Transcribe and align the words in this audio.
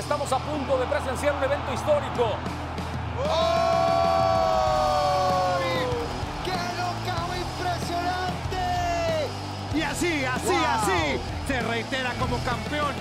Estamos 0.00 0.32
a 0.32 0.38
punto 0.38 0.78
de 0.78 0.86
presenciar 0.86 1.34
un 1.36 1.44
evento 1.44 1.72
histórico. 1.74 2.34
¡Qué 6.44 6.50
knockout 6.50 7.36
impresionante! 7.36 9.28
Y 9.74 9.82
así, 9.82 10.24
así, 10.24 10.46
Wow. 10.46 10.64
así, 10.64 11.20
se 11.46 11.60
reitera 11.60 12.14
como 12.18 12.38
campeón. 12.38 12.94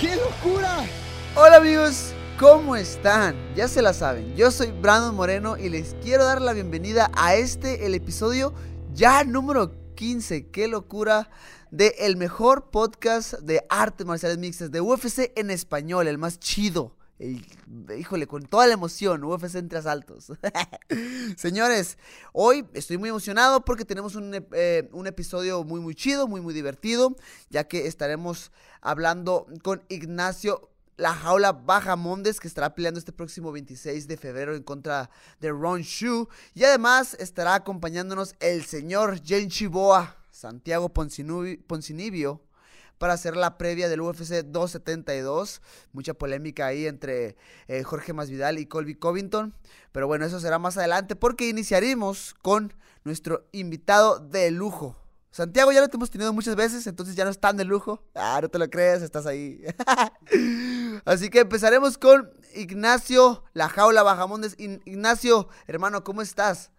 ¡Qué 0.00 0.16
locura! 0.16 0.78
Hola 1.36 1.56
amigos, 1.58 2.14
¿cómo 2.40 2.76
están? 2.76 3.36
Ya 3.54 3.68
se 3.68 3.82
la 3.82 3.92
saben, 3.92 4.34
yo 4.34 4.50
soy 4.50 4.72
Brandon 4.72 5.14
Moreno 5.14 5.58
y 5.58 5.68
les 5.68 5.94
quiero 6.02 6.24
dar 6.24 6.40
la 6.40 6.54
bienvenida 6.54 7.10
a 7.14 7.34
este, 7.34 7.84
el 7.86 7.94
episodio 7.94 8.54
ya 8.94 9.22
número 9.22 9.72
15. 9.94 10.48
¡Qué 10.50 10.66
locura! 10.66 11.28
De 11.70 11.94
el 11.98 12.16
mejor 12.16 12.70
podcast 12.70 13.34
de 13.40 13.64
artes 13.68 14.06
marciales 14.06 14.38
mixtas, 14.38 14.70
de 14.70 14.80
UFC 14.80 15.32
en 15.36 15.50
español, 15.50 16.08
el 16.08 16.16
más 16.18 16.38
chido. 16.38 16.96
El- 17.18 17.44
híjole, 17.98 18.26
con 18.26 18.44
toda 18.44 18.66
la 18.66 18.72
emoción, 18.74 19.22
UFC 19.24 19.56
entre 19.56 19.78
asaltos. 19.78 20.32
Señores, 21.36 21.98
hoy 22.32 22.66
estoy 22.72 22.96
muy 22.96 23.10
emocionado 23.10 23.64
porque 23.64 23.84
tenemos 23.84 24.14
un, 24.14 24.46
eh, 24.52 24.88
un 24.92 25.06
episodio 25.06 25.62
muy, 25.64 25.80
muy 25.80 25.94
chido, 25.94 26.26
muy, 26.26 26.40
muy 26.40 26.54
divertido, 26.54 27.16
ya 27.50 27.64
que 27.64 27.86
estaremos 27.86 28.50
hablando 28.80 29.46
con 29.62 29.82
Ignacio 29.88 30.70
La 30.96 31.12
Jaula 31.12 31.52
Bajamondes, 31.52 32.40
que 32.40 32.48
estará 32.48 32.74
peleando 32.74 32.98
este 32.98 33.12
próximo 33.12 33.52
26 33.52 34.08
de 34.08 34.16
febrero 34.16 34.54
en 34.56 34.62
contra 34.62 35.10
de 35.40 35.50
Ron 35.50 35.82
Shu. 35.82 36.28
Y 36.54 36.64
además 36.64 37.14
estará 37.20 37.56
acompañándonos 37.56 38.36
el 38.40 38.64
señor 38.64 39.20
Jen 39.22 39.48
Chiboa, 39.50 40.17
Santiago 40.38 40.92
Poncinibio, 40.92 42.40
para 42.98 43.14
hacer 43.14 43.36
la 43.36 43.58
previa 43.58 43.88
del 43.88 44.00
UFC 44.00 44.44
272. 44.44 45.60
Mucha 45.92 46.14
polémica 46.14 46.66
ahí 46.66 46.86
entre 46.86 47.34
eh, 47.66 47.82
Jorge 47.82 48.12
Masvidal 48.12 48.58
y 48.58 48.66
Colby 48.66 48.94
Covington. 48.94 49.52
Pero 49.90 50.06
bueno, 50.06 50.24
eso 50.24 50.38
será 50.38 50.60
más 50.60 50.78
adelante 50.78 51.16
porque 51.16 51.48
iniciaremos 51.48 52.34
con 52.40 52.72
nuestro 53.02 53.48
invitado 53.50 54.20
de 54.20 54.52
lujo. 54.52 54.96
Santiago 55.32 55.72
ya 55.72 55.80
lo 55.80 55.88
hemos 55.92 56.10
tenido 56.10 56.32
muchas 56.32 56.54
veces, 56.54 56.86
entonces 56.86 57.16
ya 57.16 57.24
no 57.24 57.30
es 57.30 57.40
tan 57.40 57.56
de 57.56 57.64
lujo. 57.64 58.04
Ah, 58.14 58.38
no 58.40 58.48
te 58.48 58.60
lo 58.60 58.70
creas, 58.70 59.02
estás 59.02 59.26
ahí. 59.26 59.60
Así 61.04 61.30
que 61.30 61.40
empezaremos 61.40 61.98
con 61.98 62.30
Ignacio 62.54 63.42
La 63.54 63.68
Jaula 63.68 64.04
Bajamondes. 64.04 64.54
Ignacio, 64.58 65.48
hermano, 65.66 66.04
¿cómo 66.04 66.22
estás? 66.22 66.70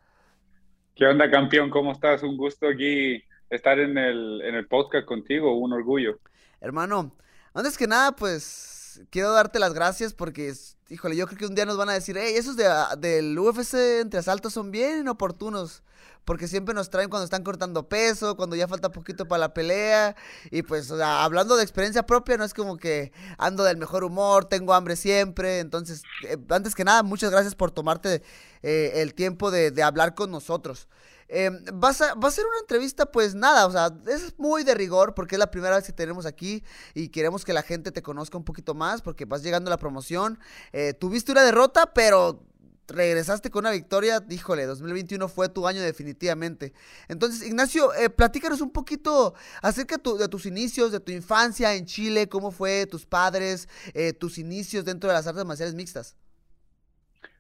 ¿Qué 0.95 1.05
onda, 1.05 1.29
campeón? 1.29 1.69
¿Cómo 1.69 1.91
estás? 1.91 2.23
Un 2.23 2.38
gusto 2.38 2.66
aquí 2.66 3.21
estar 3.50 3.80
en 3.80 3.97
el, 3.97 4.42
en 4.42 4.55
el 4.55 4.67
podcast 4.67 5.05
contigo, 5.05 5.58
un 5.58 5.73
orgullo. 5.73 6.19
Hermano, 6.61 7.16
antes 7.53 7.78
que 7.78 7.88
nada, 7.88 8.16
pues 8.16 9.02
quiero 9.09 9.31
darte 9.31 9.59
las 9.59 9.73
gracias 9.73 10.14
porque, 10.14 10.53
híjole, 10.89 11.16
yo 11.16 11.25
creo 11.28 11.38
que 11.38 11.45
un 11.45 11.56
día 11.56 11.66
nos 11.66 11.78
van 11.78 11.89
a 11.89 11.94
decir, 11.94 12.17
hey, 12.19 12.33
esos 12.36 12.56
de, 12.56 12.67
ah, 12.67 12.95
del 12.97 13.38
UFC 13.38 14.02
entre 14.02 14.19
asaltos 14.19 14.53
son 14.53 14.72
bien 14.72 15.00
inoportunos. 15.00 15.83
Porque 16.25 16.47
siempre 16.47 16.75
nos 16.75 16.91
traen 16.91 17.09
cuando 17.09 17.23
están 17.23 17.44
cortando 17.44 17.90
peso, 17.90 18.38
cuando 18.38 18.56
ya 18.56 18.68
falta 18.68 18.91
poquito 18.91 19.28
para 19.28 19.40
la 19.40 19.53
pelea. 19.53 20.16
Y 20.52 20.62
pues, 20.62 20.91
hablando 20.91 21.56
de 21.56 21.63
experiencia 21.63 22.06
propia, 22.06 22.38
no 22.38 22.44
es 22.44 22.53
como 22.53 22.78
que 22.78 23.12
ando 23.40 23.63
del 23.63 23.78
mejor 23.78 24.03
humor, 24.03 24.46
tengo 24.46 24.73
hambre 24.75 24.96
siempre. 24.96 25.59
Entonces, 25.59 26.03
eh, 26.28 26.38
antes 26.50 26.75
que 26.75 26.84
nada, 26.84 27.02
muchas 27.02 27.31
gracias 27.31 27.56
por 27.56 27.72
tomarte 27.72 28.22
eh, 28.62 28.91
el 28.96 29.16
tiempo 29.16 29.50
de, 29.50 29.72
de 29.72 29.81
hablar 29.81 30.13
con 30.13 30.29
nosotros. 30.29 30.88
Eh, 31.29 31.51
vas 31.73 32.01
a, 32.01 32.16
va 32.16 32.28
a 32.28 32.31
ser 32.31 32.45
una 32.45 32.59
entrevista, 32.59 33.06
pues 33.06 33.35
nada, 33.35 33.67
o 33.67 33.72
sea, 33.72 33.91
es 34.07 34.34
muy 34.38 34.63
de 34.63 34.73
rigor 34.73 35.13
porque 35.13 35.35
es 35.35 35.40
la 35.40 35.51
primera 35.51 35.75
vez 35.75 35.85
que 35.85 35.94
tenemos 35.94 36.25
aquí 36.25 36.63
y 36.95 37.09
queremos 37.09 37.45
que 37.45 37.53
la 37.53 37.62
gente 37.62 37.91
te 37.91 38.01
conozca 38.01 38.38
un 38.38 38.44
poquito 38.44 38.73
más 38.73 39.01
porque 39.01 39.25
vas 39.25 39.44
llegando 39.44 39.69
a 39.69 39.72
la 39.72 39.78
promoción. 39.78 40.40
Eh, 40.73 40.94
tuviste 40.94 41.31
una 41.31 41.44
derrota, 41.44 41.94
pero 41.94 42.44
regresaste 42.90 43.50
con 43.50 43.62
una 43.62 43.72
victoria. 43.72 44.23
Híjole, 44.29 44.66
2021 44.66 45.28
fue 45.28 45.50
tu 45.50 45.67
año 45.67 45.81
definitivamente. 45.81 46.73
Entonces, 47.07 47.47
Ignacio, 47.47 47.94
eh, 47.94 48.09
platícanos 48.09 48.61
un 48.61 48.72
poquito 48.72 49.34
acerca 49.61 49.97
de 49.97 50.28
tus 50.28 50.46
inicios, 50.46 50.91
de 50.91 51.00
tu 51.00 51.11
infancia 51.11 51.73
en 51.75 51.85
Chile, 51.85 52.28
cómo 52.28 52.51
fue 52.51 52.85
tus 52.85 53.06
padres, 53.06 53.69
eh, 53.94 54.13
tus 54.13 54.38
inicios 54.38 54.85
dentro 54.85 55.09
de 55.09 55.16
las 55.16 55.28
artes 55.28 55.46
marciales 55.46 55.75
mixtas. 55.75 56.16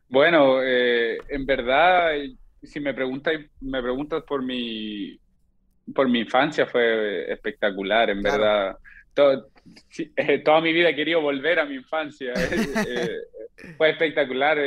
Bueno, 0.07 0.61
eh, 0.63 1.19
en 1.29 1.45
verdad, 1.45 2.13
si 2.63 2.79
me 2.79 2.93
preguntas, 2.93 3.33
me 3.61 3.81
preguntas 3.81 4.23
por 4.23 4.43
mi, 4.43 5.19
por 5.93 6.07
mi 6.09 6.19
infancia, 6.19 6.65
fue 6.65 7.31
espectacular, 7.31 8.09
en 8.09 8.21
Claro. 8.21 8.37
verdad. 8.39 8.77
To- 9.13 9.49
sí, 9.89 10.11
eh, 10.15 10.39
toda 10.39 10.61
mi 10.61 10.71
vida 10.71 10.89
he 10.89 10.95
querido 10.95 11.19
volver 11.21 11.59
a 11.59 11.65
mi 11.65 11.75
infancia. 11.75 12.33
Eh, 12.33 12.65
eh, 12.87 13.17
fue 13.77 13.89
espectacular. 13.89 14.57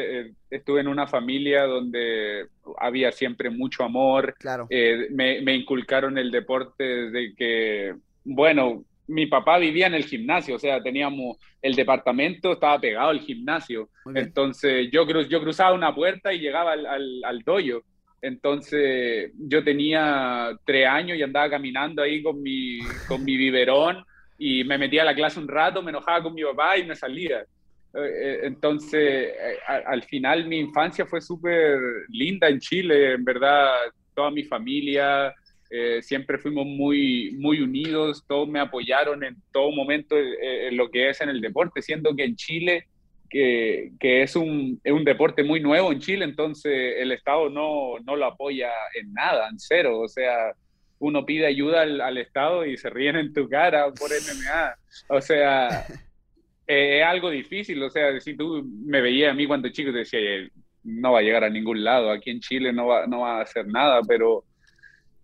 estuve 0.50 0.80
en 0.80 0.88
una 0.88 1.06
familia 1.06 1.62
donde 1.64 2.46
había 2.78 3.12
siempre 3.12 3.48
mucho 3.50 3.84
amor. 3.84 4.34
Claro. 4.38 4.66
Eh, 4.68 5.06
me, 5.10 5.40
me 5.42 5.54
inculcaron 5.54 6.18
el 6.18 6.30
deporte 6.30 6.84
desde 6.84 7.34
que, 7.34 7.94
bueno, 8.24 8.84
mi 9.12 9.26
papá 9.26 9.58
vivía 9.58 9.86
en 9.86 9.94
el 9.94 10.04
gimnasio, 10.04 10.56
o 10.56 10.58
sea, 10.58 10.82
teníamos 10.82 11.36
el 11.60 11.74
departamento, 11.74 12.52
estaba 12.52 12.80
pegado 12.80 13.10
al 13.10 13.20
gimnasio. 13.20 13.88
Entonces 14.14 14.88
yo, 14.90 15.06
yo 15.28 15.40
cruzaba 15.40 15.74
una 15.74 15.94
puerta 15.94 16.32
y 16.32 16.40
llegaba 16.40 16.72
al, 16.72 16.86
al, 16.86 17.20
al 17.24 17.38
dojo. 17.40 17.82
Entonces 18.20 19.32
yo 19.36 19.62
tenía 19.64 20.50
tres 20.64 20.86
años 20.86 21.18
y 21.18 21.22
andaba 21.22 21.50
caminando 21.50 22.02
ahí 22.02 22.22
con 22.22 22.40
mi, 22.40 22.78
con 23.08 23.24
mi 23.24 23.36
biberón 23.36 24.04
y 24.38 24.64
me 24.64 24.78
metía 24.78 25.02
a 25.02 25.06
la 25.06 25.14
clase 25.14 25.38
un 25.40 25.48
rato, 25.48 25.82
me 25.82 25.90
enojaba 25.90 26.22
con 26.22 26.34
mi 26.34 26.42
papá 26.42 26.78
y 26.78 26.86
me 26.86 26.96
salía. 26.96 27.40
Eh, 27.94 27.98
eh, 28.00 28.40
Entonces, 28.44 29.00
eh, 29.00 29.58
al 29.66 30.02
final 30.04 30.46
mi 30.46 30.58
infancia 30.58 31.04
fue 31.04 31.20
súper 31.20 31.78
linda 32.08 32.48
en 32.48 32.58
Chile, 32.58 33.12
en 33.12 33.24
verdad, 33.24 33.70
toda 34.14 34.30
mi 34.30 34.44
familia, 34.44 35.32
eh, 35.74 36.02
siempre 36.02 36.36
fuimos 36.36 36.66
muy, 36.66 37.34
muy 37.38 37.62
unidos, 37.62 38.26
todos 38.28 38.46
me 38.46 38.60
apoyaron 38.60 39.24
en 39.24 39.36
todo 39.50 39.70
momento 39.70 40.18
eh, 40.18 40.68
en 40.68 40.76
lo 40.76 40.90
que 40.90 41.08
es 41.08 41.22
en 41.22 41.30
el 41.30 41.40
deporte, 41.40 41.80
siendo 41.80 42.14
que 42.14 42.24
en 42.24 42.36
Chile, 42.36 42.88
que, 43.30 43.92
que 43.98 44.20
es, 44.22 44.36
un, 44.36 44.78
es 44.84 44.92
un 44.92 45.02
deporte 45.02 45.42
muy 45.42 45.60
nuevo 45.60 45.90
en 45.90 46.00
Chile, 46.00 46.26
entonces 46.26 46.96
el 46.98 47.10
Estado 47.10 47.48
no, 47.48 47.98
no 48.04 48.16
lo 48.16 48.26
apoya 48.26 48.68
en 49.00 49.14
nada, 49.14 49.48
en 49.48 49.58
cero, 49.58 49.98
o 50.00 50.08
sea, 50.08 50.52
uno 50.98 51.24
pide 51.24 51.46
ayuda 51.46 51.80
al, 51.80 52.02
al 52.02 52.18
Estado 52.18 52.66
y 52.66 52.76
se 52.76 52.90
ríen 52.90 53.16
en 53.16 53.32
tu 53.32 53.48
cara 53.48 53.90
por 53.92 54.10
MMA, 54.10 54.74
o 55.08 55.22
sea, 55.22 55.86
eh, 56.66 57.00
es 57.00 57.06
algo 57.06 57.30
difícil, 57.30 57.82
o 57.82 57.88
sea, 57.88 58.20
si 58.20 58.36
tú 58.36 58.62
me 58.84 59.00
veías 59.00 59.30
a 59.30 59.34
mí 59.34 59.46
cuando 59.46 59.70
chico, 59.70 59.90
te 59.90 60.00
decía, 60.00 60.20
"Eh, 60.20 60.50
no 60.84 61.12
va 61.12 61.20
a 61.20 61.22
llegar 61.22 61.44
a 61.44 61.48
ningún 61.48 61.82
lado, 61.82 62.10
aquí 62.10 62.28
en 62.28 62.40
Chile 62.40 62.74
no 62.74 62.88
va, 62.88 63.06
no 63.06 63.20
va 63.20 63.38
a 63.38 63.42
hacer 63.42 63.66
nada, 63.66 64.02
pero 64.06 64.44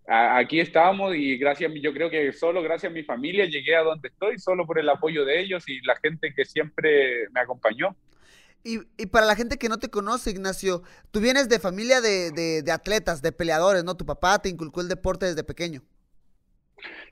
aquí 0.09 0.59
estamos 0.59 1.15
y 1.15 1.37
gracias, 1.37 1.71
yo 1.81 1.93
creo 1.93 2.09
que 2.09 2.33
solo 2.33 2.61
gracias 2.63 2.91
a 2.91 2.93
mi 2.93 3.03
familia 3.03 3.45
llegué 3.45 3.75
a 3.75 3.83
donde 3.83 4.09
estoy, 4.09 4.39
solo 4.39 4.65
por 4.65 4.79
el 4.79 4.89
apoyo 4.89 5.25
de 5.25 5.39
ellos 5.41 5.67
y 5.69 5.79
la 5.85 5.95
gente 5.97 6.33
que 6.35 6.45
siempre 6.45 7.29
me 7.31 7.41
acompañó. 7.41 7.95
Y, 8.63 8.79
y 8.97 9.05
para 9.07 9.25
la 9.25 9.35
gente 9.35 9.57
que 9.57 9.69
no 9.69 9.79
te 9.79 9.89
conoce, 9.89 10.31
Ignacio, 10.31 10.83
tú 11.11 11.21
vienes 11.21 11.47
de 11.49 11.59
familia 11.59 12.01
de, 12.01 12.31
de- 12.31 12.61
de 12.61 12.71
atletas, 12.71 13.21
de 13.21 13.31
peleadores, 13.31 13.83
¿no? 13.85 13.95
Tu 13.95 14.05
papá 14.05 14.39
te 14.41 14.49
inculcó 14.49 14.81
el 14.81 14.89
deporte 14.89 15.25
desde 15.27 15.43
pequeño. 15.45 15.81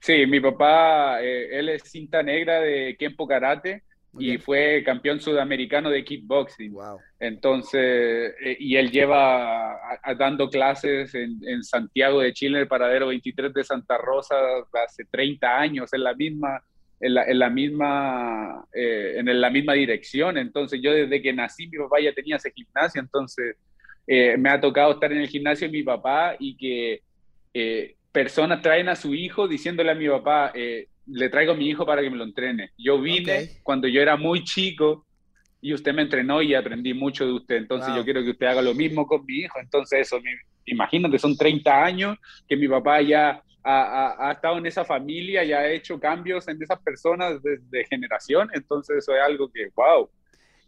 Sí, 0.02 0.26
mi 0.28 0.40
papá, 0.40 1.22
eh, 1.24 1.60
él 1.60 1.70
es 1.70 1.84
cinta 1.90 2.24
negra 2.24 2.60
de 2.62 2.96
Kempo 2.98 3.28
Karate 3.28 3.84
Muy 4.18 4.26
y 4.26 4.28
bien. 4.32 4.42
fue 4.42 4.84
campeón 4.86 5.20
sudamericano 5.22 5.90
de 5.90 6.04
kickboxing. 6.04 6.74
Wow. 6.74 7.00
Entonces, 7.20 8.34
eh, 8.44 8.58
y 8.60 8.76
él 8.76 8.92
lleva 8.92 9.72
a- 9.74 10.00
a- 10.04 10.16
dando 10.16 10.50
clases 10.50 11.16
en, 11.16 11.40
en 11.48 11.64
Santiago 11.64 12.20
de 12.22 12.34
Chile, 12.34 12.58
en 12.58 12.62
el 12.64 12.68
paradero 12.68 13.08
23 13.08 13.54
de 13.54 13.64
Santa 13.64 13.98
Rosa, 13.98 14.36
hace 14.86 15.06
30 15.10 15.58
años, 15.60 15.92
en 15.94 16.04
la 16.04 16.14
misma, 16.14 16.62
en 17.00 17.14
la, 17.14 17.24
en 17.26 17.40
la 17.40 17.50
misma, 17.50 18.66
eh, 18.74 19.16
en 19.18 19.40
la 19.42 19.50
misma 19.50 19.74
dirección. 19.74 20.38
Entonces, 20.38 20.80
yo 20.82 20.92
desde 20.92 21.22
que 21.22 21.32
nací, 21.34 21.68
mi 21.68 21.78
papá 21.78 22.00
ya 22.02 22.14
tenía 22.14 22.36
ese 22.36 22.52
gimnasio, 22.52 23.02
entonces 23.02 23.56
eh, 24.08 24.36
me 24.38 24.50
ha 24.50 24.60
tocado 24.60 24.92
estar 24.94 25.12
en 25.12 25.20
el 25.20 25.28
gimnasio 25.28 25.68
de 25.68 25.72
mi 25.72 25.84
papá 25.84 26.36
y 26.40 26.56
que 26.58 27.02
personas 28.12 28.62
traen 28.62 28.90
a 28.90 28.96
su 28.96 29.14
hijo 29.14 29.48
diciéndole 29.48 29.92
a 29.92 29.96
mi 29.96 30.08
papá, 30.08 30.52
eh, 30.56 30.88
le 31.08 31.30
traigo 31.30 31.54
a 31.54 31.56
mi 31.56 31.70
hijo 31.70 31.86
para 31.86 32.02
que 32.02 32.10
me 32.10 32.18
lo 32.18 32.24
entrene. 32.24 32.72
Yo 32.78 33.00
vine 33.00 33.60
cuando 33.64 33.88
yo 33.88 34.02
era 34.02 34.18
muy 34.18 34.44
chico 34.44 35.06
y 35.62 35.74
usted 35.74 35.94
me 35.94 36.04
entrenó 36.04 36.42
y 36.42 36.54
aprendí 36.54 36.94
mucho 36.94 37.26
de 37.26 37.34
usted, 37.34 37.56
entonces 37.56 37.94
yo 37.96 38.04
quiero 38.04 38.24
que 38.24 38.32
usted 38.32 38.46
haga 38.46 38.62
lo 38.62 38.74
mismo 38.74 39.08
con 39.08 39.26
mi 39.26 39.40
hijo. 39.40 39.60
Entonces 39.60 40.02
eso, 40.02 40.20
imagínate, 40.66 41.18
son 41.18 41.36
30 41.36 41.84
años 41.84 42.18
que 42.48 42.56
mi 42.56 42.68
papá 42.68 43.02
ya 43.02 43.42
ha, 43.64 44.28
ha, 44.30 44.32
estado 44.32 44.58
en 44.58 44.66
esa 44.66 44.86
familia 44.86 45.44
y 45.44 45.52
ha 45.52 45.70
hecho 45.70 46.00
cambios 46.00 46.48
en 46.48 46.62
esas 46.62 46.80
personas 46.82 47.42
desde 47.42 47.86
generación, 47.86 48.50
entonces 48.54 48.98
eso 48.98 49.14
es 49.14 49.22
algo 49.22 49.50
que, 49.52 49.70
wow, 49.76 50.10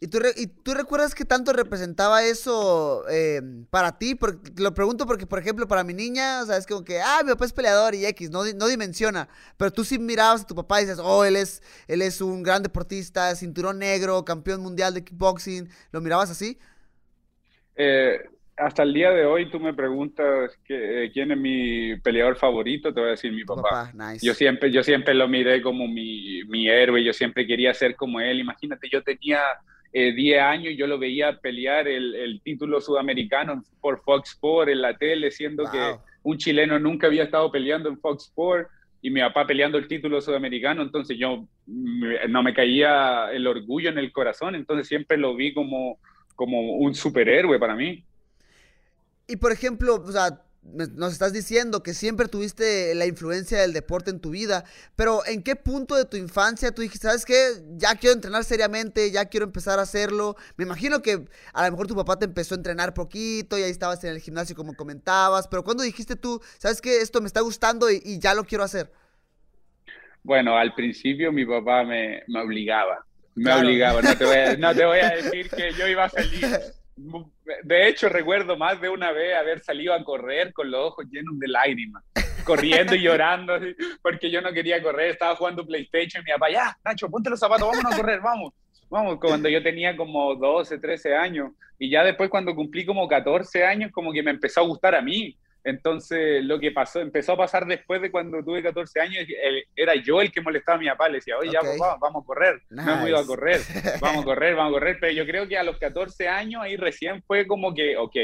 ¿Y 0.02 0.08
tú, 0.08 0.18
¿Y 0.34 0.46
tú 0.46 0.72
recuerdas 0.72 1.14
qué 1.14 1.26
tanto 1.26 1.52
representaba 1.52 2.24
eso 2.24 3.04
eh, 3.10 3.42
para 3.68 3.98
ti? 3.98 4.14
Porque, 4.14 4.50
lo 4.56 4.72
pregunto 4.72 5.04
porque, 5.06 5.26
por 5.26 5.38
ejemplo, 5.38 5.68
para 5.68 5.84
mi 5.84 5.92
niña, 5.92 6.40
o 6.42 6.46
sea, 6.46 6.56
es 6.56 6.66
como 6.66 6.82
que, 6.84 7.00
ah, 7.00 7.20
mi 7.22 7.30
papá 7.32 7.44
es 7.44 7.52
peleador 7.52 7.94
y 7.94 8.06
X, 8.06 8.30
no, 8.30 8.40
no 8.56 8.66
dimensiona. 8.66 9.28
Pero 9.58 9.70
tú 9.70 9.84
sí 9.84 9.98
mirabas 9.98 10.42
a 10.42 10.46
tu 10.46 10.54
papá 10.54 10.80
y 10.80 10.84
dices, 10.84 10.98
oh, 11.02 11.22
él 11.26 11.36
es, 11.36 11.62
él 11.86 12.00
es 12.00 12.22
un 12.22 12.42
gran 12.42 12.62
deportista, 12.62 13.34
cinturón 13.36 13.78
negro, 13.78 14.24
campeón 14.24 14.62
mundial 14.62 14.94
de 14.94 15.04
kickboxing. 15.04 15.68
¿Lo 15.92 16.00
mirabas 16.00 16.30
así? 16.30 16.58
Eh, 17.76 18.20
hasta 18.56 18.84
el 18.84 18.94
día 18.94 19.10
de 19.10 19.26
hoy 19.26 19.50
tú 19.50 19.60
me 19.60 19.74
preguntas 19.74 20.58
que, 20.64 21.04
eh, 21.04 21.12
quién 21.12 21.30
es 21.30 21.36
mi 21.36 21.96
peleador 21.96 22.38
favorito, 22.38 22.94
te 22.94 23.00
voy 23.00 23.08
a 23.08 23.12
decir 23.12 23.32
mi 23.32 23.44
papá. 23.44 23.92
Yo 24.22 24.32
siempre, 24.32 24.72
yo 24.72 24.82
siempre 24.82 25.12
lo 25.12 25.28
miré 25.28 25.60
como 25.60 25.86
mi, 25.86 26.42
mi 26.44 26.70
héroe, 26.70 27.04
yo 27.04 27.12
siempre 27.12 27.46
quería 27.46 27.74
ser 27.74 27.96
como 27.96 28.18
él. 28.18 28.40
Imagínate, 28.40 28.88
yo 28.90 29.02
tenía 29.02 29.40
10 29.92 30.16
eh, 30.16 30.40
años 30.40 30.74
yo 30.76 30.86
lo 30.86 30.98
veía 30.98 31.38
pelear 31.38 31.88
el, 31.88 32.40
título 32.44 32.80
sudamericano 32.80 33.64
por 33.80 34.02
Fox 34.02 34.30
Sport 34.30 34.68
en 34.68 34.82
la 34.82 34.96
tele, 34.96 35.30
siendo 35.30 35.70
que 35.70 35.96
un 36.22 36.38
chileno 36.38 36.78
nunca 36.78 37.06
había 37.06 37.24
estado 37.24 37.50
peleando 37.50 37.88
en 37.88 37.98
Fox 37.98 38.24
Sport 38.26 38.68
y 39.02 39.10
mi 39.10 39.20
papá 39.20 39.46
peleando 39.46 39.78
el 39.78 39.88
título 39.88 40.20
sudamericano, 40.20 40.82
entonces 40.82 41.16
yo 41.18 41.46
no 41.66 42.42
me 42.42 42.54
caía 42.54 43.30
el 43.32 43.46
orgullo 43.46 43.88
en 43.88 43.98
el 43.98 44.12
corazón, 44.12 44.54
entonces 44.54 44.86
siempre 44.86 45.16
lo 45.16 45.34
vi 45.34 45.54
como, 45.54 45.98
como 46.36 46.60
un 46.76 46.94
superhéroe 46.94 47.58
para 47.58 47.74
mí. 47.74 48.04
Y 49.26 49.36
por 49.36 49.52
ejemplo, 49.52 49.94
o 49.94 50.12
sea, 50.12 50.42
nos 50.62 51.12
estás 51.12 51.32
diciendo 51.32 51.82
que 51.82 51.94
siempre 51.94 52.28
tuviste 52.28 52.94
la 52.94 53.06
influencia 53.06 53.58
del 53.60 53.72
deporte 53.72 54.10
en 54.10 54.20
tu 54.20 54.30
vida, 54.30 54.64
pero 54.94 55.24
¿en 55.26 55.42
qué 55.42 55.56
punto 55.56 55.94
de 55.94 56.04
tu 56.04 56.16
infancia 56.16 56.70
tú 56.72 56.82
dijiste, 56.82 57.08
sabes 57.08 57.24
qué? 57.24 57.62
Ya 57.76 57.94
quiero 57.94 58.14
entrenar 58.14 58.44
seriamente, 58.44 59.10
ya 59.10 59.24
quiero 59.24 59.46
empezar 59.46 59.78
a 59.78 59.82
hacerlo. 59.82 60.36
Me 60.56 60.64
imagino 60.64 61.00
que 61.00 61.24
a 61.54 61.64
lo 61.64 61.70
mejor 61.70 61.86
tu 61.86 61.96
papá 61.96 62.18
te 62.18 62.26
empezó 62.26 62.54
a 62.54 62.58
entrenar 62.58 62.92
poquito 62.92 63.58
y 63.58 63.62
ahí 63.62 63.70
estabas 63.70 64.04
en 64.04 64.10
el 64.10 64.20
gimnasio 64.20 64.54
como 64.54 64.74
comentabas, 64.74 65.48
pero 65.48 65.64
¿cuándo 65.64 65.82
dijiste 65.82 66.14
tú, 66.14 66.40
sabes 66.58 66.80
qué? 66.80 67.00
Esto 67.00 67.20
me 67.20 67.26
está 67.26 67.40
gustando 67.40 67.90
y, 67.90 68.18
ya 68.18 68.34
lo 68.34 68.44
quiero 68.44 68.64
hacer? 68.64 68.92
Bueno, 70.22 70.56
al 70.58 70.74
principio 70.74 71.32
mi 71.32 71.46
papá 71.46 71.84
me, 71.84 72.22
obligaba, 72.38 73.06
me 73.34 73.52
obligaba, 73.54 74.02
no 74.02 74.14
te, 74.14 74.24
voy 74.26 74.36
a, 74.36 74.56
no 74.58 74.74
te 74.74 74.84
voy 74.84 74.98
a 74.98 75.10
decir 75.10 75.48
que 75.48 75.72
yo 75.72 75.88
iba 75.88 76.04
a 76.04 76.10
salir 76.10 76.46
de 77.62 77.88
hecho, 77.88 78.08
recuerdo 78.08 78.56
más 78.56 78.80
de 78.80 78.88
una 78.88 79.12
vez 79.12 79.36
haber 79.36 79.60
salido 79.60 79.94
a 79.94 80.04
correr 80.04 80.52
con 80.52 80.70
los 80.70 80.80
ojos 80.88 81.06
llenos 81.10 81.38
de 81.38 81.48
lágrimas, 81.48 82.02
corriendo 82.44 82.94
y 82.94 83.02
llorando, 83.02 83.54
porque 84.02 84.30
yo 84.30 84.40
no 84.40 84.52
quería 84.52 84.82
correr, 84.82 85.10
estaba 85.10 85.36
jugando 85.36 85.66
PlayStation 85.66 86.22
y 86.22 86.24
mi 86.26 86.32
papá, 86.32 86.50
ya, 86.50 86.78
Nacho, 86.84 87.08
ponte 87.08 87.30
los 87.30 87.38
zapatos, 87.38 87.68
vamos 87.68 87.92
a 87.92 87.96
correr, 87.96 88.20
vamos. 88.20 88.52
Vamos, 88.88 89.20
cuando 89.20 89.48
yo 89.48 89.62
tenía 89.62 89.96
como 89.96 90.34
12, 90.34 90.78
13 90.78 91.14
años, 91.14 91.52
y 91.78 91.88
ya 91.88 92.02
después 92.02 92.28
cuando 92.28 92.54
cumplí 92.54 92.84
como 92.84 93.06
14 93.06 93.64
años, 93.64 93.92
como 93.92 94.12
que 94.12 94.22
me 94.22 94.32
empezó 94.32 94.60
a 94.60 94.64
gustar 94.64 94.96
a 94.96 95.00
mí, 95.00 95.36
entonces, 95.62 96.42
lo 96.44 96.58
que 96.58 96.70
pasó, 96.70 97.00
empezó 97.00 97.32
a 97.32 97.36
pasar 97.36 97.66
después 97.66 98.00
de 98.00 98.10
cuando 98.10 98.42
tuve 98.42 98.62
14 98.62 99.00
años, 99.00 99.26
era 99.76 99.94
yo 99.96 100.20
el 100.20 100.32
que 100.32 100.40
molestaba 100.40 100.76
a 100.76 100.80
mi 100.80 100.88
papá, 100.88 101.08
le 101.08 101.16
decía, 101.16 101.36
oye, 101.38 101.50
ya 101.52 101.60
papá, 101.60 101.98
vamos 102.00 102.22
a 102.22 102.26
correr, 102.26 102.62
no 102.70 102.82
hemos 102.82 103.08
ido 103.08 103.18
a 103.18 103.26
correr, 103.26 103.60
vamos 104.00 104.22
a 104.22 104.24
correr, 104.24 104.54
vamos 104.54 104.70
a 104.70 104.78
correr, 104.78 104.98
pero 105.00 105.12
yo 105.12 105.26
creo 105.26 105.46
que 105.46 105.58
a 105.58 105.62
los 105.62 105.78
14 105.78 106.28
años 106.28 106.62
ahí 106.62 106.76
recién 106.76 107.22
fue 107.22 107.46
como 107.46 107.74
que, 107.74 107.96
ok, 107.96 108.16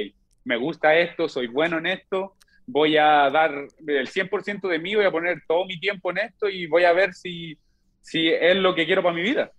me 0.44 0.56
gusta 0.56 0.96
esto, 0.96 1.28
soy 1.28 1.48
bueno 1.48 1.78
en 1.78 1.86
esto, 1.86 2.36
voy 2.66 2.96
a 2.96 3.28
dar 3.30 3.52
el 3.86 4.08
100% 4.08 4.68
de 4.68 4.78
mí, 4.78 4.94
voy 4.94 5.04
a 5.04 5.10
poner 5.10 5.42
todo 5.46 5.66
mi 5.66 5.78
tiempo 5.78 6.10
en 6.10 6.18
esto 6.18 6.48
y 6.48 6.66
voy 6.66 6.84
a 6.84 6.92
ver 6.92 7.14
si, 7.14 7.58
si 8.00 8.28
es 8.28 8.56
lo 8.56 8.74
que 8.74 8.86
quiero 8.86 9.02
para 9.02 9.14
mi 9.14 9.22
vida. 9.22 9.52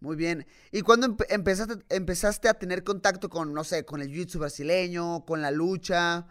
Muy 0.00 0.16
bien. 0.16 0.46
¿Y 0.72 0.80
cuándo 0.80 1.14
empezaste, 1.28 1.74
empezaste 1.90 2.48
a 2.48 2.54
tener 2.54 2.82
contacto 2.82 3.28
con, 3.28 3.52
no 3.52 3.64
sé, 3.64 3.84
con 3.84 4.00
el 4.00 4.08
jiu-jitsu 4.08 4.38
brasileño, 4.38 5.24
con 5.26 5.42
la 5.42 5.50
lucha? 5.50 6.26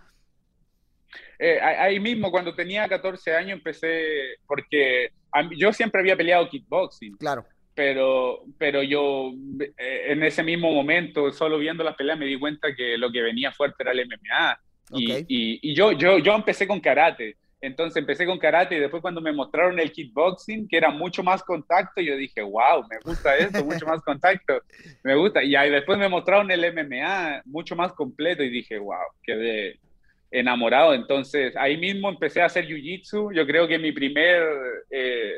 Eh, 1.38 1.59
ahí 1.61 2.00
mismo, 2.00 2.31
cuando 2.31 2.53
tenía 2.53 2.88
14 2.88 3.35
años, 3.35 3.57
empecé, 3.57 4.38
porque 4.47 5.11
yo 5.56 5.71
siempre 5.73 6.01
había 6.01 6.17
peleado 6.17 6.50
kickboxing. 6.50 7.17
Claro. 7.17 7.45
Pero, 7.73 8.44
pero 8.57 8.83
yo 8.83 9.31
eh, 9.77 10.06
en 10.07 10.23
ese 10.23 10.44
mismo 10.44 10.71
momento, 10.71 11.31
solo 11.31 11.57
viendo 11.57 11.83
las 11.83 11.95
peleas, 11.95 12.19
me 12.19 12.25
di 12.25 12.38
cuenta 12.38 12.75
que 12.75 12.97
lo 12.97 13.11
que 13.11 13.21
venía 13.21 13.51
fuerte 13.51 13.83
era 13.83 13.91
el 13.91 14.06
MMA. 14.06 14.59
Y, 14.91 15.25
y, 15.61 15.73
yo, 15.75 15.91
yo, 15.91 16.17
yo 16.17 16.33
empecé 16.33 16.67
con 16.67 16.79
karate. 16.79 17.38
Entonces 17.61 17.97
empecé 17.97 18.25
con 18.25 18.39
karate 18.39 18.77
y 18.77 18.79
después 18.79 19.01
cuando 19.01 19.19
me 19.19 19.33
mostraron 19.33 19.79
el 19.79 19.91
kickboxing, 19.91 20.67
que 20.67 20.77
era 20.77 20.91
mucho 20.91 21.23
más 21.23 21.44
contacto, 21.44 22.00
yo 22.00 22.15
dije, 22.15 22.41
wow, 22.41 22.85
me 22.89 22.97
gusta 23.03 23.35
esto, 23.35 23.65
mucho 23.65 23.85
más 23.85 24.01
contacto, 24.01 24.61
me 25.03 25.15
gusta. 25.15 25.44
Y 25.44 25.56
ahí 25.56 25.69
después 25.69 26.00
me 26.00 26.07
mostraron 26.07 26.50
el 26.51 26.73
MMA, 26.73 27.41
mucho 27.45 27.75
más 27.75 27.91
completo 27.94 28.44
y 28.44 28.50
dije, 28.50 28.77
wow, 28.77 29.03
quedé, 29.21 29.77
enamorado. 30.31 30.93
Entonces, 30.93 31.55
ahí 31.55 31.77
mismo 31.77 32.09
empecé 32.09 32.41
a 32.41 32.45
hacer 32.45 32.65
jiu-jitsu. 32.67 33.33
Yo 33.33 33.45
creo 33.45 33.67
que 33.67 33.79
mi 33.79 33.91
primer 33.91 34.43
eh, 34.89 35.33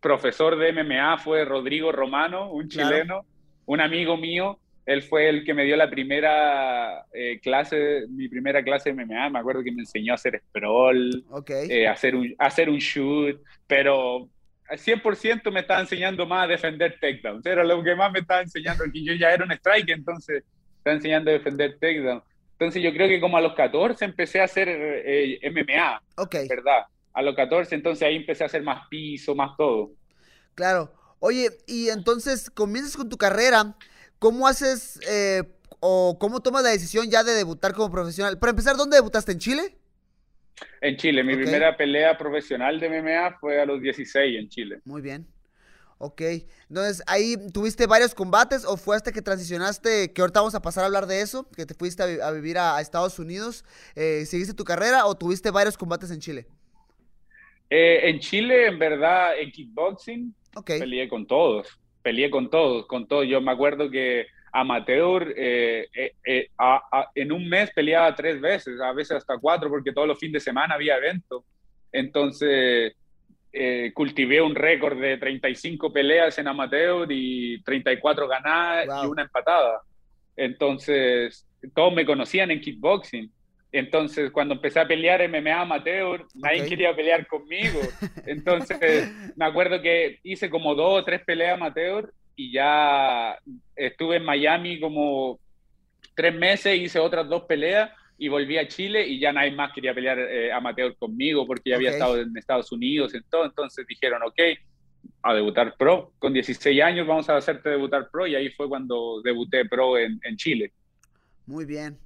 profesor 0.00 0.56
de 0.56 0.72
MMA 0.72 1.18
fue 1.18 1.44
Rodrigo 1.44 1.92
Romano, 1.92 2.50
un 2.50 2.68
chileno, 2.68 3.24
un 3.66 3.80
amigo 3.80 4.16
mío. 4.16 4.58
Él 4.86 5.02
fue 5.02 5.28
el 5.28 5.44
que 5.44 5.54
me 5.54 5.64
dio 5.64 5.76
la 5.76 5.88
primera 5.88 7.04
eh, 7.12 7.38
clase, 7.40 8.06
mi 8.08 8.28
primera 8.28 8.62
clase 8.62 8.92
de 8.92 9.04
MMA. 9.04 9.30
Me 9.30 9.38
acuerdo 9.38 9.62
que 9.62 9.72
me 9.72 9.82
enseñó 9.82 10.12
a 10.12 10.16
hacer 10.16 10.40
sprawl, 10.48 11.24
eh, 11.68 11.86
hacer, 11.86 12.16
un, 12.16 12.34
hacer 12.38 12.68
un 12.68 12.78
shoot, 12.78 13.40
pero 13.66 14.28
al 14.68 14.78
100% 14.78 15.50
me 15.52 15.60
estaba 15.60 15.80
enseñando 15.80 16.26
más 16.26 16.44
a 16.44 16.48
defender 16.48 16.96
takedowns. 17.00 17.44
Era 17.46 17.62
lo 17.62 17.82
que 17.82 17.94
más 17.94 18.10
me 18.10 18.20
estaba 18.20 18.40
enseñando, 18.40 18.84
que 18.92 19.04
yo 19.04 19.14
ya 19.14 19.32
era 19.32 19.44
un 19.44 19.52
strike, 19.52 19.90
entonces 19.90 20.44
estaba 20.78 20.96
enseñando 20.96 21.30
a 21.30 21.34
defender 21.34 21.76
takedowns. 21.78 22.22
Entonces 22.60 22.82
yo 22.82 22.92
creo 22.92 23.08
que 23.08 23.22
como 23.22 23.38
a 23.38 23.40
los 23.40 23.54
14 23.54 24.04
empecé 24.04 24.38
a 24.38 24.44
hacer 24.44 24.68
eh, 24.68 25.40
MMA, 25.50 26.02
¿verdad? 26.46 26.84
A 27.14 27.22
los 27.22 27.34
14, 27.34 27.74
entonces 27.74 28.06
ahí 28.06 28.16
empecé 28.16 28.42
a 28.42 28.48
hacer 28.48 28.62
más 28.62 28.86
piso, 28.90 29.34
más 29.34 29.56
todo. 29.56 29.92
Claro. 30.54 30.92
Oye, 31.20 31.48
y 31.66 31.88
entonces 31.88 32.50
comienzas 32.50 32.98
con 32.98 33.08
tu 33.08 33.16
carrera, 33.16 33.76
¿cómo 34.18 34.46
haces 34.46 35.00
eh, 35.08 35.42
o 35.80 36.18
cómo 36.20 36.40
tomas 36.40 36.62
la 36.62 36.68
decisión 36.68 37.10
ya 37.10 37.24
de 37.24 37.32
debutar 37.32 37.72
como 37.72 37.90
profesional? 37.90 38.38
Para 38.38 38.50
empezar, 38.50 38.76
¿dónde 38.76 38.98
debutaste? 38.98 39.32
¿En 39.32 39.38
Chile? 39.38 39.78
En 40.82 40.98
Chile, 40.98 41.24
mi 41.24 41.36
primera 41.36 41.74
pelea 41.78 42.18
profesional 42.18 42.78
de 42.78 42.90
MMA 42.90 43.38
fue 43.40 43.58
a 43.58 43.64
los 43.64 43.80
16 43.80 44.38
en 44.38 44.48
Chile. 44.50 44.80
Muy 44.84 45.00
bien. 45.00 45.26
Ok, 46.02 46.22
entonces 46.70 47.02
ahí 47.06 47.36
tuviste 47.52 47.86
varios 47.86 48.14
combates 48.14 48.64
o 48.64 48.78
fue 48.78 48.96
hasta 48.96 49.12
que 49.12 49.20
transicionaste, 49.20 50.14
que 50.14 50.22
ahorita 50.22 50.40
vamos 50.40 50.54
a 50.54 50.62
pasar 50.62 50.82
a 50.82 50.86
hablar 50.86 51.06
de 51.06 51.20
eso, 51.20 51.46
que 51.54 51.66
te 51.66 51.74
fuiste 51.74 52.02
a, 52.22 52.30
vivir 52.30 52.56
a, 52.56 52.80
Estados 52.80 53.18
Unidos, 53.18 53.66
eh, 53.94 54.24
¿seguiste 54.24 54.54
tu 54.54 54.64
carrera 54.64 55.04
o 55.04 55.14
tuviste 55.14 55.50
varios 55.50 55.76
combates 55.76 56.10
en 56.10 56.20
Chile? 56.20 56.46
Eh, 57.68 58.08
en 58.08 58.18
Chile, 58.18 58.68
en 58.68 58.78
verdad, 58.78 59.38
en 59.38 59.52
kickboxing, 59.52 60.34
peleé 60.64 61.06
con 61.06 61.26
todos, 61.26 61.68
peleé 62.00 62.30
con 62.30 62.48
todos, 62.48 62.86
con 62.86 63.06
todos. 63.06 63.26
Yo 63.28 63.42
me 63.42 63.52
acuerdo 63.52 63.90
que 63.90 64.26
amateur, 64.52 65.34
eh, 65.36 65.86
en 67.14 67.30
un 67.30 67.46
mes 67.46 67.70
peleaba 67.72 68.14
tres 68.14 68.40
veces, 68.40 68.80
a 68.80 68.94
veces 68.94 69.18
hasta 69.18 69.36
cuatro, 69.36 69.68
porque 69.68 69.92
todos 69.92 70.08
los 70.08 70.18
fines 70.18 70.32
de 70.32 70.40
semana 70.40 70.76
había 70.76 70.96
eventos. 70.96 71.44
Entonces, 71.92 72.94
eh, 73.52 73.92
cultivé 73.94 74.40
un 74.40 74.54
récord 74.54 74.98
de 74.98 75.16
35 75.16 75.92
peleas 75.92 76.38
en 76.38 76.48
amateur 76.48 77.06
y 77.10 77.60
34 77.62 78.28
ganadas 78.28 79.04
y 79.04 79.06
una 79.06 79.22
empatada. 79.22 79.80
Entonces, 80.36 81.46
todos 81.74 81.92
me 81.92 82.06
conocían 82.06 82.50
en 82.50 82.60
kickboxing. 82.60 83.30
Entonces, 83.72 84.30
cuando 84.30 84.54
empecé 84.54 84.80
a 84.80 84.86
pelear 84.86 85.28
MMA 85.28 85.60
amateur, 85.60 86.26
nadie 86.34 86.64
quería 86.64 86.94
pelear 86.94 87.26
conmigo. 87.26 87.80
Entonces, 88.26 89.12
me 89.36 89.44
acuerdo 89.44 89.80
que 89.80 90.18
hice 90.22 90.50
como 90.50 90.74
dos 90.74 91.00
o 91.00 91.04
tres 91.04 91.22
peleas 91.24 91.54
amateur 91.54 92.12
y 92.34 92.52
ya 92.52 93.38
estuve 93.76 94.16
en 94.16 94.24
Miami 94.24 94.80
como 94.80 95.38
tres 96.14 96.34
meses, 96.34 96.78
hice 96.78 96.98
otras 96.98 97.28
dos 97.28 97.42
peleas 97.42 97.90
y 98.22 98.28
volví 98.28 98.58
a 98.58 98.68
Chile 98.68 99.06
y 99.08 99.18
ya 99.18 99.32
nadie 99.32 99.52
más 99.52 99.72
quería 99.72 99.94
pelear 99.94 100.18
eh, 100.18 100.52
amateur 100.52 100.94
conmigo 100.96 101.46
porque 101.46 101.70
ya 101.70 101.76
había 101.76 101.90
estado 101.90 102.20
en 102.20 102.36
Estados 102.36 102.70
Unidos 102.70 103.14
y 103.14 103.22
todo. 103.22 103.46
Entonces 103.46 103.86
dijeron, 103.88 104.22
ok, 104.22 104.38
a 105.22 105.32
debutar 105.32 105.74
pro. 105.78 106.12
Con 106.18 106.34
16 106.34 106.82
años 106.82 107.06
vamos 107.06 107.30
a 107.30 107.38
hacerte 107.38 107.70
debutar 107.70 108.10
pro 108.10 108.26
y 108.26 108.34
ahí 108.34 108.50
fue 108.50 108.68
cuando 108.68 109.22
debuté 109.22 109.64
pro 109.64 109.96
en, 109.96 110.20
en 110.22 110.36
Chile. 110.36 110.70
Muy 111.46 111.64
bien. 111.64 111.98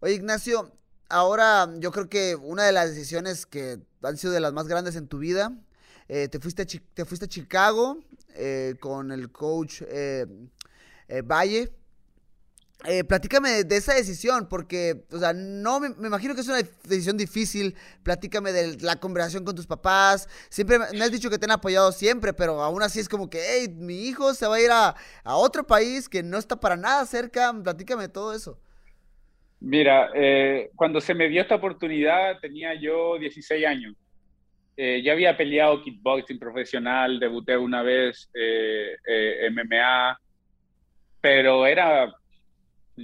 Oye, 0.00 0.14
Ignacio, 0.14 0.72
ahora 1.10 1.68
yo 1.78 1.92
creo 1.92 2.08
que 2.08 2.36
una 2.36 2.64
de 2.64 2.72
las 2.72 2.88
decisiones 2.88 3.44
que 3.44 3.80
han 4.02 4.16
sido 4.16 4.32
de 4.32 4.40
las 4.40 4.54
más 4.54 4.66
grandes 4.66 4.96
en 4.96 5.08
tu 5.08 5.18
vida, 5.18 5.52
eh, 6.08 6.28
te, 6.28 6.40
fuiste 6.40 6.62
a 6.62 6.66
te 6.94 7.04
fuiste 7.04 7.26
a 7.26 7.28
Chicago 7.28 7.98
eh, 8.34 8.76
con 8.80 9.12
el 9.12 9.30
coach 9.30 9.82
eh, 9.86 10.24
Valle. 11.22 11.70
Eh, 12.86 13.04
platícame 13.04 13.64
de 13.64 13.76
esa 13.76 13.94
decisión, 13.94 14.48
porque, 14.48 15.04
o 15.12 15.18
sea, 15.18 15.34
no 15.34 15.80
me, 15.80 15.88
imagino 15.88 16.34
que 16.34 16.40
es 16.40 16.48
una 16.48 16.62
decisión 16.84 17.18
difícil. 17.18 17.74
Platícame 18.02 18.52
de 18.52 18.78
la 18.80 18.96
conversación 18.96 19.44
con 19.44 19.54
tus 19.54 19.66
papás. 19.66 20.28
Siempre 20.48 20.78
me 20.78 21.04
has 21.04 21.12
dicho 21.12 21.28
que 21.28 21.38
te 21.38 21.44
han 21.44 21.50
apoyado 21.50 21.92
siempre, 21.92 22.32
pero 22.32 22.62
aún 22.62 22.82
así 22.82 22.98
es 22.98 23.08
como 23.08 23.28
que, 23.28 23.38
hey, 23.46 23.68
mi 23.76 24.06
hijo 24.06 24.32
se 24.32 24.46
va 24.46 24.56
a 24.56 24.60
ir 24.60 24.70
a, 24.70 24.94
otro 25.24 25.66
país 25.66 26.08
que 26.08 26.22
no 26.22 26.38
está 26.38 26.58
para 26.58 26.76
nada 26.76 27.04
cerca. 27.04 27.52
Platícame 27.62 28.04
de 28.04 28.08
todo 28.08 28.34
eso. 28.34 28.58
Mira, 29.60 30.10
eh, 30.14 30.70
cuando 30.74 31.02
se 31.02 31.12
me 31.12 31.28
dio 31.28 31.42
esta 31.42 31.56
oportunidad 31.56 32.38
tenía 32.40 32.74
yo 32.74 33.18
16 33.18 33.66
años. 33.66 33.94
Eh, 34.74 35.02
ya 35.02 35.12
había 35.12 35.36
peleado 35.36 35.82
kickboxing 35.82 36.38
profesional, 36.38 37.20
debuté 37.20 37.58
una 37.58 37.82
vez 37.82 38.30
MMA, 39.50 40.18
pero 41.20 41.66
era 41.66 42.10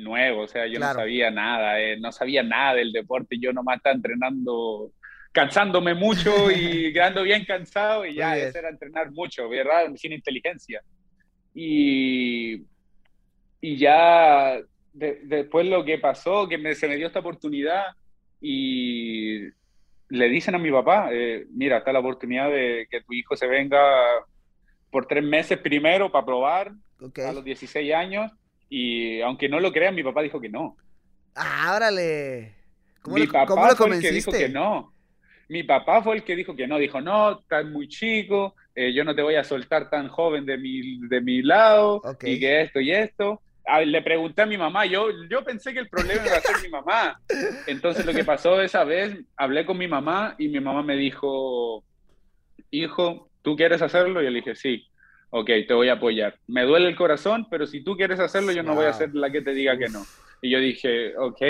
nuevo, 0.03 0.43
o 0.43 0.49
sea, 0.49 0.67
yo 0.67 0.79
no 0.79 0.93
sabía 0.93 1.31
nada, 1.31 1.81
eh, 1.81 1.99
no 1.99 2.13
sabía 2.13 2.43
nada 2.43 2.75
del 2.75 2.93
deporte, 2.93 3.39
yo 3.39 3.53
nomás 3.53 3.79
estaba 3.79 3.95
entrenando, 3.95 4.93
cansándome 5.33 5.95
mucho 5.95 6.51
y 6.51 6.93
quedando 6.93 7.23
bien 7.23 7.45
cansado 7.45 8.07
y 8.07 8.15
ya, 8.15 8.37
eso 8.37 8.59
era 8.59 8.71
entrenar 8.71 9.11
mucho, 9.13 9.49
¿verdad? 9.49 9.87
Sin 9.97 10.13
inteligencia. 10.13 10.83
Y, 11.55 12.63
y 13.61 13.77
ya 13.77 14.59
después 14.93 15.67
lo 15.67 15.85
que 15.85 15.99
pasó, 15.99 16.49
que 16.49 16.59
me, 16.59 16.75
se 16.75 16.89
me 16.89 16.97
dio 16.97 17.07
esta 17.07 17.21
oportunidad 17.21 17.85
y 18.41 19.41
le 20.09 20.29
dicen 20.29 20.55
a 20.55 20.59
mi 20.59 20.71
papá, 20.71 21.09
eh, 21.13 21.47
mira, 21.51 21.79
está 21.79 21.93
la 21.93 22.01
oportunidad 22.01 22.51
de 22.51 22.87
que 22.91 23.01
tu 23.03 23.13
hijo 23.13 23.37
se 23.37 23.47
venga 23.47 23.79
por 24.91 25.07
tres 25.07 25.25
meses 25.25 25.59
primero 25.59 26.11
para 26.11 26.25
probar 26.25 26.73
a 27.27 27.33
los 27.33 27.45
16 27.45 27.93
años 27.93 28.33
y 28.69 29.21
aunque 29.21 29.49
no 29.49 29.61
lo 29.61 29.73
crean, 29.73 29.95
mi 29.95 30.03
papá 30.03 30.23
dijo 30.23 30.41
que 30.41 30.49
no. 30.49 30.77
Ah, 31.35 31.79
¿Cómo 33.03 33.17
mi 33.17 33.27
papá 33.27 33.77
fue 33.77 33.97
el 33.97 34.01
que 34.01 34.13
dijo 34.13 34.33
que 34.33 34.49
no. 34.49 34.93
Mi 35.49 35.63
papá 35.63 36.03
fue 36.03 36.17
el 36.17 36.25
que 36.25 36.35
dijo 36.35 36.57
que 36.57 36.67
no. 36.67 36.79
Dijo, 36.79 37.01
no, 37.01 37.41
estás 37.41 37.65
muy 37.67 37.89
chico, 37.89 38.57
eh, 38.75 38.93
yo 38.93 39.05
no 39.05 39.15
te 39.15 39.23
voy 39.23 39.37
a 39.37 39.45
soltar 39.45 39.89
tan 39.91 40.09
joven 40.09 40.45
de 40.45 40.59
mi, 40.59 41.07
de 41.07 41.21
mi 41.21 41.43
lado, 41.43 42.03
y 42.23 42.41
que 42.41 42.63
esto 42.63 42.81
y 42.81 42.91
esto. 42.91 43.41
le 43.85 44.03
pregunté 44.03 44.43
a 44.43 44.47
mi 44.47 44.59
mamá, 44.59 44.87
yo, 44.87 45.09
yo 45.31 45.45
pensé 45.45 45.73
que 45.73 45.79
el 45.79 45.89
problema 45.89 46.27
iba 46.27 46.37
a 46.37 46.41
ser 46.41 46.57
mi 46.63 46.69
mamá. 46.69 47.21
Entonces 47.69 48.05
lo 48.05 48.13
que 48.13 48.25
pasó 48.25 48.61
esa 48.61 48.83
vez, 48.83 49.17
hablé 49.37 49.65
con 49.65 49.79
mi 49.79 49.87
mamá 49.87 50.35
y 50.39 50.49
mi 50.49 50.59
mamá 50.59 50.83
me 50.83 50.97
dijo, 50.97 51.85
hijo, 52.73 53.31
¿tú 53.43 53.55
quieres 53.55 53.83
hacerlo? 53.83 54.21
Y 54.21 54.25
yo 54.25 54.31
le 54.31 54.41
dije, 54.41 54.57
sí 54.57 54.89
ok, 55.31 55.51
te 55.67 55.75
voy 55.75 55.89
a 55.89 55.95
apoyar. 55.95 56.37
Me 56.47 56.65
duele 56.65 56.89
el 56.89 56.97
corazón, 56.97 57.47
pero 57.51 57.67
si 57.67 57.83
tú 57.83 57.97
quieres 57.97 58.21
hacerlo, 58.21 58.53
yo 58.53 58.63
no 58.63 58.75
voy 58.75 58.87
a 58.87 58.93
ser 58.93 59.15
la 59.15 59.31
que 59.31 59.43
te 59.43 59.53
diga 59.53 59.77
que 59.77 59.89
no. 59.89 60.05
Y 60.43 60.51
yo 60.51 60.61
dije, 60.61 61.17
ok. 61.17 61.43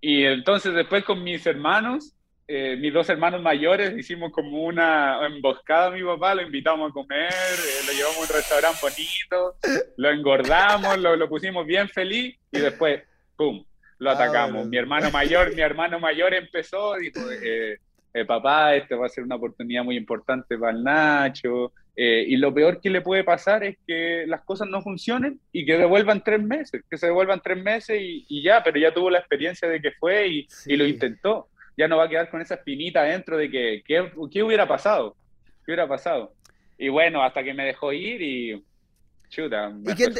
Y 0.00 0.24
entonces 0.24 0.74
después 0.74 1.04
con 1.04 1.22
mis 1.22 1.46
hermanos, 1.46 2.14
eh, 2.48 2.76
mis 2.76 2.92
dos 2.92 3.08
hermanos 3.08 3.42
mayores, 3.42 3.96
hicimos 3.96 4.32
como 4.32 4.64
una 4.64 5.24
emboscada 5.26 5.86
a 5.86 5.90
mi 5.90 6.02
papá, 6.02 6.34
lo 6.34 6.42
invitamos 6.42 6.90
a 6.90 6.92
comer, 6.92 7.32
eh, 7.32 7.86
lo 7.86 7.92
llevamos 7.92 8.18
a 8.18 8.20
un 8.22 8.36
restaurante 8.36 8.78
bonito, 8.82 9.54
lo 9.96 10.10
engordamos, 10.10 10.98
lo, 10.98 11.16
lo 11.16 11.28
pusimos 11.28 11.64
bien 11.66 11.88
feliz 11.88 12.36
y 12.50 12.58
después, 12.58 13.02
¡pum!, 13.36 13.64
lo 14.00 14.10
ah, 14.10 14.14
atacamos. 14.14 14.66
mi 14.66 14.76
hermano 14.78 15.10
mayor, 15.10 15.54
mi 15.54 15.60
hermano 15.60 16.00
mayor 16.00 16.34
empezó, 16.34 16.96
dijo, 16.96 17.20
eh, 17.30 17.78
eh, 18.12 18.24
papá, 18.24 18.74
esto 18.74 18.98
va 18.98 19.06
a 19.06 19.10
ser 19.10 19.24
una 19.24 19.36
oportunidad 19.36 19.84
muy 19.84 19.96
importante 19.96 20.58
para 20.58 20.72
el 20.72 20.82
Nacho, 20.82 21.72
eh, 21.96 22.24
y 22.26 22.36
lo 22.36 22.54
peor 22.54 22.80
que 22.80 22.90
le 22.90 23.00
puede 23.00 23.24
pasar 23.24 23.64
es 23.64 23.76
que 23.86 24.24
las 24.26 24.42
cosas 24.42 24.68
no 24.68 24.82
funcionen 24.82 25.40
y 25.52 25.66
que 25.66 25.76
devuelvan 25.76 26.22
tres 26.22 26.42
meses, 26.42 26.82
que 26.88 26.96
se 26.96 27.06
devuelvan 27.06 27.40
tres 27.42 27.62
meses 27.62 27.98
y, 28.00 28.42
ya, 28.42 28.62
pero 28.62 28.78
ya 28.78 28.94
tuvo 28.94 29.10
la 29.10 29.18
experiencia 29.18 29.68
de 29.68 29.80
que 29.80 29.92
fue 29.92 30.28
y, 30.28 30.76
lo 30.76 30.86
intentó. 30.86 31.48
Ya 31.76 31.88
no 31.88 31.96
va 31.96 32.04
a 32.04 32.08
quedar 32.08 32.30
con 32.30 32.40
esa 32.40 32.54
espinita 32.54 33.02
dentro 33.02 33.36
de 33.36 33.50
que, 33.50 33.82
¿qué 33.86 34.42
hubiera 34.42 34.66
pasado? 34.66 35.16
¿Qué 35.64 35.72
hubiera 35.72 35.88
pasado? 35.88 36.34
Y 36.78 36.88
bueno, 36.88 37.22
hasta 37.22 37.44
que 37.44 37.54
me 37.54 37.64
dejó 37.64 37.92
ir 37.92 38.22
y... 38.22 38.64
Chuta, 39.28 39.70
¿Y, 39.84 39.94
quién 39.94 40.12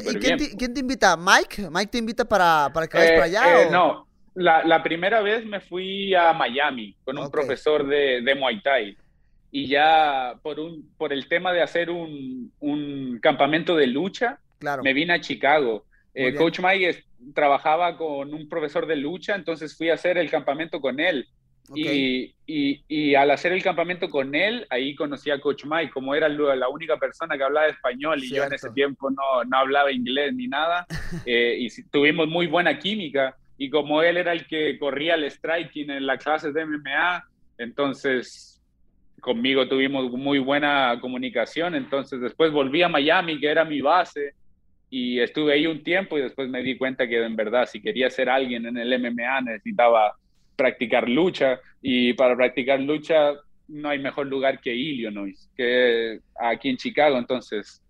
te, 0.72 0.80
invita? 0.80 1.16
¿Mike? 1.16 1.68
¿Mike 1.68 1.90
te 1.90 1.98
invita 1.98 2.24
para, 2.24 2.70
para 2.72 2.86
que 2.86 2.96
vayas 2.96 3.12
para 3.12 3.24
allá? 3.24 3.62
Eh, 3.62 3.68
no, 3.68 4.06
la, 4.34 4.62
la, 4.62 4.84
primera 4.84 5.20
vez 5.20 5.44
me 5.44 5.60
fui 5.60 6.14
a 6.14 6.32
Miami 6.32 6.94
con 7.02 7.18
un 7.18 7.28
profesor 7.28 7.84
de, 7.88 8.20
de, 8.22 8.34
Muay 8.36 8.62
Thai 8.62 8.96
y 9.50 9.66
ya 9.66 10.34
por, 10.42 10.60
un, 10.60 10.88
por 10.96 11.12
el 11.12 11.26
tema 11.26 11.52
de 11.52 11.62
hacer 11.62 11.90
un, 11.90 12.52
un 12.60 13.18
campamento 13.20 13.76
de 13.76 13.86
lucha, 13.86 14.38
me 14.82 14.92
vine 14.92 15.14
a 15.14 15.20
Chicago. 15.20 15.84
Eh, 16.14 16.34
Coach 16.34 16.60
Mike 16.60 17.04
trabajaba 17.34 17.96
con 17.96 18.32
un 18.32 18.48
profesor 18.48 18.86
de 18.86 18.96
lucha, 18.96 19.34
entonces 19.34 19.76
fui 19.76 19.90
a 19.90 19.94
hacer 19.94 20.18
el 20.18 20.30
campamento 20.30 20.80
con 20.80 21.00
él. 21.00 21.26
Y, 21.72 22.34
y, 22.48 22.82
y, 22.88 23.14
al 23.14 23.30
hacer 23.30 23.52
el 23.52 23.62
campamento 23.62 24.08
con 24.10 24.34
él, 24.34 24.66
ahí 24.70 24.96
conocí 24.96 25.30
a 25.30 25.40
Coach 25.40 25.64
Mike, 25.64 25.92
como 25.92 26.16
era 26.16 26.28
la 26.28 26.68
única 26.68 26.96
persona 26.96 27.36
que 27.36 27.44
hablaba 27.44 27.68
español 27.68 28.24
y 28.24 28.34
yo 28.34 28.42
en 28.42 28.52
ese 28.52 28.70
tiempo 28.70 29.08
no, 29.08 29.44
no 29.44 29.56
hablaba 29.56 29.92
inglés 29.92 30.34
ni 30.34 30.48
nada, 30.48 30.84
eh, 31.26 31.56
y 31.60 31.82
tuvimos 31.84 32.26
muy 32.26 32.48
buena 32.48 32.78
química. 32.78 33.36
Y 33.56 33.70
como 33.70 34.02
él 34.02 34.16
era 34.16 34.32
el 34.32 34.46
que 34.48 34.78
corría 34.78 35.14
el 35.14 35.30
striking 35.30 35.90
en 35.90 36.06
las 36.06 36.22
clases 36.24 36.54
de 36.54 36.64
MMA, 36.64 37.24
entonces 37.58 38.49
conmigo 39.20 39.68
tuvimos 39.68 40.10
muy 40.10 40.38
buena 40.38 40.98
comunicación, 41.00 41.74
entonces 41.74 42.20
después 42.20 42.52
volví 42.52 42.82
a 42.82 42.88
Miami, 42.88 43.38
que 43.38 43.48
era 43.48 43.64
mi 43.64 43.80
base, 43.80 44.34
y 44.90 45.20
estuve 45.20 45.52
ahí 45.52 45.66
un 45.66 45.84
tiempo 45.84 46.18
y 46.18 46.22
después 46.22 46.48
me 46.48 46.62
di 46.62 46.76
cuenta 46.76 47.08
que 47.08 47.22
en 47.24 47.36
verdad 47.36 47.66
si 47.66 47.80
quería 47.80 48.10
ser 48.10 48.28
alguien 48.28 48.66
en 48.66 48.76
el 48.76 48.98
MMA 48.98 49.40
necesitaba 49.42 50.14
practicar 50.56 51.08
lucha 51.08 51.60
y 51.80 52.12
para 52.14 52.36
practicar 52.36 52.80
lucha 52.80 53.34
no 53.68 53.88
hay 53.88 54.00
mejor 54.00 54.26
lugar 54.26 54.60
que 54.60 54.74
Illinois, 54.74 55.48
que 55.56 56.18
aquí 56.38 56.70
en 56.70 56.76
Chicago, 56.76 57.18
entonces 57.18 57.80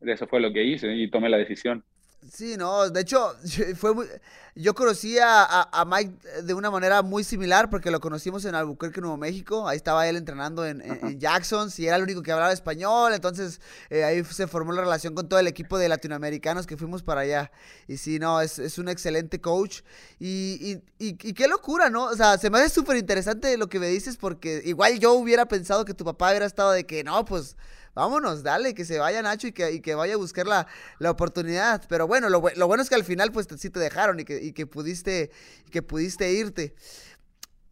eso 0.00 0.26
fue 0.26 0.40
lo 0.40 0.52
que 0.52 0.64
hice 0.64 0.92
y 0.94 1.08
tomé 1.08 1.28
la 1.28 1.38
decisión. 1.38 1.84
Sí, 2.30 2.56
no, 2.56 2.88
de 2.88 3.00
hecho, 3.00 3.34
fue 3.76 3.94
muy, 3.94 4.06
yo 4.54 4.74
conocí 4.74 5.16
a, 5.18 5.84
Mike 5.86 6.42
de 6.42 6.52
una 6.52 6.70
manera 6.70 7.00
muy 7.00 7.24
similar 7.24 7.70
porque 7.70 7.90
lo 7.90 8.00
conocimos 8.00 8.44
en 8.44 8.54
Albuquerque, 8.54 9.00
Nuevo 9.00 9.16
México. 9.16 9.66
Ahí 9.66 9.78
estaba 9.78 10.06
él 10.06 10.16
entrenando 10.16 10.66
en, 10.66 10.82
Jackson 11.18 11.70
y 11.78 11.86
era 11.86 11.96
el 11.96 12.02
único 12.02 12.22
que 12.22 12.32
hablaba 12.32 12.52
español. 12.52 13.14
Entonces 13.14 13.62
eh, 13.88 14.04
ahí 14.04 14.22
se 14.24 14.46
formó 14.46 14.72
la 14.72 14.82
relación 14.82 15.14
con 15.14 15.26
todo 15.26 15.40
el 15.40 15.46
equipo 15.46 15.78
de 15.78 15.88
latinoamericanos 15.88 16.66
que 16.66 16.76
fuimos 16.76 17.02
para 17.02 17.22
allá. 17.22 17.50
Y 17.88 17.96
sí, 17.96 18.18
no, 18.18 18.42
es, 18.42 18.58
es 18.58 18.76
un 18.76 18.90
excelente 18.90 19.40
coach. 19.40 19.80
Y, 20.20 20.82
y, 20.98 21.08
y, 21.08 21.32
qué 21.32 21.48
locura, 21.48 21.88
¿no? 21.88 22.04
O 22.04 22.16
sea, 22.16 22.36
se 22.36 22.50
me 22.50 22.58
hace 22.58 22.68
súper 22.68 22.98
interesante 22.98 23.56
lo 23.56 23.70
que 23.70 23.80
me 23.80 23.86
dices 23.86 24.18
porque 24.18 24.60
igual 24.66 24.98
yo 24.98 25.14
hubiera 25.14 25.46
pensado 25.46 25.86
que 25.86 25.94
tu 25.94 26.04
papá 26.04 26.28
hubiera 26.28 26.44
estado 26.44 26.72
de 26.72 26.84
que 26.84 27.02
no, 27.04 27.24
pues 27.24 27.56
vámonos, 27.94 28.42
dale, 28.42 28.74
que 28.74 28.84
se 28.84 28.98
vaya 28.98 29.22
Nacho 29.22 29.48
y 29.48 29.52
que, 29.52 29.82
que 29.82 29.94
vaya 29.94 30.14
a 30.14 30.16
buscar 30.16 30.46
la, 30.46 30.66
oportunidad. 31.10 31.82
Pero 31.88 32.06
bueno, 32.06 32.28
lo, 32.28 32.40
bueno 32.40 32.82
es 32.82 32.88
que 32.88 32.94
al 32.94 33.04
final 33.04 33.32
pues 33.32 33.46
sí 33.58 33.70
te 33.70 33.80
dejaron 33.80 34.20
y 34.20 34.24
que, 34.24 34.66
pudiste, 34.66 35.30
que 35.70 35.82
pudiste 35.82 36.32
irte. 36.32 36.74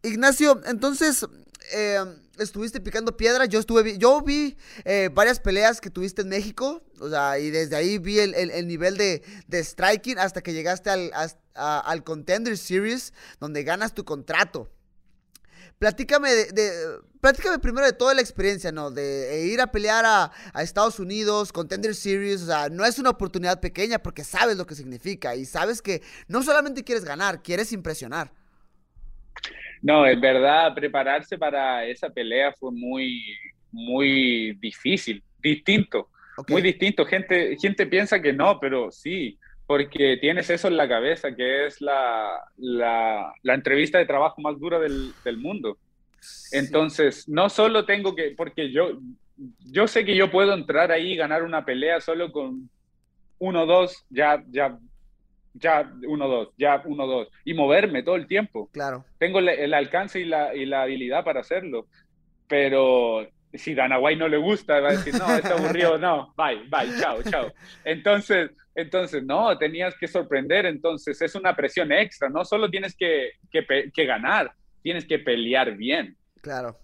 Ignacio, 0.03 0.61
entonces, 0.65 1.27
eh, 1.73 2.03
estuviste 2.39 2.81
picando 2.81 3.15
piedra, 3.17 3.45
yo 3.45 3.59
estuve, 3.59 3.97
yo 3.99 4.21
vi 4.21 4.57
eh, 4.83 5.09
varias 5.13 5.39
peleas 5.39 5.79
que 5.79 5.91
tuviste 5.91 6.23
en 6.23 6.29
México, 6.29 6.81
o 6.99 7.09
sea, 7.09 7.37
y 7.37 7.51
desde 7.51 7.75
ahí 7.75 7.99
vi 7.99 8.19
el, 8.19 8.67
nivel 8.67 8.97
de, 8.97 9.23
striking 9.63 10.17
hasta 10.17 10.41
que 10.41 10.53
llegaste 10.53 10.89
al, 10.89 11.11
al 11.53 12.03
Contender 12.03 12.57
Series, 12.57 13.13
donde 13.39 13.63
ganas 13.63 13.93
tu 13.93 14.03
contrato. 14.03 14.71
Platícame 15.81 16.29
de, 16.29 16.99
platícame 17.21 17.57
primero 17.57 17.87
de 17.87 17.93
toda 17.93 18.13
la 18.13 18.21
experiencia, 18.21 18.71
¿no? 18.71 18.91
De 18.91 19.47
ir 19.51 19.59
a 19.61 19.71
pelear 19.71 20.05
a, 20.05 20.61
Estados 20.61 20.99
Unidos, 20.99 21.51
Contender 21.51 21.95
Series, 21.95 22.43
o 22.43 22.45
sea, 22.45 22.69
no 22.69 22.85
es 22.85 22.99
una 22.99 23.09
oportunidad 23.09 23.59
pequeña 23.59 23.97
porque 23.97 24.23
sabes 24.23 24.57
lo 24.57 24.67
que 24.67 24.75
significa 24.75 25.35
y 25.35 25.43
sabes 25.43 25.81
que 25.81 26.03
no 26.27 26.43
solamente 26.43 26.83
quieres 26.83 27.03
ganar, 27.03 27.41
quieres 27.41 27.73
impresionar. 27.73 28.31
No, 29.81 30.05
es 30.05 30.21
verdad, 30.21 30.71
prepararse 30.75 31.35
para 31.35 31.83
esa 31.87 32.11
pelea 32.11 32.53
fue 32.59 32.71
muy, 32.71 33.35
muy 33.71 34.53
difícil, 34.61 35.23
distinto, 35.39 36.09
muy 36.47 36.61
distinto. 36.61 37.07
Gente, 37.07 37.57
gente 37.59 37.87
piensa 37.87 38.21
que 38.21 38.33
no, 38.33 38.59
pero 38.59 38.91
sí 38.91 39.39
porque 39.71 40.17
tienes 40.19 40.49
eso 40.49 40.67
en 40.67 40.75
la 40.75 40.85
cabeza, 40.85 41.33
que 41.33 41.65
es 41.65 41.79
la, 41.79 42.43
la, 42.57 43.33
entrevista 43.53 43.99
de 43.99 44.05
trabajo 44.05 44.41
más 44.41 44.59
dura 44.59 44.79
del, 44.79 45.13
del 45.23 45.37
mundo. 45.37 45.77
Entonces, 46.51 47.29
no 47.29 47.47
solo 47.47 47.85
tengo 47.85 48.13
que, 48.13 48.33
porque 48.35 48.69
yo, 48.69 48.99
yo 49.59 49.87
sé 49.87 50.03
que 50.03 50.13
yo 50.13 50.29
puedo 50.29 50.53
entrar 50.53 50.91
ahí 50.91 51.13
y 51.13 51.15
ganar 51.15 51.43
una 51.43 51.63
pelea 51.63 52.01
solo 52.01 52.33
con 52.33 52.69
uno, 53.39 53.65
dos, 53.65 54.03
ya, 54.09 54.43
ya, 54.49 54.77
ya, 55.53 55.89
uno, 56.05 56.27
dos, 56.27 56.49
ya, 56.57 56.81
uno, 56.83 57.07
dos, 57.07 57.29
y 57.45 57.53
moverme 57.53 58.03
todo 58.03 58.17
el 58.17 58.27
tiempo. 58.27 58.67
Claro. 58.73 59.05
Tengo 59.19 59.39
el, 59.39 59.47
el 59.47 59.73
alcance 59.73 60.19
y 60.19 60.25
la, 60.25 60.53
y 60.53 60.65
la 60.65 60.81
habilidad 60.81 61.23
para 61.23 61.39
hacerlo, 61.39 61.87
pero 62.45 63.25
si 63.53 63.73
Dana 63.73 63.99
White 63.99 64.19
no 64.19 64.27
le 64.27 64.35
gusta, 64.35 64.81
va 64.81 64.89
a 64.89 64.97
decir, 64.97 65.13
no, 65.13 65.33
está 65.33 65.53
aburrido, 65.53 65.97
no, 65.97 66.33
bye, 66.35 66.67
bye, 66.67 66.99
chao, 66.99 67.23
chao. 67.23 67.53
Entonces, 67.85 68.51
Entonces, 68.73 69.23
no, 69.23 69.57
tenías 69.57 69.95
que 69.97 70.07
sorprender, 70.07 70.65
entonces 70.65 71.21
es 71.21 71.35
una 71.35 71.55
presión 71.55 71.91
extra, 71.91 72.29
no 72.29 72.45
solo 72.45 72.69
tienes 72.69 72.95
que, 72.95 73.31
que, 73.51 74.05
ganar, 74.05 74.51
tienes 74.81 75.05
que 75.05 75.19
pelear 75.19 75.75
bien. 75.75 76.15
Claro. 76.41 76.77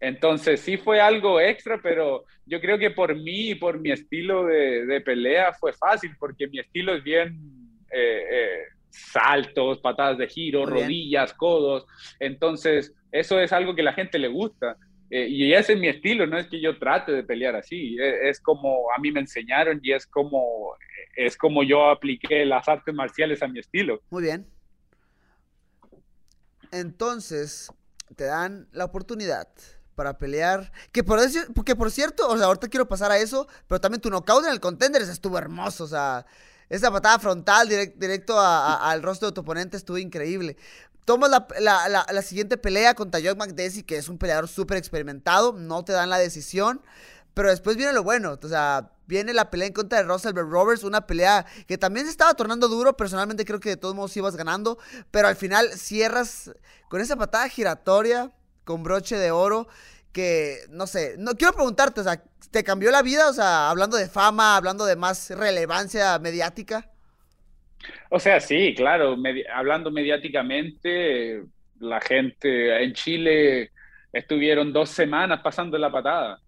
Entonces 0.00 0.60
sí 0.60 0.76
fue 0.76 1.00
algo 1.00 1.40
extra, 1.40 1.80
pero 1.82 2.24
yo 2.46 2.60
creo 2.60 2.78
que 2.78 2.90
por 2.90 3.16
mí 3.16 3.50
y 3.50 3.54
por 3.54 3.80
mi 3.80 3.90
estilo 3.90 4.44
de, 4.44 4.86
de 4.86 5.00
pelea 5.00 5.52
fue 5.52 5.72
fácil, 5.72 6.14
porque 6.18 6.46
mi 6.46 6.58
estilo 6.58 6.94
es 6.94 7.02
bien 7.02 7.38
eh, 7.90 8.22
eh, 8.30 8.58
saltos, 8.90 9.78
patadas 9.80 10.18
de 10.18 10.28
giro, 10.28 10.66
rodillas, 10.66 11.32
codos. 11.34 11.86
Entonces 12.20 12.94
eso 13.10 13.38
es 13.40 13.52
algo 13.52 13.74
que 13.74 13.82
la 13.82 13.92
gente 13.92 14.18
le 14.18 14.28
gusta. 14.28 14.76
Eh, 15.10 15.26
y 15.28 15.52
ese 15.52 15.74
es 15.74 15.78
mi 15.78 15.88
estilo, 15.88 16.26
no 16.26 16.38
es 16.38 16.46
que 16.48 16.60
yo 16.60 16.78
trate 16.78 17.12
de 17.12 17.22
pelear 17.22 17.54
así, 17.56 17.96
e, 17.98 18.28
es, 18.30 18.40
como 18.40 18.90
a 18.96 18.98
mí 19.00 19.12
me 19.12 19.20
enseñaron 19.20 19.78
y 19.82 19.92
es 19.92 20.06
como, 20.06 20.76
es 21.14 21.36
como 21.36 21.62
yo 21.62 21.90
apliqué 21.90 22.44
las 22.44 22.66
artes 22.68 22.94
marciales 22.94 23.42
a 23.42 23.48
mi 23.48 23.60
estilo. 23.60 24.00
Muy 24.10 24.22
bien. 24.22 24.46
Entonces, 26.72 27.70
te 28.16 28.24
dan 28.24 28.66
la 28.72 28.86
oportunidad 28.86 29.48
para 29.94 30.18
pelear. 30.18 30.72
Que 30.92 31.04
por, 31.04 31.20
que 31.64 31.76
por 31.76 31.90
cierto, 31.90 32.28
o 32.28 32.36
sea, 32.36 32.46
ahorita 32.46 32.68
quiero 32.68 32.88
pasar 32.88 33.12
a 33.12 33.18
eso, 33.18 33.46
pero 33.68 33.80
también 33.80 34.00
tu 34.00 34.10
knockout 34.10 34.44
en 34.44 34.52
el 34.52 34.60
contender 34.60 35.02
estuvo 35.02 35.38
hermoso, 35.38 35.84
o 35.84 35.88
sea, 35.88 36.26
esa 36.68 36.90
patada 36.90 37.18
frontal 37.18 37.68
directo 37.68 38.40
al 38.40 39.02
rostro 39.02 39.28
de 39.28 39.34
tu 39.34 39.42
oponente 39.42 39.76
estuvo 39.76 39.98
increíble. 39.98 40.56
Tomas 41.04 41.30
la, 41.60 42.22
siguiente 42.22 42.56
pelea 42.56 42.94
contra 42.94 43.20
Joe 43.20 43.34
McDessie, 43.34 43.84
que 43.84 43.98
es 43.98 44.08
un 44.08 44.16
peleador 44.16 44.48
súper 44.48 44.78
experimentado. 44.78 45.52
No 45.52 45.84
te 45.84 45.92
dan 45.92 46.08
la 46.08 46.18
decisión. 46.18 46.80
Pero 47.34 47.50
después 47.50 47.76
viene 47.76 47.92
lo 47.92 48.02
bueno. 48.02 48.38
O 48.42 48.48
sea, 48.48 48.90
viene 49.06 49.34
la 49.34 49.50
pelea 49.50 49.66
en 49.66 49.74
contra 49.74 49.98
de 49.98 50.04
Russell 50.04 50.34
Roberts. 50.34 50.84
Una 50.84 51.06
pelea 51.06 51.44
que 51.66 51.76
también 51.76 52.06
se 52.06 52.12
estaba 52.12 52.32
tornando 52.34 52.68
duro. 52.68 52.96
Personalmente 52.96 53.44
creo 53.44 53.60
que 53.60 53.70
de 53.70 53.76
todos 53.76 53.94
modos 53.94 54.16
ibas 54.16 54.36
ganando. 54.36 54.78
Pero 55.10 55.28
al 55.28 55.36
final 55.36 55.70
cierras 55.72 56.52
con 56.88 57.00
esa 57.00 57.16
patada 57.16 57.48
giratoria. 57.48 58.32
Con 58.64 58.82
broche 58.82 59.18
de 59.18 59.30
oro. 59.30 59.68
Que 60.12 60.60
no 60.70 60.86
sé. 60.86 61.16
No 61.18 61.34
quiero 61.34 61.52
preguntarte, 61.52 62.00
o 62.00 62.04
sea, 62.04 62.22
¿te 62.50 62.64
cambió 62.64 62.90
la 62.90 63.02
vida? 63.02 63.28
O 63.28 63.32
sea, 63.34 63.68
hablando 63.68 63.96
de 63.96 64.08
fama, 64.08 64.56
hablando 64.56 64.86
de 64.86 64.96
más 64.96 65.28
relevancia 65.30 66.18
mediática. 66.18 66.93
O 68.10 68.18
sea, 68.18 68.40
sí, 68.40 68.74
claro, 68.74 69.16
hablando 69.52 69.90
mediáticamente, 69.90 71.42
la 71.80 72.00
gente 72.00 72.82
en 72.82 72.92
Chile 72.92 73.70
estuvieron 74.12 74.72
dos 74.72 74.90
semanas 74.90 75.40
pasando 75.42 75.76
la 75.78 75.90
patada. 75.90 76.38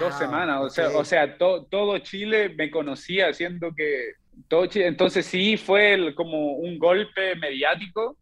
dos 0.00 0.16
semanas, 0.16 0.60
o 0.60 0.70
sea, 0.70 0.88
o 0.90 1.04
sea 1.04 1.36
todo 1.36 1.98
Chile 1.98 2.50
me 2.56 2.70
conocía, 2.70 3.28
haciendo 3.28 3.74
que 3.74 4.12
todo 4.48 4.66
Chile, 4.66 4.86
entonces 4.86 5.26
sí 5.26 5.56
fue 5.56 6.14
como 6.14 6.54
un 6.54 6.78
golpe 6.78 7.36
mediático 7.36 8.16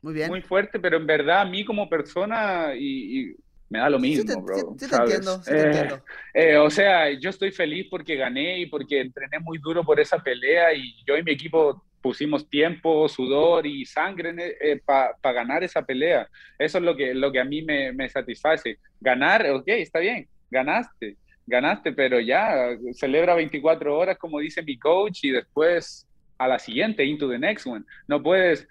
muy, 0.00 0.14
bien. 0.14 0.28
muy 0.28 0.42
fuerte, 0.42 0.80
pero 0.80 0.96
en 0.96 1.06
verdad 1.06 1.42
a 1.42 1.44
mí 1.44 1.64
como 1.64 1.88
persona 1.88 2.74
y, 2.74 3.34
me 3.68 3.78
da 3.78 3.88
lo 3.88 3.98
mismo, 3.98 4.42
bro. 4.42 4.74
Sí, 4.78 4.86
te 4.86 4.96
entiendo, 4.96 5.42
sí 5.42 5.50
te 5.50 5.56
eh, 5.56 5.66
entiendo. 5.66 6.04
Eh, 6.34 6.56
o 6.58 6.68
sea, 6.68 7.10
yo 7.18 7.30
estoy 7.30 7.52
feliz 7.52 7.86
porque 7.90 8.16
gané 8.16 8.58
y 8.58 8.66
porque 8.66 9.00
entrené 9.00 9.38
muy 9.38 9.56
duro 9.56 9.82
por 9.82 9.98
esa 9.98 10.18
pelea 10.18 10.74
y 10.74 11.02
yo 11.06 11.16
y 11.16 11.22
mi 11.22 11.32
equipo 11.32 11.82
pusimos 12.02 12.48
tiempo, 12.50 13.08
sudor 13.08 13.66
y 13.66 13.86
sangre 13.86 14.34
eh, 14.60 14.80
para 14.84 15.16
ganar 15.32 15.62
esa 15.62 15.82
pelea. 15.82 16.28
Eso 16.58 16.78
es 16.78 16.84
lo 16.84 16.96
que, 16.96 17.14
lo 17.14 17.30
que 17.32 17.40
a 17.40 17.44
mí 17.44 17.62
me, 17.62 17.92
me, 17.92 18.08
satisface. 18.08 18.78
Ganar, 19.00 19.48
ok, 19.50 19.68
está 19.68 20.00
bien, 20.00 20.28
ganaste, 20.50 21.16
ganaste, 21.46 21.92
pero 21.92 22.20
ya 22.20 22.76
celebra 22.92 23.34
24 23.34 23.96
horas 23.96 24.18
como 24.18 24.40
dice 24.40 24.62
mi 24.62 24.78
coach 24.78 25.24
y 25.24 25.30
después 25.30 26.06
a 26.38 26.48
la 26.48 26.58
siguiente, 26.58 27.04
into 27.04 27.28
the 27.28 27.38
next 27.38 27.66
one. 27.66 27.84
No 28.08 28.22
puedes, 28.22 28.68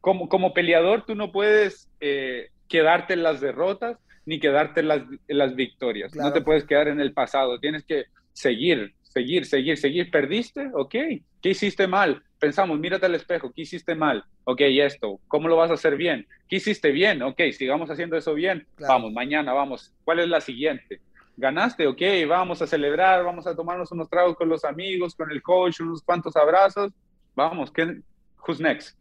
como, 0.00 0.28
como 0.28 0.52
peleador, 0.52 1.06
tú 1.06 1.14
no 1.14 1.30
puedes 1.30 1.88
eh, 2.00 2.48
quedarte 2.68 3.14
en 3.14 3.22
las 3.22 3.40
derrotas 3.40 3.98
ni 4.26 4.40
quedarte 4.40 4.80
en 4.80 4.88
las, 4.88 5.02
las 5.28 5.54
victorias. 5.54 6.14
No 6.14 6.32
te 6.32 6.40
puedes 6.40 6.64
quedar 6.64 6.88
en 6.88 7.00
el 7.00 7.12
pasado, 7.12 7.60
tienes 7.60 7.84
que 7.84 8.06
seguir, 8.32 8.94
seguir, 9.02 9.46
seguir, 9.46 9.76
seguir. 9.76 10.10
¿Perdiste? 10.10 10.70
Ok. 10.74 10.94
¿Qué 11.40 11.50
hiciste 11.50 11.86
mal? 11.86 12.22
Pensamos, 12.44 12.78
mírate 12.78 13.06
al 13.06 13.14
espejo, 13.14 13.50
¿qué 13.50 13.62
hiciste 13.62 13.94
mal? 13.94 14.22
Ok, 14.44 14.60
esto, 14.60 15.18
¿cómo 15.28 15.48
lo 15.48 15.56
vas 15.56 15.70
a 15.70 15.74
hacer 15.74 15.96
bien? 15.96 16.28
¿Qué 16.46 16.56
hiciste 16.56 16.90
bien? 16.90 17.22
Ok, 17.22 17.40
sigamos 17.56 17.90
haciendo 17.90 18.18
eso 18.18 18.34
bien. 18.34 18.66
Vamos, 18.78 19.14
mañana 19.14 19.54
vamos. 19.54 19.94
¿Cuál 20.04 20.20
es 20.20 20.28
la 20.28 20.42
siguiente? 20.42 21.00
Ganaste, 21.38 21.86
ok, 21.86 22.02
vamos 22.28 22.60
a 22.60 22.66
celebrar, 22.66 23.24
vamos 23.24 23.46
a 23.46 23.56
tomarnos 23.56 23.90
unos 23.92 24.10
tragos 24.10 24.36
con 24.36 24.50
los 24.50 24.62
amigos, 24.62 25.14
con 25.14 25.30
el 25.30 25.40
coach, 25.40 25.80
unos 25.80 26.02
cuantos 26.02 26.36
abrazos. 26.36 26.92
Vamos, 27.34 27.70
¿quién, 27.70 28.04
who's 28.46 28.60
next? 28.60 28.94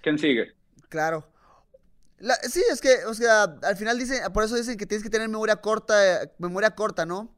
¿Quién 0.00 0.18
sigue? 0.18 0.54
Claro. 0.88 1.28
sí, 2.44 2.62
es 2.72 2.80
que, 2.80 3.04
o 3.06 3.12
sea, 3.12 3.42
al 3.62 3.76
final 3.76 3.98
dicen, 3.98 4.20
por 4.32 4.42
eso 4.42 4.56
dicen 4.56 4.78
que 4.78 4.86
tienes 4.86 5.04
que 5.04 5.10
tener 5.10 5.28
memoria 5.28 5.56
corta, 5.56 6.30
memoria 6.38 6.70
corta, 6.70 7.04
¿no? 7.04 7.36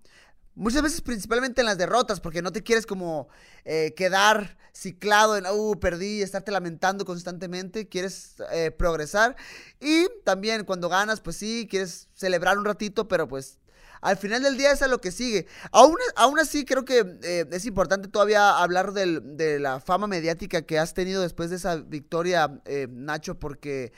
Muchas 0.54 0.82
veces, 0.82 1.00
principalmente 1.00 1.62
en 1.62 1.66
las 1.66 1.78
derrotas, 1.78 2.20
porque 2.20 2.42
no 2.42 2.52
te 2.52 2.62
quieres 2.62 2.84
como 2.84 3.28
eh, 3.64 3.94
quedar 3.96 4.58
ciclado 4.74 5.36
en, 5.38 5.46
uh, 5.46 5.78
perdí, 5.80 6.20
estarte 6.20 6.52
lamentando 6.52 7.06
constantemente, 7.06 7.88
quieres 7.88 8.34
eh, 8.52 8.70
progresar. 8.70 9.34
Y 9.80 10.08
también 10.24 10.64
cuando 10.64 10.90
ganas, 10.90 11.22
pues 11.22 11.36
sí, 11.36 11.66
quieres 11.70 12.08
celebrar 12.14 12.58
un 12.58 12.66
ratito, 12.66 13.08
pero 13.08 13.26
pues 13.28 13.58
al 14.02 14.18
final 14.18 14.42
del 14.42 14.58
día 14.58 14.72
es 14.72 14.82
a 14.82 14.88
lo 14.88 14.98
que 14.98 15.10
sigue. 15.10 15.46
Aún, 15.70 15.96
aún 16.16 16.38
así, 16.38 16.66
creo 16.66 16.84
que 16.84 17.18
eh, 17.22 17.46
es 17.50 17.64
importante 17.64 18.08
todavía 18.08 18.58
hablar 18.58 18.92
de 18.92 19.58
la 19.58 19.80
fama 19.80 20.06
mediática 20.06 20.62
que 20.62 20.78
has 20.78 20.92
tenido 20.92 21.22
después 21.22 21.48
de 21.48 21.56
esa 21.56 21.76
victoria, 21.76 22.60
Nacho, 22.90 23.38
porque 23.38 23.92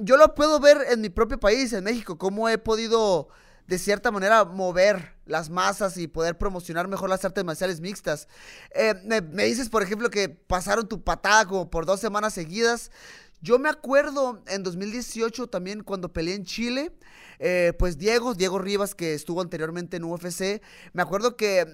yo 0.00 0.16
lo 0.16 0.34
puedo 0.34 0.58
ver 0.58 0.78
en 0.90 1.00
mi 1.00 1.10
propio 1.10 1.38
país, 1.38 1.72
en 1.74 1.84
México, 1.84 2.18
cómo 2.18 2.48
he 2.48 2.58
podido 2.58 3.28
de 3.70 3.78
cierta 3.78 4.10
manera 4.10 4.44
mover 4.44 5.14
las 5.26 5.48
masas 5.48 5.96
y 5.96 6.08
poder 6.08 6.36
promocionar 6.36 6.88
mejor 6.88 7.08
las 7.08 7.24
artes 7.24 7.44
marciales 7.44 7.80
mixtas. 7.80 8.26
Eh, 8.74 8.94
me, 9.04 9.44
dices, 9.44 9.68
por 9.68 9.84
ejemplo, 9.84 10.10
que 10.10 10.28
pasaron 10.28 10.88
tu 10.88 11.04
patada 11.04 11.46
como 11.46 11.70
por 11.70 11.86
dos 11.86 12.00
semanas 12.00 12.34
seguidas. 12.34 12.90
Yo 13.40 13.60
me 13.60 13.68
acuerdo 13.68 14.42
en 14.48 14.64
2018 14.64 15.46
también 15.46 15.84
cuando 15.84 16.12
peleé 16.12 16.34
en 16.34 16.44
Chile, 16.44 16.90
eh, 17.38 17.72
pues 17.78 17.96
Diego, 17.96 18.34
Diego 18.34 18.58
Rivas, 18.58 18.96
que 18.96 19.14
estuvo 19.14 19.40
anteriormente 19.40 19.98
en 19.98 20.02
UFC, 20.02 20.60
me 20.92 21.02
acuerdo 21.02 21.36
que 21.36 21.64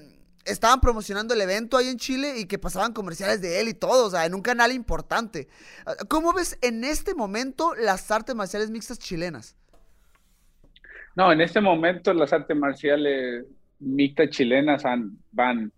estaban 0.44 0.82
promocionando 0.82 1.32
el 1.32 1.40
evento 1.40 1.78
ahí 1.78 1.88
en 1.88 1.96
Chile 1.96 2.38
y 2.38 2.44
que 2.44 2.58
pasaban 2.58 2.92
comerciales 2.92 3.40
de 3.40 3.58
él 3.58 3.68
y 3.68 3.74
todo, 3.74 4.08
o 4.08 4.10
sea, 4.10 4.26
en 4.26 4.34
un 4.34 4.42
canal 4.42 4.70
importante. 4.70 5.48
¿Cómo 6.08 6.34
ves 6.34 6.58
en 6.60 6.84
este 6.84 7.14
momento 7.14 7.74
las 7.74 8.10
artes 8.10 8.36
marciales 8.36 8.68
mixtas 8.68 8.98
chilenas? 8.98 9.56
No, 11.16 11.32
en 11.32 11.40
este 11.40 11.60
momento 11.60 12.12
las 12.12 12.32
artes 12.32 12.56
marciales 12.56 13.46
mixtas 13.78 14.30
chilenas 14.30 14.82
van 15.32 15.72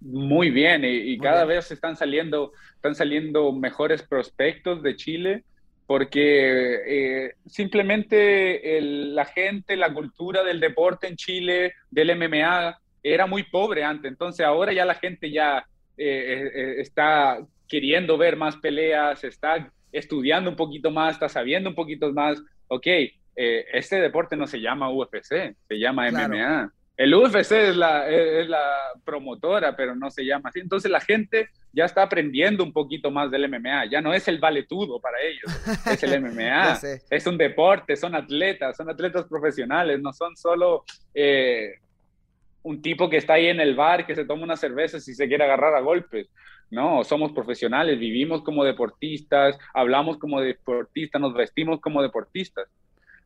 muy 0.00 0.50
bien 0.50 0.82
y, 0.84 1.16
cada 1.18 1.44
vez 1.44 1.70
están 1.70 1.96
saliendo, 1.96 2.52
están 2.74 2.94
saliendo 2.94 3.52
mejores 3.52 4.02
prospectos 4.02 4.82
de 4.82 4.96
Chile 4.96 5.44
porque 5.86 6.80
eh, 6.86 7.34
simplemente 7.46 8.80
la 8.80 9.26
gente, 9.26 9.76
la 9.76 9.92
cultura 9.92 10.42
del 10.42 10.60
deporte 10.60 11.08
en 11.08 11.16
Chile, 11.16 11.74
del 11.90 12.16
MMA, 12.16 12.78
era 13.02 13.26
muy 13.26 13.42
pobre 13.44 13.84
antes. 13.84 14.10
Entonces 14.10 14.46
ahora 14.46 14.72
ya 14.72 14.86
la 14.86 14.94
gente 14.94 15.30
ya 15.30 15.66
eh, 15.98 16.50
eh, 16.54 16.74
está 16.78 17.38
queriendo 17.68 18.16
ver 18.16 18.36
más 18.36 18.56
peleas, 18.56 19.24
está 19.24 19.70
estudiando 19.92 20.50
un 20.50 20.56
poquito 20.56 20.90
más, 20.90 21.14
está 21.14 21.28
sabiendo 21.28 21.68
un 21.68 21.74
poquito 21.74 22.10
más. 22.12 22.42
Ok, 22.68 22.86
eh, 23.36 23.66
este 23.72 24.00
deporte 24.00 24.36
no 24.36 24.46
se 24.46 24.60
llama 24.60 24.90
UFC, 24.90 25.54
se 25.68 25.78
llama 25.78 26.10
MMA. 26.10 26.72
El 26.96 27.12
UFC 27.12 27.52
es 27.52 27.76
la, 27.76 28.08
es 28.08 28.48
la 28.48 28.62
promotora, 29.04 29.74
pero 29.74 29.96
no 29.96 30.10
se 30.10 30.24
llama 30.24 30.50
así. 30.50 30.60
Entonces 30.60 30.90
la 30.90 31.00
gente 31.00 31.48
ya 31.72 31.86
está 31.86 32.02
aprendiendo 32.02 32.62
un 32.62 32.72
poquito 32.72 33.10
más 33.10 33.30
del 33.32 33.48
MMA. 33.48 33.86
Ya 33.86 34.00
no 34.00 34.14
es 34.14 34.28
el 34.28 34.38
valetudo 34.38 35.00
para 35.00 35.20
ellos, 35.20 35.42
es 35.90 36.02
el 36.04 36.20
MMA. 36.22 36.78
es 37.10 37.26
un 37.26 37.36
deporte, 37.36 37.96
son 37.96 38.14
atletas, 38.14 38.76
son 38.76 38.88
atletas 38.88 39.24
profesionales, 39.24 40.00
no 40.00 40.12
son 40.12 40.36
solo 40.36 40.84
eh, 41.12 41.74
un 42.62 42.80
tipo 42.80 43.10
que 43.10 43.16
está 43.16 43.34
ahí 43.34 43.46
en 43.48 43.60
el 43.60 43.74
bar 43.74 44.06
que 44.06 44.14
se 44.14 44.24
toma 44.24 44.44
una 44.44 44.56
cerveza 44.56 45.00
si 45.00 45.14
se 45.14 45.26
quiere 45.26 45.44
agarrar 45.44 45.74
a 45.74 45.80
golpes. 45.80 46.28
No, 46.70 47.04
somos 47.04 47.32
profesionales, 47.32 47.98
vivimos 47.98 48.42
como 48.42 48.64
deportistas, 48.64 49.58
hablamos 49.74 50.16
como 50.18 50.40
deportistas, 50.40 51.20
nos 51.20 51.34
vestimos 51.34 51.80
como 51.80 52.02
deportistas. 52.02 52.68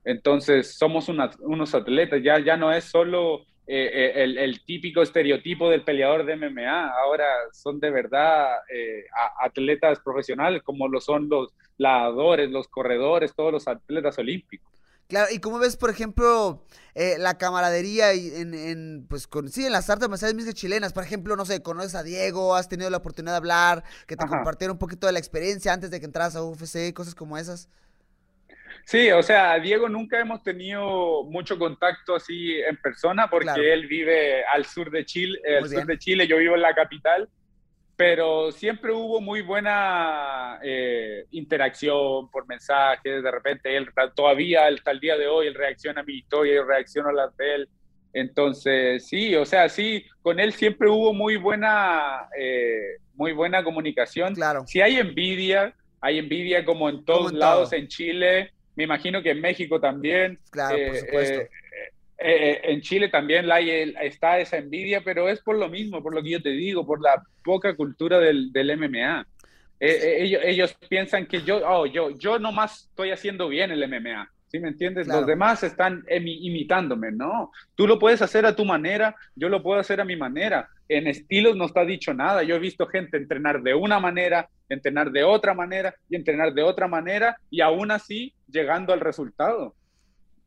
Entonces, 0.05 0.77
somos 0.77 1.09
unos 1.09 1.75
atletas, 1.75 2.21
ya, 2.23 2.39
ya 2.39 2.57
no 2.57 2.73
es 2.73 2.85
solo 2.85 3.43
eh, 3.67 4.15
eh, 4.15 4.25
el, 4.25 4.65
típico 4.65 5.03
estereotipo 5.03 5.69
del 5.69 5.85
peleador 5.85 6.25
de 6.25 6.37
MMA, 6.37 6.89
ahora 6.89 7.27
son 7.53 7.79
de 7.79 7.91
verdad 7.91 8.47
eh, 8.73 9.05
atletas 9.43 10.01
profesionales, 10.01 10.63
como 10.63 10.89
lo 10.89 11.01
son 11.03 11.29
los 11.29 11.53
ladadores, 11.77 12.51
los 12.51 12.69
corredores, 12.69 13.35
todos 13.35 13.53
los 13.53 13.69
atletas 13.69 14.19
olímpicos. 14.19 14.69
Claro, 15.09 15.29
¿y 15.33 15.39
cómo 15.39 15.59
ves, 15.59 15.79
por 15.79 15.89
ejemplo, 15.89 16.65
eh, 16.95 17.17
la 17.19 17.39
camaradería 17.39 18.13
y 18.13 18.29
en, 18.29 18.53
en, 18.53 19.07
pues, 19.09 19.27
con, 19.27 19.49
sí, 19.49 19.65
en 19.65 19.73
las 19.73 19.89
artes 19.89 20.07
marciales 20.07 20.55
chilenas? 20.55 20.93
Por 20.93 21.03
ejemplo, 21.03 21.35
no 21.35 21.47
sé, 21.47 21.63
conoces 21.63 21.95
a 21.95 22.03
Diego, 22.03 22.55
has 22.55 22.69
tenido 22.69 22.91
la 22.91 22.99
oportunidad 22.99 23.33
de 23.33 23.39
hablar, 23.39 23.85
que 24.07 24.17
te 24.17 24.27
compartieron 24.27 24.75
un 24.75 24.79
poquito 24.79 25.07
de 25.07 25.15
la 25.15 25.19
experiencia 25.19 25.73
antes 25.73 25.91
de 25.91 25.99
que 25.99 26.05
entras 26.05 26.37
a 26.37 26.43
UFC, 26.43 26.93
cosas 26.93 27.15
como 27.15 27.39
esas. 27.39 27.71
Sí, 28.89 29.11
o 29.11 29.23
sea, 29.23 29.59
Diego 29.59 29.87
nunca 29.87 30.19
hemos 30.19 30.43
tenido 30.43 31.23
mucho 31.25 31.59
contacto 31.59 32.15
así 32.15 32.59
en 32.59 32.75
persona 32.79 33.29
porque 33.29 33.71
él 33.71 33.87
vive 33.87 34.43
al 34.47 34.65
sur 34.65 34.91
de 34.91 35.05
Chile, 35.05 35.39
al 35.61 35.69
sur 35.69 35.85
de 35.85 35.99
Chile, 35.99 36.27
yo 36.27 36.39
vivo 36.39 36.55
en 36.55 36.63
la 36.63 36.75
capital 36.75 37.29
pero 37.99 38.53
siempre 38.53 38.93
hubo 38.93 39.21
muy 39.21 39.43
buena 39.43 40.61
eh, 40.63 41.27
interacción 41.33 42.31
por 42.31 42.47
mensajes, 42.47 43.25
de 43.25 43.31
repente 43.31 43.77
él 43.77 43.89
todavía 44.15 44.69
hasta 44.69 44.93
el 44.93 45.01
día 45.01 45.19
de 45.19 45.27
hoy 45.27 45.49
él 45.49 45.55
reacciona 45.55 46.03
a 46.03 46.05
mi 46.05 46.15
historia, 46.15 46.55
yo 46.55 46.65
reacciono 46.65 47.09
a 47.09 47.13
las 47.13 47.37
de 47.37 47.55
él, 47.57 47.69
entonces 48.13 49.05
sí, 49.05 49.35
o 49.35 49.45
sea, 49.45 49.69
sí, 49.69 50.07
con 50.23 50.39
él 50.39 50.53
siempre 50.53 50.89
hubo 50.89 51.13
muy 51.13 51.37
buena, 51.39 52.29
eh, 52.39 52.99
muy 53.15 53.33
buena 53.33 53.65
comunicación. 53.65 54.37
Claro. 54.37 54.63
Si 54.69 54.81
hay 54.81 54.99
envidia, 54.99 55.75
hay 56.01 56.21
envidia 56.21 56.65
como 56.65 56.89
en 56.89 57.05
todos 57.05 57.33
lados 57.33 57.73
en 57.73 57.89
Chile, 57.89 58.53
me 58.79 58.85
imagino 58.85 59.21
que 59.21 59.33
en 59.33 59.41
México 59.41 59.81
también. 59.81 60.39
Claro, 60.51 60.77
por 60.77 60.95
eh, 60.95 61.01
supuesto. 61.01 61.41
Eh, 61.41 61.49
eh, 62.21 62.61
en 62.63 62.81
Chile 62.81 63.09
también 63.09 63.51
hay, 63.51 63.93
está 64.01 64.39
esa 64.39 64.57
envidia, 64.57 65.03
pero 65.05 65.29
es 65.29 65.41
por 65.41 65.57
lo 65.57 65.69
mismo, 65.69 66.01
por 66.01 66.15
lo 66.15 66.23
que 66.23 66.31
yo 66.31 66.41
te 66.41 66.51
digo, 66.51 66.87
por 66.87 67.03
la 67.03 67.21
poca 67.43 67.75
cultura 67.75 68.21
del, 68.21 68.53
del 68.53 68.77
MMA. 68.77 69.27
Eh, 69.81 70.19
ellos, 70.21 70.43
ellos, 70.45 70.77
piensan 70.89 71.27
que 71.27 71.43
yo, 71.43 71.61
oh, 71.69 71.87
yo, 71.87 72.11
yo 72.11 72.39
nomás 72.39 72.85
estoy 72.89 73.11
haciendo 73.11 73.49
bien 73.49 73.73
el 73.73 73.83
MMA. 73.89 74.31
¿Sí 74.49 74.59
me 74.59 74.69
entiendes? 74.69 75.07
Los 75.07 75.27
demás 75.27 75.63
están 75.63 76.05
imitándome, 76.09 77.13
¿no? 77.13 77.53
Tú 77.75 77.87
lo 77.87 77.99
puedes 77.99 78.23
hacer 78.23 78.47
a 78.47 78.57
tu 78.57 78.65
manera, 78.65 79.15
yo 79.35 79.49
lo 79.49 79.63
puedo 79.63 79.79
hacer 79.79 80.01
a 80.01 80.07
mi 80.07 80.17
manera. 80.17 80.69
En 80.89 81.07
estilos 81.07 81.55
no 81.55 81.67
está 81.67 81.85
dicho 81.85 82.15
nada. 82.15 82.43
Yo 82.43 82.57
he 82.57 82.59
visto 82.59 82.87
gente 82.87 83.19
entrenar 83.19 83.63
de 83.63 83.75
una 83.75 84.01
manera, 84.01 84.49
entrenar 84.71 85.11
de 85.11 85.23
otra 85.23 85.53
manera 85.53 85.95
y 86.09 86.17
entrenar 86.17 86.55
de 86.55 86.63
otra 86.63 86.89
manera 86.89 87.37
y 87.51 87.61
aún 87.61 87.91
así 87.91 88.33
llegando 88.51 88.95
al 88.95 89.01
resultado. 89.01 89.75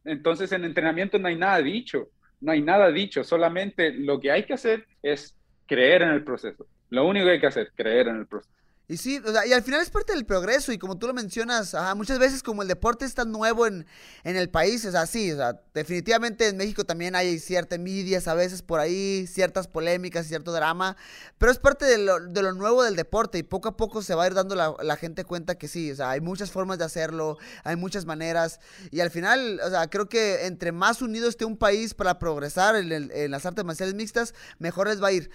Entonces 0.03 0.51
en 0.51 0.65
entrenamiento 0.65 1.19
no 1.19 1.27
hay 1.27 1.35
nada 1.35 1.59
dicho, 1.59 2.09
no 2.39 2.51
hay 2.51 2.61
nada 2.61 2.91
dicho, 2.91 3.23
solamente 3.23 3.91
lo 3.91 4.19
que 4.19 4.31
hay 4.31 4.45
que 4.45 4.53
hacer 4.53 4.87
es 5.03 5.37
creer 5.67 6.01
en 6.01 6.09
el 6.09 6.23
proceso. 6.23 6.65
Lo 6.89 7.05
único 7.07 7.27
que 7.27 7.33
hay 7.33 7.39
que 7.39 7.47
hacer, 7.47 7.71
creer 7.75 8.07
en 8.07 8.17
el 8.17 8.25
proceso. 8.25 8.51
Y 8.91 8.97
sí, 8.97 9.21
y 9.47 9.53
al 9.53 9.63
final 9.63 9.79
es 9.79 9.89
parte 9.89 10.11
del 10.11 10.25
progreso 10.25 10.73
y 10.73 10.77
como 10.77 10.97
tú 10.97 11.07
lo 11.07 11.13
mencionas, 11.13 11.73
muchas 11.95 12.19
veces 12.19 12.43
como 12.43 12.61
el 12.61 12.67
deporte 12.67 13.05
es 13.05 13.13
tan 13.13 13.31
nuevo 13.31 13.65
en, 13.65 13.85
en 14.25 14.35
el 14.35 14.49
país, 14.49 14.83
o 14.83 14.91
sea, 14.91 15.05
sí, 15.05 15.31
o 15.31 15.37
sea, 15.37 15.61
definitivamente 15.73 16.49
en 16.49 16.57
México 16.57 16.83
también 16.83 17.15
hay 17.15 17.39
cierta 17.39 17.75
envidia 17.75 18.21
a 18.25 18.33
veces 18.33 18.61
por 18.61 18.81
ahí, 18.81 19.27
ciertas 19.27 19.69
polémicas, 19.69 20.27
cierto 20.27 20.51
drama, 20.51 20.97
pero 21.37 21.53
es 21.53 21.57
parte 21.57 21.85
de 21.85 21.99
lo, 21.99 22.19
de 22.19 22.41
lo 22.41 22.51
nuevo 22.51 22.83
del 22.83 22.97
deporte 22.97 23.37
y 23.37 23.43
poco 23.43 23.69
a 23.69 23.77
poco 23.77 24.01
se 24.01 24.13
va 24.13 24.25
a 24.25 24.27
ir 24.27 24.33
dando 24.33 24.55
la, 24.55 24.75
la, 24.81 24.97
gente 24.97 25.23
cuenta 25.23 25.55
que 25.55 25.69
sí, 25.69 25.89
o 25.93 25.95
sea, 25.95 26.09
hay 26.09 26.19
muchas 26.19 26.51
formas 26.51 26.77
de 26.77 26.83
hacerlo, 26.83 27.37
hay 27.63 27.77
muchas 27.77 28.05
maneras 28.05 28.59
y 28.91 28.99
al 28.99 29.09
final, 29.09 29.61
o 29.63 29.69
sea, 29.69 29.89
creo 29.89 30.09
que 30.09 30.47
entre 30.47 30.73
más 30.73 31.01
unido 31.01 31.29
esté 31.29 31.45
un 31.45 31.55
país 31.55 31.93
para 31.93 32.19
progresar 32.19 32.75
en, 32.75 32.91
en 32.91 33.31
las 33.31 33.45
artes 33.45 33.63
marciales 33.63 33.95
mixtas, 33.95 34.33
mejor 34.59 34.89
les 34.89 35.01
va 35.01 35.07
a 35.07 35.11
ir. 35.13 35.31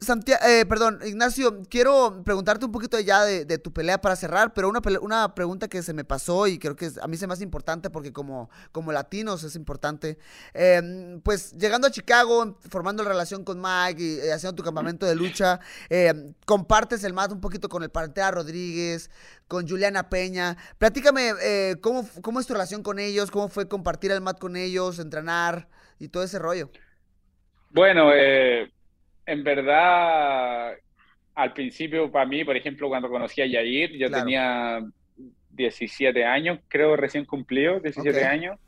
Santiago, 0.00 0.44
eh, 0.46 0.66
perdón, 0.66 1.00
Ignacio, 1.04 1.62
quiero 1.70 2.22
preguntarte 2.24 2.66
un 2.66 2.72
poquito 2.72 2.98
ya 3.00 3.24
de, 3.24 3.58
tu 3.58 3.72
pelea 3.72 4.00
para 4.00 4.16
cerrar, 4.16 4.52
pero 4.52 4.68
una, 4.68 4.80
una, 5.00 5.34
pregunta 5.34 5.68
que 5.68 5.82
se 5.82 5.94
me 5.94 6.04
pasó 6.04 6.46
y 6.46 6.58
creo 6.58 6.76
que 6.76 6.90
a 7.00 7.06
mí 7.06 7.16
se 7.16 7.26
me 7.26 7.32
hace 7.32 7.44
importante 7.44 7.90
porque 7.90 8.12
como, 8.12 8.50
como 8.72 8.92
latinos 8.92 9.44
es 9.44 9.56
importante. 9.56 10.18
Em, 10.52 11.20
pues 11.22 11.52
llegando 11.52 11.86
a 11.86 11.90
Chicago, 11.90 12.58
formando 12.68 13.02
la 13.02 13.10
relación 13.10 13.44
con 13.44 13.60
Mike 13.60 14.02
y, 14.02 14.18
eh, 14.18 14.32
haciendo 14.32 14.56
tu 14.56 14.62
campamento 14.62 15.06
de 15.06 15.14
lucha, 15.14 15.60
em, 15.88 16.34
compartes 16.44 17.02
el 17.04 17.12
mat 17.14 17.32
un 17.32 17.40
poquito 17.40 17.68
con 17.68 17.82
el 17.82 17.90
Pantea 17.90 18.30
Rodríguez, 18.30 19.10
con 19.48 19.66
Juliana 19.66 20.10
Peña. 20.10 20.56
Platícame 20.78 21.32
eh, 21.42 21.76
¿cómo, 21.80 22.06
cómo 22.20 22.40
es 22.40 22.46
tu 22.46 22.52
relación 22.52 22.82
con 22.82 22.98
ellos, 22.98 23.30
cómo 23.30 23.48
fue 23.48 23.68
compartir 23.68 24.10
el 24.10 24.20
mat 24.20 24.38
con 24.38 24.56
ellos, 24.56 24.98
entrenar 24.98 25.68
y 25.98 26.08
todo 26.08 26.22
ese 26.22 26.38
rollo. 26.38 26.70
Bueno, 27.70 28.12
eh 28.12 28.73
en 29.26 29.44
verdad, 29.44 30.74
al 31.34 31.52
principio 31.52 32.10
para 32.10 32.26
mí, 32.26 32.44
por 32.44 32.56
ejemplo, 32.56 32.88
cuando 32.88 33.08
conocí 33.08 33.40
a 33.40 33.46
Yair, 33.46 33.92
yo 33.96 34.10
tenía 34.10 34.82
17 35.50 36.24
años, 36.24 36.60
creo 36.68 36.96
recién 36.96 37.24
cumplido, 37.24 37.80
17 37.80 38.24
años, 38.24 38.58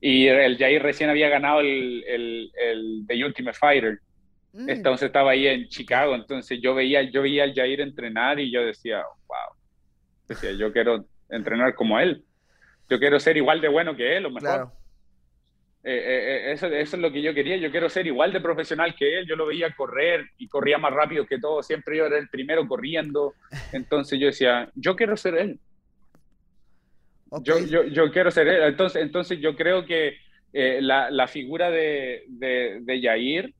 y 0.00 0.26
el 0.26 0.56
Yair 0.56 0.82
recién 0.82 1.10
había 1.10 1.28
ganado 1.28 1.60
el, 1.60 2.04
el, 2.06 2.52
el 2.56 3.04
The 3.06 3.24
Ultimate 3.24 3.58
Fighter. 3.58 4.00
Mm. 4.52 4.70
Entonces 4.70 5.06
estaba 5.06 5.32
ahí 5.32 5.46
en 5.46 5.68
Chicago, 5.68 6.14
entonces 6.14 6.60
yo 6.60 6.74
veía, 6.74 7.02
yo 7.02 7.22
veía 7.22 7.44
al 7.44 7.54
Jair 7.54 7.80
entrenar 7.80 8.40
y 8.40 8.50
yo 8.50 8.64
decía, 8.64 9.02
wow, 9.26 9.56
decía, 10.28 10.52
yo 10.52 10.72
quiero 10.72 11.04
entrenar 11.28 11.74
como 11.74 11.98
él, 11.98 12.24
yo 12.88 12.98
quiero 12.98 13.18
ser 13.20 13.36
igual 13.36 13.60
de 13.60 13.68
bueno 13.68 13.96
que 13.96 14.16
él 14.16 14.26
o 14.26 14.30
mejor. 14.30 14.72
Eh, 14.72 14.85
eh, 15.88 16.48
eh, 16.48 16.52
eso, 16.52 16.66
eso, 16.66 16.96
es 16.96 17.02
lo 17.02 17.12
que 17.12 17.22
yo 17.22 17.32
quería. 17.32 17.56
Yo 17.58 17.70
quiero 17.70 17.88
ser 17.88 18.08
igual 18.08 18.32
de 18.32 18.40
profesional 18.40 18.96
que 18.96 19.20
él. 19.20 19.26
Yo 19.28 19.36
lo 19.36 19.46
veía 19.46 19.72
correr 19.72 20.26
y 20.36 20.48
corría 20.48 20.78
más 20.78 20.92
rápido 20.92 21.24
que 21.26 21.38
todo. 21.38 21.62
Siempre 21.62 21.96
yo 21.96 22.06
era 22.06 22.18
el 22.18 22.28
primero 22.28 22.66
corriendo. 22.66 23.34
Entonces 23.72 24.18
yo 24.18 24.26
decía, 24.26 24.68
yo 24.74 24.96
quiero 24.96 25.16
ser 25.16 25.36
él. 25.36 25.60
Yo, 27.42 27.60
yo, 27.60 27.84
yo, 27.84 28.10
quiero 28.10 28.32
ser 28.32 28.48
él. 28.48 28.62
Entonces, 28.64 29.00
entonces 29.00 29.38
yo 29.38 29.54
creo 29.54 29.86
que 29.86 30.16
la, 30.52 31.08
la, 31.08 31.28
figura 31.28 31.70
de, 31.70 32.24
de, 32.28 32.78
de 32.80 33.00
Yair 33.00 33.54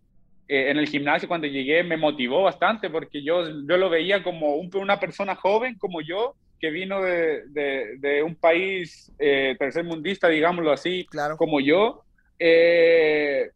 en 0.49 0.79
el 0.79 0.89
gimnasio 0.89 1.29
cuando 1.29 1.47
llegué 1.47 1.85
me 1.85 1.97
motivó 1.97 2.43
bastante 2.43 2.89
porque 2.89 3.23
yo, 3.23 3.47
yo 3.49 3.77
lo 3.77 3.91
veía 3.91 4.23
como 4.23 4.57
un, 4.57 4.75
una 4.77 4.99
persona 4.99 5.35
joven 5.35 5.77
como 5.77 6.01
yo 6.01 6.35
que 6.59 6.71
vino 6.71 7.03
de, 7.03 7.43
de, 7.49 8.23
un 8.23 8.35
país 8.35 9.12
tercermundista, 9.19 10.29
digámoslo 10.29 10.73
así, 10.73 11.05
claro. 11.11 11.37
como 11.37 11.61
yo, 11.61 12.06
eh, 12.38 13.51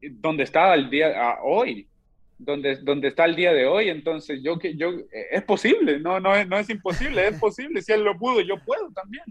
donde 0.00 0.42
está 0.42 0.74
el 0.74 0.90
día 0.90 1.38
hoy, 1.42 1.86
donde, 2.38 2.76
donde 2.76 3.08
está 3.08 3.24
el 3.24 3.36
día 3.36 3.52
de 3.52 3.66
hoy. 3.66 3.88
Entonces, 3.88 4.40
yo 4.42 4.58
que 4.58 4.76
yo 4.76 4.92
es 5.30 5.42
posible, 5.42 6.00
no, 6.00 6.20
no, 6.20 6.34
es, 6.34 6.48
no 6.48 6.58
es 6.58 6.68
imposible, 6.70 7.28
es 7.28 7.38
posible. 7.38 7.82
Si 7.82 7.92
él 7.92 8.02
lo 8.02 8.18
pudo, 8.18 8.40
yo 8.40 8.58
puedo 8.64 8.90
también. 8.92 9.24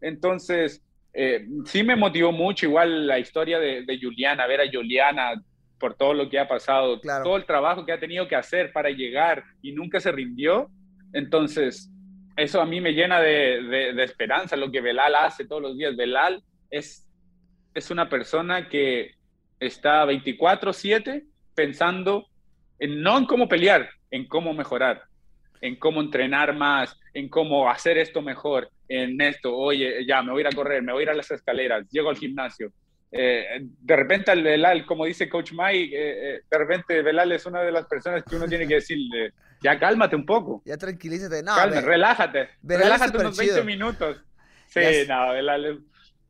Entonces, 0.00 0.82
eh, 1.12 1.46
sí 1.64 1.82
me 1.82 1.96
motivó 1.96 2.32
mucho 2.32 2.66
igual 2.66 3.06
la 3.06 3.18
historia 3.18 3.58
de, 3.58 3.84
de, 3.84 4.00
Juliana, 4.00 4.46
ver 4.46 4.60
a 4.60 4.70
Juliana 4.70 5.40
por 5.78 5.94
todo 5.94 6.14
lo 6.14 6.28
que 6.28 6.38
ha 6.38 6.48
pasado, 6.48 7.00
todo 7.00 7.36
el 7.36 7.44
trabajo 7.44 7.84
que 7.84 7.92
ha 7.92 8.00
tenido 8.00 8.26
que 8.26 8.36
hacer 8.36 8.72
para 8.72 8.90
llegar 8.90 9.44
y 9.62 9.72
nunca 9.72 10.00
se 10.00 10.12
rindió. 10.12 10.70
Entonces, 11.12 11.90
eso 12.36 12.60
a 12.60 12.66
mí 12.66 12.80
me 12.80 12.92
llena 12.92 13.20
de, 13.20 13.62
de, 13.62 13.92
de 13.92 14.04
esperanza, 14.04 14.56
lo 14.56 14.70
que 14.70 14.80
Belal 14.80 15.14
hace 15.14 15.46
todos 15.46 15.62
los 15.62 15.76
días. 15.76 15.96
Belal 15.96 16.42
es 16.70 17.06
es 17.74 17.90
una 17.90 18.08
persona 18.08 18.68
que 18.68 19.14
está 19.60 20.04
24/7 20.04 21.24
pensando 21.54 22.26
en, 22.78 23.02
no 23.02 23.18
en 23.18 23.26
cómo 23.26 23.48
pelear, 23.48 23.90
en 24.10 24.26
cómo 24.26 24.54
mejorar, 24.54 25.02
en 25.60 25.76
cómo 25.76 26.00
entrenar 26.00 26.54
más, 26.54 26.98
en 27.12 27.28
cómo 27.28 27.68
hacer 27.68 27.98
esto 27.98 28.22
mejor, 28.22 28.70
en 28.88 29.20
esto, 29.20 29.54
oye, 29.54 30.06
ya 30.06 30.22
me 30.22 30.32
voy 30.32 30.40
a 30.40 30.42
ir 30.42 30.46
a 30.48 30.56
correr, 30.56 30.82
me 30.82 30.92
voy 30.92 31.02
a 31.02 31.04
ir 31.04 31.10
a 31.10 31.14
las 31.14 31.30
escaleras, 31.30 31.88
llego 31.90 32.10
al 32.10 32.16
gimnasio. 32.16 32.72
Eh, 33.16 33.60
de 33.60 33.96
repente 33.96 34.32
al 34.32 34.42
Belal, 34.42 34.84
como 34.86 35.04
dice 35.04 35.28
Coach 35.28 35.52
Mike, 35.52 35.94
eh, 35.94 36.36
eh, 36.36 36.40
de 36.50 36.58
repente 36.58 37.00
Belal 37.02 37.30
es 37.30 37.46
una 37.46 37.62
de 37.62 37.70
las 37.70 37.86
personas 37.86 38.24
que 38.24 38.34
uno 38.34 38.48
tiene 38.48 38.66
que 38.66 38.74
decirle, 38.74 39.32
ya 39.62 39.78
cálmate 39.78 40.16
un 40.16 40.26
poco. 40.26 40.62
Ya 40.64 40.76
tranquilízate, 40.76 41.42
no. 41.42 41.54
relájate, 41.80 42.48
relájate 42.62 43.18
unos 43.18 43.36
20 43.36 43.62
minutos. 43.62 44.20
Sí, 44.66 44.80
no, 45.08 45.32
Belal 45.32 45.64
es 45.64 45.78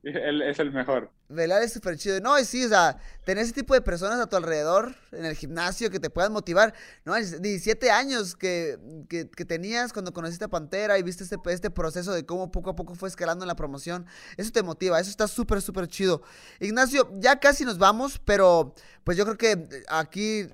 él 0.04 0.42
es 0.42 0.59
el 0.59 0.72
mejor. 0.72 1.11
Velar 1.34 1.62
es 1.62 1.72
súper 1.72 1.96
chido. 1.96 2.20
No, 2.20 2.38
y 2.38 2.44
sí, 2.44 2.64
o 2.64 2.68
sea, 2.68 2.98
tener 3.24 3.44
ese 3.44 3.52
tipo 3.52 3.74
de 3.74 3.80
personas 3.80 4.20
a 4.20 4.26
tu 4.26 4.36
alrededor 4.36 4.94
en 5.12 5.24
el 5.24 5.34
gimnasio 5.34 5.90
que 5.90 6.00
te 6.00 6.10
puedan 6.10 6.32
motivar. 6.32 6.74
No, 7.04 7.14
17 7.14 7.90
años 7.90 8.36
que, 8.36 8.78
que, 9.08 9.44
tenías 9.44 9.92
cuando 9.92 10.12
conociste 10.12 10.44
a 10.44 10.48
Pantera 10.48 10.98
y 10.98 11.02
viste 11.02 11.24
este, 11.24 11.36
este 11.48 11.70
proceso 11.70 12.12
de 12.12 12.24
cómo 12.24 12.50
poco 12.50 12.70
a 12.70 12.76
poco 12.76 12.94
fue 12.94 13.08
escalando 13.08 13.44
en 13.44 13.48
la 13.48 13.56
promoción. 13.56 14.06
Eso 14.36 14.50
te 14.50 14.62
motiva, 14.62 14.98
eso 15.00 15.10
está 15.10 15.28
súper, 15.28 15.60
súper 15.60 15.88
chido. 15.88 16.22
Ignacio, 16.60 17.10
ya 17.18 17.38
casi 17.38 17.64
nos 17.64 17.78
vamos, 17.78 18.20
pero 18.24 18.74
pues 19.04 19.16
yo 19.16 19.24
creo 19.24 19.36
que 19.36 19.84
aquí 19.88 20.48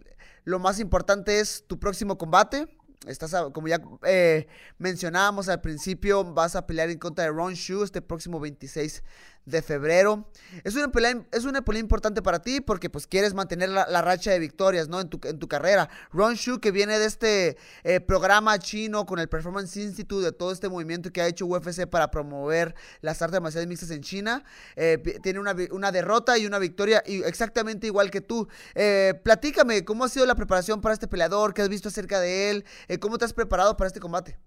lo 0.45 0.59
más 0.59 0.81
importante 0.81 1.41
es 1.41 1.65
tu 1.67 1.79
próximo 1.79 2.19
combate. 2.19 2.67
estás, 3.07 3.35
como 3.53 3.69
ya 3.69 3.81
eh, 4.05 4.47
mencionábamos 4.79 5.49
al 5.49 5.61
principio, 5.61 6.25
vas 6.25 6.57
a 6.57 6.67
pelear 6.67 6.91
en 6.91 6.99
contra 6.99 7.25
de 7.25 7.31
Ron 7.31 7.55
Shu 7.55 7.83
este 7.85 8.03
próximo 8.03 8.41
26 8.41 9.03
de 9.45 9.63
febrero. 9.63 10.29
Es 10.65 10.75
una 10.75 10.91
pelea, 10.91 11.25
es 11.33 11.45
una 11.45 11.63
pelea 11.63 11.81
importante 11.81 12.23
para 12.23 12.41
ti 12.41 12.61
porque 12.61 12.91
pues 12.91 13.07
quieres 13.07 13.35
mantener 13.35 13.69
la, 13.69 14.03
racha 14.03 14.31
de 14.31 14.39
victorias, 14.39 14.89
¿no? 14.89 15.01
En 15.01 15.09
tu, 15.09 15.21
en 15.25 15.39
tu 15.39 15.49
carrera. 15.49 15.89
Ron 16.13 16.35
Shu, 16.35 16.61
que 16.61 16.71
viene 16.71 16.99
de 16.99 17.07
este 17.07 17.57
eh, 17.85 18.01
programa 18.01 18.59
chino 18.59 19.07
con 19.07 19.19
el 19.19 19.29
Performance 19.29 19.77
Institute, 19.77 20.25
de 20.25 20.33
todo 20.33 20.53
este 20.53 20.69
movimiento 20.69 21.13
que 21.13 21.21
ha 21.21 21.27
hecho 21.27 21.47
UFC 21.47 21.87
para 21.87 22.11
promover 22.11 22.75
las 23.01 23.21
artes 23.23 23.41
marciales 23.41 23.69
mixtas 23.69 23.91
en 23.91 24.03
China, 24.03 24.45
eh, 24.77 24.99
tiene 25.23 25.39
una, 25.39 25.93
derrota 25.93 26.39
y 26.39 26.47
una 26.47 26.59
victoria 26.59 27.03
y 27.07 27.23
exactamente 27.23 27.87
igual 27.87 28.11
que 28.11 28.21
tú. 28.21 28.49
Eh, 28.75 29.15
platícame, 29.23 29.85
¿cómo 29.85 30.05
ha 30.05 30.09
sido 30.09 30.27
la 30.27 30.35
preparación 30.35 30.81
para 30.81 30.95
este 30.95 31.09
peleador? 31.09 31.55
¿Qué 31.55 31.63
has 31.63 31.69
visto 31.69 31.89
acerca 31.89 32.21
de 32.21 32.51
él? 32.51 32.65
¿Cómo 33.01 33.19
te 33.19 33.25
has 33.25 33.33
preparado 33.33 33.77
para 33.77 33.89
este 33.89 34.01
combate? 34.01 34.39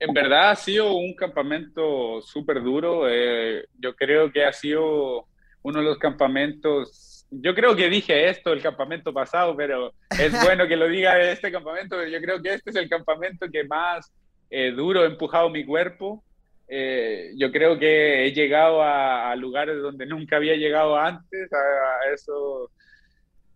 En 0.00 0.14
verdad 0.14 0.50
ha 0.50 0.56
sido 0.56 0.92
un 0.92 1.14
campamento 1.14 2.20
súper 2.22 2.62
duro. 2.62 3.08
Eh, 3.08 3.66
yo 3.78 3.94
creo 3.96 4.30
que 4.30 4.44
ha 4.44 4.52
sido 4.52 5.26
uno 5.62 5.80
de 5.80 5.84
los 5.84 5.98
campamentos. 5.98 7.26
Yo 7.30 7.54
creo 7.54 7.74
que 7.74 7.90
dije 7.90 8.28
esto 8.28 8.52
el 8.52 8.62
campamento 8.62 9.12
pasado, 9.12 9.56
pero 9.56 9.92
es 10.10 10.32
bueno 10.44 10.68
que 10.68 10.76
lo 10.76 10.88
diga 10.88 11.16
de 11.16 11.32
este 11.32 11.50
campamento. 11.50 12.04
Yo 12.06 12.20
creo 12.20 12.40
que 12.40 12.54
este 12.54 12.70
es 12.70 12.76
el 12.76 12.88
campamento 12.88 13.46
que 13.50 13.64
más 13.64 14.12
eh, 14.50 14.70
duro 14.70 15.02
ha 15.02 15.06
empujado 15.06 15.50
mi 15.50 15.64
cuerpo. 15.64 16.22
Eh, 16.68 17.32
yo 17.36 17.50
creo 17.50 17.78
que 17.78 18.26
he 18.26 18.32
llegado 18.32 18.82
a, 18.82 19.34
lugares 19.36 19.80
donde 19.80 20.04
nunca 20.06 20.36
había 20.36 20.54
llegado 20.54 20.96
antes, 20.96 21.50
a, 21.52 22.12
eso, 22.12 22.70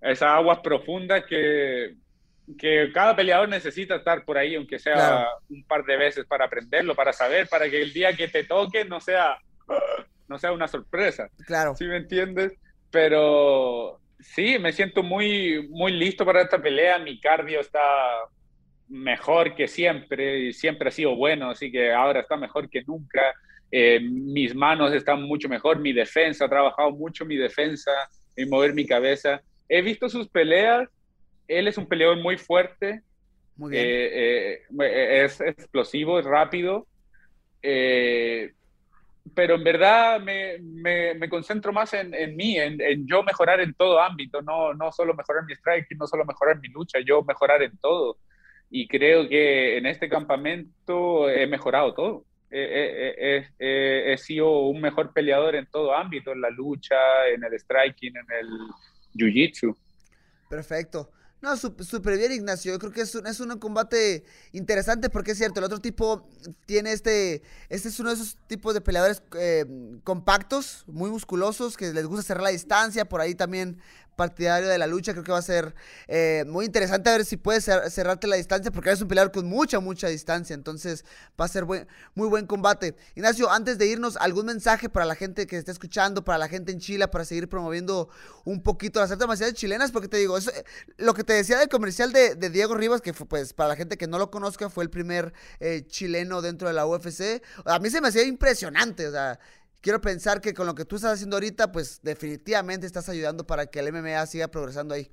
a 0.01 0.11
esas 0.11 0.31
aguas 0.31 0.61
profundas 0.61 1.25
que 1.27 1.95
que 2.59 2.91
cada 2.93 3.15
peleador 3.15 3.49
necesita 3.49 3.97
estar 3.97 4.25
por 4.25 4.37
ahí, 4.37 4.55
aunque 4.55 4.79
sea 4.79 5.29
un 5.49 5.65
par 5.65 5.85
de 5.85 5.97
veces 5.97 6.27
para 6.27 6.47
aprenderlo, 6.47 6.95
para 6.95 7.13
saber, 7.13 7.49
para 7.49 7.69
que 7.71 7.81
el 7.81 7.93
día 7.93 8.15
que 8.15 8.29
te 8.29 8.45
toque 8.45 8.85
no 8.85 9.01
sea, 9.01 9.39
no 10.29 10.39
sea 10.39 10.53
una 10.53 10.69
sorpresa. 10.69 11.29
Claro. 11.47 11.75
¿Sí 11.77 11.85
me 11.85 11.97
entiendes? 11.99 12.53
Pero 12.91 14.01
sí, 14.21 14.59
me 14.59 14.73
siento 14.73 15.03
muy, 15.03 15.69
muy 15.71 15.93
listo 15.93 16.25
para 16.25 16.43
esta 16.43 16.61
pelea. 16.61 16.99
Mi 16.99 17.21
cardio 17.21 17.61
está 17.61 17.81
mejor 18.89 19.55
que 19.55 19.69
siempre 19.69 20.41
y 20.41 20.53
siempre 20.53 20.89
ha 20.89 20.93
sido 20.93 21.17
bueno, 21.17 21.51
así 21.51 21.71
que 21.71 21.93
ahora 21.93 22.21
está 22.21 22.37
mejor 22.37 22.69
que 22.69 22.83
nunca. 22.83 23.21
Eh, 23.71 24.01
mis 24.01 24.55
manos 24.55 24.93
están 24.93 25.23
mucho 25.23 25.49
mejor, 25.49 25.79
mi 25.79 25.95
defensa, 25.95 26.45
ha 26.45 26.49
trabajado 26.49 26.91
mucho 26.91 27.25
mi 27.25 27.37
defensa 27.37 27.91
en 28.37 28.51
mover 28.51 28.75
mi 28.75 28.85
cabeza. 28.85 29.41
He 29.69 29.81
visto 29.81 30.09
sus 30.11 30.29
peleas 30.29 30.89
él 31.59 31.69
es 31.69 31.79
un 31.79 31.87
peleador 31.87 32.19
muy 32.19 32.37
fuerte. 32.37 33.03
Muy 33.57 33.71
bien. 33.71 33.85
Eh, 33.85 34.63
eh, 34.81 35.25
es 35.25 35.41
explosivo, 35.41 36.19
es 36.19 36.25
rápido. 36.25 36.87
Eh, 37.63 38.53
pero 39.35 39.55
en 39.55 39.65
verdad 39.65 40.21
me, 40.21 40.59
me, 40.59 41.29
concentro 41.29 41.73
más 41.73 41.95
en, 41.95 42.13
en 42.13 42.35
mí, 42.35 42.59
en, 42.59 42.81
en, 42.81 43.07
yo 43.07 43.23
mejorar 43.23 43.61
en 43.61 43.73
todo 43.75 44.01
ámbito, 44.01 44.43
no, 44.43 44.75
no 44.75 44.91
solo 44.91 45.15
mejorar 45.15 45.45
mi 45.45 45.53
strike, 45.53 45.87
no 45.97 46.09
solo 46.09 46.25
mejorar 46.25 46.59
mi 46.61 46.69
lucha, 46.69 46.99
yo 47.07 47.23
mejorar 47.23 47.63
en 47.63 47.77
todo. 47.79 48.19
Y 48.69 48.89
creo 48.89 49.29
que 49.29 49.77
en 49.77 49.87
este 49.87 50.09
campamento 50.09 51.31
he 51.31 51.47
mejorado 51.47 51.95
todo. 51.95 52.25
he 52.51 54.17
sido 54.19 54.61
un 54.63 54.81
mejor 54.81 55.13
peleador 55.13 55.55
en 55.55 55.67
todo 55.67 55.95
ámbito, 55.95 56.33
en 56.33 56.41
la 56.41 56.51
lucha, 56.51 56.97
en 57.33 57.45
el 57.45 57.53
striking, 57.61 58.17
en 58.17 58.27
el 58.41 58.49
jiu-jitsu. 59.15 59.77
Perfecto. 60.49 61.11
No, 61.43 61.57
súper 61.57 62.19
bien, 62.19 62.31
Ignacio. 62.31 62.71
Yo 62.73 62.79
creo 62.79 62.93
que 62.93 63.01
es 63.01 63.17
un, 63.17 63.27
es 63.27 63.41
un 63.41 63.59
combate 63.59 64.23
interesante 64.53 65.11
porque 65.11 65.33
es 65.33 65.39
cierto, 65.39 65.59
el 65.59 65.65
otro 65.65 65.81
tipo 65.81 66.29
tiene 66.67 66.93
este. 66.93 67.43
Este 67.69 67.89
es 67.89 67.99
uno 67.99 68.11
de 68.11 68.15
esos 68.15 68.37
tipos 68.47 68.75
de 68.75 68.81
peleadores 68.81 69.25
eh, 69.37 69.67
compactos, 70.05 70.85
muy 70.87 71.11
musculosos, 71.11 71.77
que 71.77 71.93
les 71.93 72.07
gusta 72.07 72.23
cerrar 72.23 72.45
la 72.45 72.51
distancia. 72.51 73.09
Por 73.09 73.21
ahí 73.21 73.35
también 73.35 73.79
partidario 74.23 74.69
de 74.69 74.79
la 74.79 74.87
lucha. 74.87 75.13
Creo 75.13 75.25
que 75.25 75.33
va 75.33 75.39
a 75.39 75.43
ser 75.43 75.75
eh, 76.07 76.45
muy 76.47 76.65
interesante 76.67 77.11
a 77.11 77.17
ver 77.17 77.25
si 77.25 77.37
puedes 77.37 77.65
cerrarte 77.65 78.29
la 78.29 78.37
distancia, 78.37 78.71
porque 78.71 78.91
eres 78.91 79.03
un 79.03 79.09
peleador 79.09 79.33
con 79.33 79.47
mucha, 79.47 79.81
mucha 79.81 80.07
distancia. 80.07 80.55
Entonces 80.55 81.05
va 81.41 81.47
a 81.47 81.49
ser 81.49 81.65
muy 81.65 82.29
buen 82.29 82.47
combate. 82.47 82.95
Ignacio, 83.17 83.51
antes 83.51 83.79
de 83.79 83.87
irnos, 83.87 84.17
¿algún 84.17 84.47
mensaje 84.47 84.89
para 84.89 85.07
la 85.07 85.17
gente 85.17 85.49
que 85.49 85.57
está 85.57 85.73
escuchando, 85.73 86.25
para 86.25 86.39
la 86.39 86.49
gente 86.49 86.71
en 86.71 86.79
Chile, 86.79 87.09
para 87.09 87.25
seguir 87.25 87.49
promoviendo 87.49 88.09
un 88.45 88.63
poquito 88.63 89.01
las 89.01 89.11
artes 89.11 89.27
marciales 89.27 89.55
chilenas? 89.57 89.91
Porque 89.91 90.07
te 90.07 90.19
digo, 90.19 90.39
eso, 90.39 90.53
lo 90.99 91.15
que 91.15 91.25
te 91.25 91.33
decía 91.33 91.59
del 91.59 91.69
comercial 91.69 92.13
de, 92.13 92.37
Diego 92.53 92.75
Rivas, 92.75 93.01
que 93.01 93.13
fue, 93.13 93.27
pues, 93.27 93.53
para 93.53 93.71
la 93.71 93.77
gente 93.77 93.97
que 93.97 94.07
no 94.07 94.19
lo 94.19 94.31
conozca, 94.31 94.71
fue 94.71 94.85
el 94.85 94.91
primer 94.91 95.33
eh, 95.59 95.85
chileno 95.89 96.43
dentro 96.43 96.69
de 96.69 96.75
la 96.75 96.87
UFC. 96.87 97.43
A 97.65 97.81
mí 97.81 97.91
se 97.91 98.01
me 98.01 98.09
hacía 98.09 98.23
impresionante, 98.23 99.09
o 99.09 99.11
sea 99.11 99.41
quiero 99.83 100.01
pensar 100.01 100.41
que 100.41 100.55
con 100.55 100.67
lo 100.67 100.75
que 100.75 100.87
tú 100.87 100.97
estás 100.97 101.15
haciendo 101.15 101.37
ahorita, 101.37 101.71
pues 101.73 102.01
definitivamente 102.03 102.87
estás 102.87 103.09
ayudando 103.09 103.47
para 103.47 103.67
que 103.67 103.81
el 103.81 103.93
MMA 103.93 104.25
siga 104.27 104.49
progresando 104.49 104.95
ahí. 104.95 105.11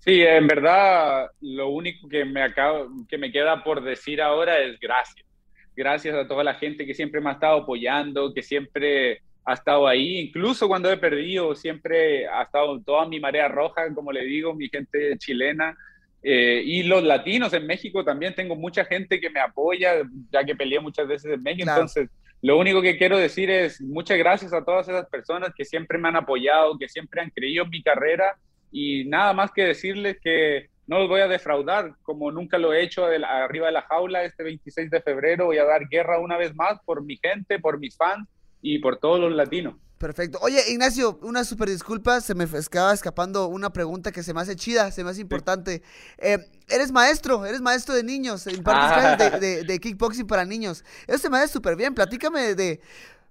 Sí, 0.00 0.20
en 0.20 0.46
verdad, 0.46 1.30
lo 1.40 1.70
único 1.70 2.08
que 2.08 2.26
me, 2.26 2.42
acabo, 2.42 2.90
que 3.08 3.16
me 3.16 3.32
queda 3.32 3.64
por 3.64 3.82
decir 3.82 4.20
ahora 4.20 4.58
es 4.58 4.78
gracias. 4.78 5.26
Gracias 5.74 6.14
a 6.14 6.28
toda 6.28 6.44
la 6.44 6.54
gente 6.54 6.84
que 6.84 6.92
siempre 6.92 7.20
me 7.20 7.30
ha 7.30 7.34
estado 7.34 7.62
apoyando, 7.62 8.34
que 8.34 8.42
siempre 8.42 9.22
ha 9.46 9.54
estado 9.54 9.86
ahí, 9.86 10.18
incluso 10.18 10.68
cuando 10.68 10.90
he 10.90 10.96
perdido, 10.96 11.54
siempre 11.54 12.26
ha 12.28 12.42
estado 12.42 12.80
toda 12.80 13.06
mi 13.06 13.18
marea 13.18 13.48
roja, 13.48 13.92
como 13.94 14.12
le 14.12 14.24
digo, 14.24 14.54
mi 14.54 14.68
gente 14.68 15.16
chilena. 15.18 15.76
Eh, 16.22 16.62
y 16.64 16.82
los 16.84 17.02
latinos 17.02 17.52
en 17.52 17.66
México 17.66 18.04
también, 18.04 18.34
tengo 18.34 18.56
mucha 18.56 18.84
gente 18.84 19.20
que 19.20 19.30
me 19.30 19.40
apoya, 19.40 20.02
ya 20.30 20.44
que 20.44 20.56
peleé 20.56 20.80
muchas 20.80 21.06
veces 21.06 21.32
en 21.32 21.42
México, 21.42 21.68
entonces 21.68 22.08
lo 22.44 22.58
único 22.58 22.82
que 22.82 22.98
quiero 22.98 23.16
decir 23.16 23.48
es 23.48 23.80
muchas 23.80 24.18
gracias 24.18 24.52
a 24.52 24.62
todas 24.62 24.86
esas 24.86 25.08
personas 25.08 25.54
que 25.56 25.64
siempre 25.64 25.96
me 25.96 26.08
han 26.08 26.16
apoyado, 26.16 26.76
que 26.76 26.90
siempre 26.90 27.22
han 27.22 27.30
creído 27.30 27.64
en 27.64 27.70
mi 27.70 27.82
carrera 27.82 28.36
y 28.70 29.06
nada 29.06 29.32
más 29.32 29.50
que 29.50 29.64
decirles 29.64 30.18
que 30.22 30.68
no 30.86 30.98
los 30.98 31.08
voy 31.08 31.22
a 31.22 31.26
defraudar, 31.26 31.94
como 32.02 32.30
nunca 32.30 32.58
lo 32.58 32.74
he 32.74 32.82
hecho 32.82 33.06
arriba 33.06 33.68
de 33.68 33.72
la 33.72 33.80
jaula 33.88 34.24
este 34.24 34.42
26 34.42 34.90
de 34.90 35.00
febrero, 35.00 35.46
voy 35.46 35.56
a 35.56 35.64
dar 35.64 35.88
guerra 35.88 36.20
una 36.20 36.36
vez 36.36 36.54
más 36.54 36.78
por 36.84 37.02
mi 37.02 37.16
gente, 37.16 37.58
por 37.60 37.78
mis 37.78 37.96
fans 37.96 38.28
y 38.60 38.78
por 38.78 38.98
todos 38.98 39.18
los 39.18 39.32
latinos. 39.32 39.76
Perfecto. 39.98 40.38
Oye, 40.42 40.60
Ignacio, 40.70 41.18
una 41.22 41.44
super 41.44 41.68
disculpa, 41.70 42.20
se 42.20 42.34
me 42.34 42.44
estaba 42.44 42.92
escapando 42.92 43.46
una 43.46 43.72
pregunta 43.72 44.10
que 44.10 44.22
se 44.22 44.34
me 44.34 44.40
hace 44.40 44.56
chida, 44.56 44.90
se 44.90 45.04
me 45.04 45.10
hace 45.10 45.20
importante. 45.20 45.82
Eh, 46.18 46.38
eres 46.68 46.90
maestro, 46.90 47.46
eres 47.46 47.60
maestro 47.60 47.94
de 47.94 48.02
niños, 48.02 48.46
en 48.48 48.62
ah. 48.66 49.16
de, 49.16 49.62
de, 49.64 49.78
kickboxing 49.78 50.26
para 50.26 50.44
niños. 50.44 50.84
Eso 51.06 51.18
se 51.18 51.30
me 51.30 51.38
hace 51.38 51.48
súper 51.48 51.76
bien, 51.76 51.94
platícame 51.94 52.54
de... 52.54 52.80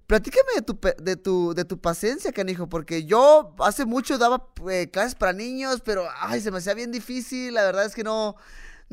Platícame 0.05 0.51
de 0.55 0.61
tu, 0.61 0.77
de 1.01 1.15
tu, 1.15 1.53
de 1.53 1.63
tu 1.63 1.79
paciencia, 1.79 2.33
canijo, 2.33 2.67
porque 2.67 3.05
yo 3.05 3.55
hace 3.59 3.85
mucho 3.85 4.17
daba 4.17 4.49
eh, 4.69 4.89
clases 4.91 5.15
para 5.15 5.31
niños, 5.31 5.81
pero 5.83 6.05
ay, 6.19 6.41
se 6.41 6.51
me 6.51 6.57
hacía 6.57 6.73
bien 6.73 6.91
difícil, 6.91 7.53
la 7.53 7.63
verdad 7.63 7.85
es 7.85 7.95
que 7.95 8.03
no, 8.03 8.35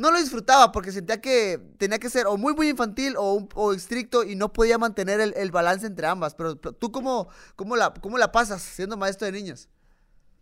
no 0.01 0.11
lo 0.11 0.19
disfrutaba 0.19 0.73
porque 0.73 0.93
sentía 0.93 1.21
que 1.21 1.59
tenía 1.79 1.99
que 1.99 2.09
ser 2.09 2.27
o 2.27 2.37
muy, 2.37 2.55
muy 2.55 2.69
infantil 2.69 3.15
o, 3.17 3.47
o 3.55 3.73
estricto 3.73 4.25
y 4.25 4.35
no 4.35 4.53
podía 4.53 4.79
mantener 4.79 5.21
el, 5.21 5.51
balance 5.51 5.87
entre 5.87 6.07
ambas. 6.07 6.35
Pero, 6.35 6.57
tú, 6.57 6.91
cómo, 6.91 7.29
cómo, 7.55 7.77
la, 7.77 7.93
¿cómo 8.01 8.17
la 8.19 8.33
pasas 8.33 8.63
siendo 8.63 8.97
maestro 8.97 9.27
de 9.27 9.33
niños? 9.33 9.69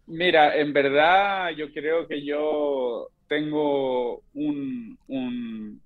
Mira, 0.07 0.57
en 0.57 0.73
verdad 0.73 1.51
yo 1.51 1.73
creo 1.73 2.07
que 2.07 2.25
yo 2.25 3.09
tengo 3.29 4.23
un, 4.33 4.97
un, 5.09 5.81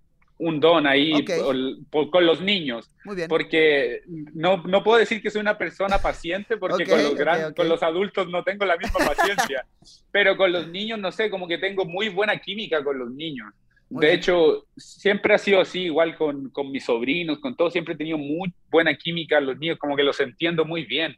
don 0.60 0.86
ahí 0.86 1.24
con 1.24 2.26
los 2.26 2.40
niños. 2.40 2.90
Muy 3.04 3.16
bien. 3.16 3.28
Porque 3.28 4.02
no, 4.06 4.62
no, 4.64 4.82
puedo 4.82 4.98
decir 4.98 5.22
que 5.22 5.30
soy 5.30 5.40
una 5.40 5.58
persona 5.58 5.98
paciente 5.98 6.56
porque 6.56 6.84
con, 6.86 7.02
los 7.02 7.54
con 7.54 7.68
los 7.68 7.82
adultos 7.82 8.28
no 8.28 8.42
tengo 8.42 8.64
la 8.64 8.76
misma 8.76 9.00
paciencia. 9.06 9.66
pero 10.12 10.36
con 10.36 10.52
los 10.52 10.68
niños, 10.68 10.98
no 10.98 11.12
sé, 11.12 11.30
como 11.30 11.48
que 11.48 11.58
tengo 11.58 11.84
muy 11.84 12.08
buena 12.08 12.38
química 12.38 12.82
con 12.82 12.98
los 12.98 13.10
niños 13.10 13.52
de 14.00 14.14
hecho, 14.14 14.66
siempre 14.76 15.34
ha 15.34 15.38
sido 15.38 15.60
así, 15.60 15.82
igual 15.82 16.16
con, 16.16 16.48
con, 16.50 16.70
mis 16.70 16.84
sobrinos, 16.84 17.38
con 17.38 17.54
todos, 17.56 17.72
siempre 17.72 17.94
he 17.94 17.96
tenido 17.96 18.16
muy 18.16 18.52
buena 18.70 18.94
química, 18.94 19.40
los 19.40 19.58
niños 19.58 19.78
como 19.78 19.96
que 19.96 20.02
los 20.02 20.18
entiendo 20.20 20.64
muy 20.64 20.84
bien. 20.84 21.14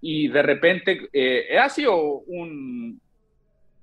Y 0.00 0.28
de 0.28 0.42
repente 0.42 1.08
eh, 1.12 1.58
ha 1.58 1.68
sido 1.70 1.96
un, 1.96 3.00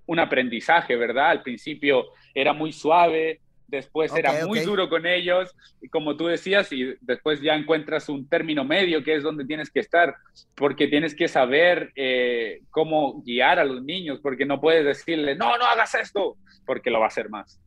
un 0.06 0.20
aprendizaje, 0.20 0.96
¿verdad? 0.96 1.30
Al 1.30 1.42
principio 1.42 2.06
era 2.34 2.54
muy 2.54 2.72
suave, 2.72 3.42
después 3.68 4.14
era 4.16 4.46
muy 4.46 4.60
duro 4.60 4.90
con 4.90 5.06
ellos, 5.06 5.56
y 5.82 5.90
como 5.90 6.16
tú 6.16 6.28
decías, 6.28 6.72
y 6.72 6.96
después 7.02 7.42
ya 7.42 7.56
encuentras 7.56 8.10
un 8.10 8.28
término 8.28 8.64
medio 8.64 9.04
que 9.04 9.16
es 9.16 9.24
donde 9.24 9.46
tienes 9.46 9.70
que 9.70 9.80
estar, 9.80 10.16
porque 10.56 10.88
tienes 10.88 11.16
que 11.16 11.28
saber 11.28 11.92
eh, 11.96 12.62
cómo 12.70 13.22
guiar 13.24 13.60
a 13.60 13.66
los 13.66 13.84
niños, 13.84 14.20
porque 14.22 14.46
no 14.46 14.62
puedes 14.62 14.86
decirle, 14.86 15.36
no, 15.36 15.58
no 15.58 15.66
hagas 15.66 15.96
esto, 15.96 16.38
porque 16.66 16.90
lo 16.90 17.00
va 17.00 17.06
a 17.06 17.10
hacer 17.10 17.30
más. 17.30 17.60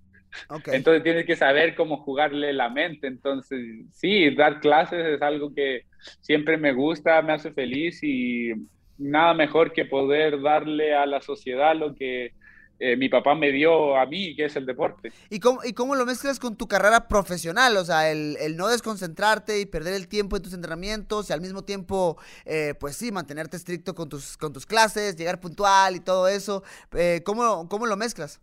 Entonces 0.67 1.03
tienes 1.03 1.25
que 1.25 1.37
saber 1.37 1.75
cómo 1.75 1.99
jugarle 1.99 2.53
la 2.53 2.69
mente. 2.69 3.07
Entonces, 3.07 3.87
sí, 3.93 4.35
dar 4.35 4.61
clases 4.61 5.05
es 5.07 5.23
algo 5.23 5.55
que 5.55 5.83
siempre 6.21 6.57
me 6.57 6.73
gusta, 6.73 7.23
me 7.23 7.33
hace 7.33 7.51
feliz 7.51 8.03
y 8.03 8.53
nada 8.99 9.35
mejor 9.35 9.73
que 9.73 9.85
poder 9.85 10.41
darle 10.41 10.95
a 10.95 11.07
la 11.07 11.21
sociedad 11.21 11.75
lo 11.75 11.95
que, 11.95 12.33
eh, 12.79 12.97
mi 12.97 13.09
papá 13.09 13.35
me 13.35 13.51
dio 13.53 13.97
a 13.97 14.07
mí, 14.07 14.35
que 14.37 14.45
es 14.47 14.57
el 14.57 14.67
deporte. 14.67 15.13
¿Y 15.31 15.41
cómo, 15.41 15.61
¿Y 15.65 15.73
cómo 15.73 15.95
lo 15.97 16.07
mezclas 16.07 16.39
con 16.39 16.57
tu 16.57 16.69
carrera 16.69 17.09
profesional? 17.09 17.77
O 17.77 17.85
sea, 17.85 18.11
el, 18.11 18.37
el 18.41 18.57
no 18.57 18.69
desconcentrarte 18.69 19.61
y 19.61 19.67
perder 19.67 19.95
el 19.95 20.09
tiempo 20.09 20.37
en 20.37 20.43
tus 20.43 20.55
entrenamientos 20.55 21.29
y 21.29 21.33
al 21.33 21.41
mismo 21.41 21.63
tiempo, 21.65 22.19
eh, 22.45 22.75
pues 22.79 22.97
sí, 22.97 23.11
mantenerte 23.13 23.57
estricto 23.57 23.95
con 23.95 24.09
tus, 24.09 24.37
con 24.37 24.53
tus 24.53 24.67
clases, 24.67 25.17
llegar 25.17 25.41
puntual 25.41 25.97
y 25.97 26.01
todo 26.01 26.29
eso. 26.29 26.63
Eh, 26.97 27.23
¿cómo, 27.25 27.69
¿Cómo 27.69 27.87
lo 27.87 27.97
mezclas? 27.97 28.41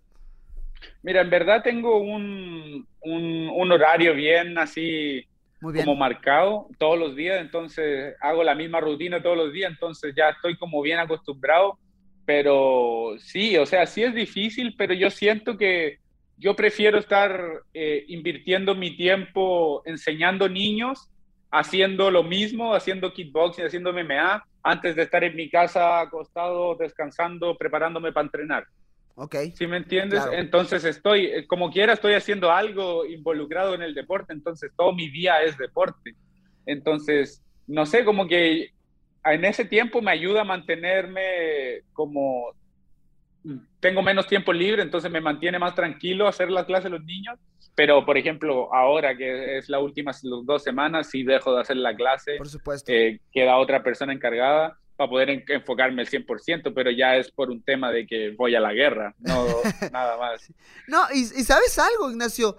Mira, 1.01 1.21
en 1.21 1.29
verdad 1.29 1.63
tengo 1.63 1.97
un, 1.99 2.87
un, 3.01 3.49
un 3.49 3.71
horario 3.71 4.13
bien 4.13 4.57
así 4.57 5.25
Muy 5.61 5.73
bien. 5.73 5.85
como 5.85 5.95
marcado 5.95 6.67
todos 6.77 6.99
los 6.99 7.15
días, 7.15 7.39
entonces 7.41 8.15
hago 8.21 8.43
la 8.43 8.53
misma 8.55 8.81
rutina 8.81 9.21
todos 9.23 9.37
los 9.37 9.53
días, 9.53 9.71
entonces 9.71 10.13
ya 10.15 10.29
estoy 10.29 10.57
como 10.57 10.81
bien 10.81 10.99
acostumbrado 10.99 11.79
pero 12.25 13.15
sí, 13.19 13.57
o 13.57 13.65
sea, 13.65 13.85
sí 13.85 14.03
es 14.03 14.13
difícil, 14.13 14.75
pero 14.77 14.93
yo 14.93 15.09
siento 15.09 15.57
que 15.57 15.99
yo 16.37 16.55
prefiero 16.55 16.97
estar 16.97 17.61
eh, 17.73 18.03
invirtiendo 18.07 18.75
mi 18.75 18.97
tiempo 18.97 19.81
enseñando 19.85 20.49
niños, 20.49 21.09
haciendo 21.51 22.11
lo 22.11 22.23
mismo, 22.23 22.73
haciendo 22.73 23.13
kickboxing, 23.13 23.65
haciendo 23.65 23.93
MMA, 23.93 24.43
antes 24.63 24.95
de 24.95 25.03
estar 25.03 25.23
en 25.23 25.35
mi 25.35 25.49
casa 25.49 26.01
acostado, 26.01 26.75
descansando, 26.75 27.55
preparándome 27.57 28.11
para 28.11 28.25
entrenar. 28.25 28.65
Ok. 29.15 29.35
¿Sí 29.53 29.65
me 29.65 29.77
entiendes? 29.77 30.21
Claro. 30.21 30.37
Entonces 30.37 30.83
estoy, 30.83 31.27
eh, 31.27 31.47
como 31.47 31.71
quiera, 31.71 31.93
estoy 31.93 32.13
haciendo 32.13 32.51
algo 32.51 33.05
involucrado 33.05 33.73
en 33.73 33.81
el 33.81 33.93
deporte, 33.93 34.33
entonces 34.33 34.71
todo 34.75 34.91
mi 34.91 35.09
día 35.09 35.41
es 35.43 35.57
deporte. 35.57 36.15
Entonces, 36.65 37.41
no 37.67 37.85
sé, 37.85 38.03
como 38.03 38.27
que 38.27 38.71
en 39.25 39.45
ese 39.45 39.65
tiempo 39.65 40.01
me 40.01 40.11
ayuda 40.11 40.41
a 40.41 40.45
mantenerme 40.45 41.81
como 41.93 42.53
tengo 43.79 44.01
menos 44.01 44.27
tiempo 44.27 44.51
libre, 44.51 44.81
entonces 44.81 45.11
me 45.11 45.21
mantiene 45.21 45.59
más 45.59 45.75
tranquilo 45.75 46.27
hacer 46.27 46.49
las 46.49 46.65
clases 46.65 46.85
de 46.85 46.97
los 46.97 47.03
niños. 47.03 47.37
Pero, 47.75 48.05
por 48.05 48.17
ejemplo, 48.17 48.73
ahora 48.73 49.15
que 49.17 49.57
es 49.57 49.69
la 49.69 49.79
última 49.79 50.11
dos 50.43 50.63
semanas, 50.63 51.09
si 51.09 51.23
dejo 51.23 51.53
de 51.53 51.61
hacer 51.61 51.75
la 51.77 51.95
clase, 51.95 52.37
por 52.37 52.47
supuesto. 52.47 52.91
Eh, 52.91 53.19
queda 53.33 53.57
otra 53.57 53.83
persona 53.83 54.13
encargada 54.13 54.77
para 54.95 55.09
poder 55.09 55.29
en 55.29 55.43
enfocarme 55.49 56.01
al 56.01 56.07
100%, 56.07 56.71
pero 56.73 56.89
ya 56.89 57.17
es 57.17 57.29
por 57.29 57.49
un 57.49 57.61
tema 57.61 57.91
de 57.91 58.07
que 58.07 58.31
voy 58.31 58.55
a 58.55 58.61
la 58.61 58.71
guerra, 58.71 59.13
no 59.19 59.45
nada 59.91 60.17
más. 60.17 60.51
No, 60.87 61.03
y, 61.13 61.19
y 61.19 61.43
sabes 61.43 61.77
algo, 61.77 62.09
Ignacio, 62.09 62.57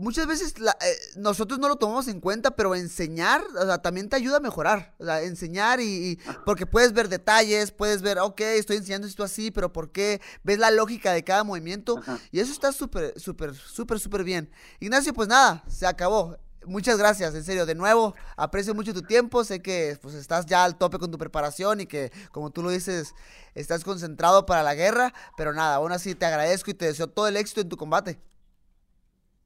muchas 0.00 0.26
veces 0.26 0.58
la, 0.58 0.72
eh, 0.80 0.96
nosotros 1.16 1.58
no 1.60 1.68
lo 1.68 1.76
tomamos 1.76 2.08
en 2.08 2.20
cuenta, 2.20 2.50
pero 2.52 2.74
enseñar, 2.74 3.44
o 3.60 3.64
sea, 3.64 3.78
también 3.78 4.08
te 4.08 4.16
ayuda 4.16 4.38
a 4.38 4.40
mejorar. 4.40 4.94
O 4.98 5.04
sea, 5.04 5.22
enseñar 5.22 5.80
y, 5.80 5.84
y, 5.84 6.18
porque 6.44 6.66
puedes 6.66 6.92
ver 6.92 7.08
detalles, 7.08 7.70
puedes 7.70 8.02
ver, 8.02 8.18
ok, 8.18 8.40
estoy 8.40 8.78
enseñando 8.78 9.06
esto 9.06 9.22
así, 9.22 9.50
pero 9.50 9.72
¿por 9.72 9.92
qué? 9.92 10.20
Ves 10.42 10.58
la 10.58 10.70
lógica 10.70 11.12
de 11.12 11.22
cada 11.22 11.44
movimiento 11.44 11.98
Ajá. 11.98 12.18
y 12.32 12.40
eso 12.40 12.52
está 12.52 12.72
súper, 12.72 13.18
súper, 13.20 13.54
súper, 13.54 14.00
súper 14.00 14.24
bien. 14.24 14.50
Ignacio, 14.80 15.12
pues 15.12 15.28
nada, 15.28 15.62
se 15.68 15.86
acabó. 15.86 16.36
Muchas 16.66 16.98
gracias, 16.98 17.34
en 17.34 17.42
serio, 17.42 17.64
de 17.64 17.74
nuevo, 17.74 18.14
aprecio 18.36 18.74
mucho 18.74 18.92
tu 18.92 19.00
tiempo, 19.00 19.44
sé 19.44 19.62
que 19.62 19.98
pues 20.02 20.14
estás 20.14 20.44
ya 20.44 20.62
al 20.64 20.76
tope 20.76 20.98
con 20.98 21.10
tu 21.10 21.16
preparación 21.16 21.80
y 21.80 21.86
que, 21.86 22.12
como 22.32 22.50
tú 22.50 22.62
lo 22.62 22.68
dices, 22.68 23.14
estás 23.54 23.82
concentrado 23.82 24.44
para 24.44 24.62
la 24.62 24.74
guerra, 24.74 25.14
pero 25.38 25.54
nada, 25.54 25.76
aún 25.76 25.90
así 25.90 26.14
te 26.14 26.26
agradezco 26.26 26.70
y 26.70 26.74
te 26.74 26.84
deseo 26.84 27.06
todo 27.06 27.28
el 27.28 27.38
éxito 27.38 27.62
en 27.62 27.70
tu 27.70 27.78
combate. 27.78 28.20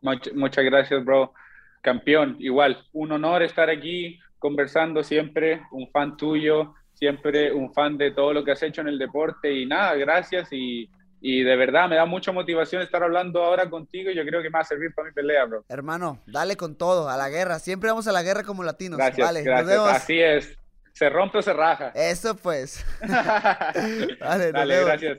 Muchas 0.05 0.65
gracias, 0.65 1.05
bro. 1.05 1.33
Campeón, 1.81 2.37
igual, 2.39 2.87
un 2.93 3.13
honor 3.13 3.43
estar 3.43 3.69
aquí 3.69 4.19
conversando 4.39 5.03
siempre, 5.03 5.63
un 5.71 5.91
fan 5.91 6.17
tuyo, 6.17 6.75
siempre 6.95 7.53
un 7.53 7.73
fan 7.75 7.99
de 7.99 8.11
todo 8.11 8.33
lo 8.33 8.45
que 8.45 8.53
has 8.53 8.63
hecho 8.63 8.81
en 8.81 8.89
el 8.89 8.99
deporte 8.99 9.53
y 9.53 9.67
nada, 9.67 9.95
gracias 9.95 10.49
y, 10.53 10.91
y 11.21 11.43
de 11.43 11.57
verdad 11.57 11.89
me 11.89 11.97
da 11.97 12.07
mucha 12.07 12.33
motivación 12.33 12.83
estar 12.83 13.03
hablando 13.03 13.43
ahora 13.43 13.69
contigo 13.69 14.11
y 14.11 14.15
yo 14.15 14.25
creo 14.25 14.43
que 14.43 14.49
me 14.49 14.55
va 14.55 14.61
a 14.61 14.65
servir 14.65 14.95
para 14.95 15.09
mi 15.09 15.15
pelea, 15.15 15.45
bro. 15.47 15.65
Hermano, 15.69 16.21
dale 16.27 16.57
con 16.57 16.77
todo, 16.77 17.09
a 17.09 17.17
la 17.17 17.29
guerra, 17.31 17.59
siempre 17.59 17.91
vamos 17.91 18.07
a 18.07 18.13
la 18.13 18.23
guerra 18.23 18.43
como 18.45 18.63
latinos. 18.63 18.99
Gracias, 18.99 19.27
vale, 19.27 19.43
gracias. 19.43 19.79
Así 19.89 20.21
es, 20.21 20.59
se 20.93 21.09
rompe 21.09 21.39
o 21.39 21.43
se 21.43 21.53
raja. 21.53 21.93
Eso 21.95 22.37
pues. 22.37 22.85
vale, 24.21 24.53
dale 24.53 24.85
gracias. 24.85 25.19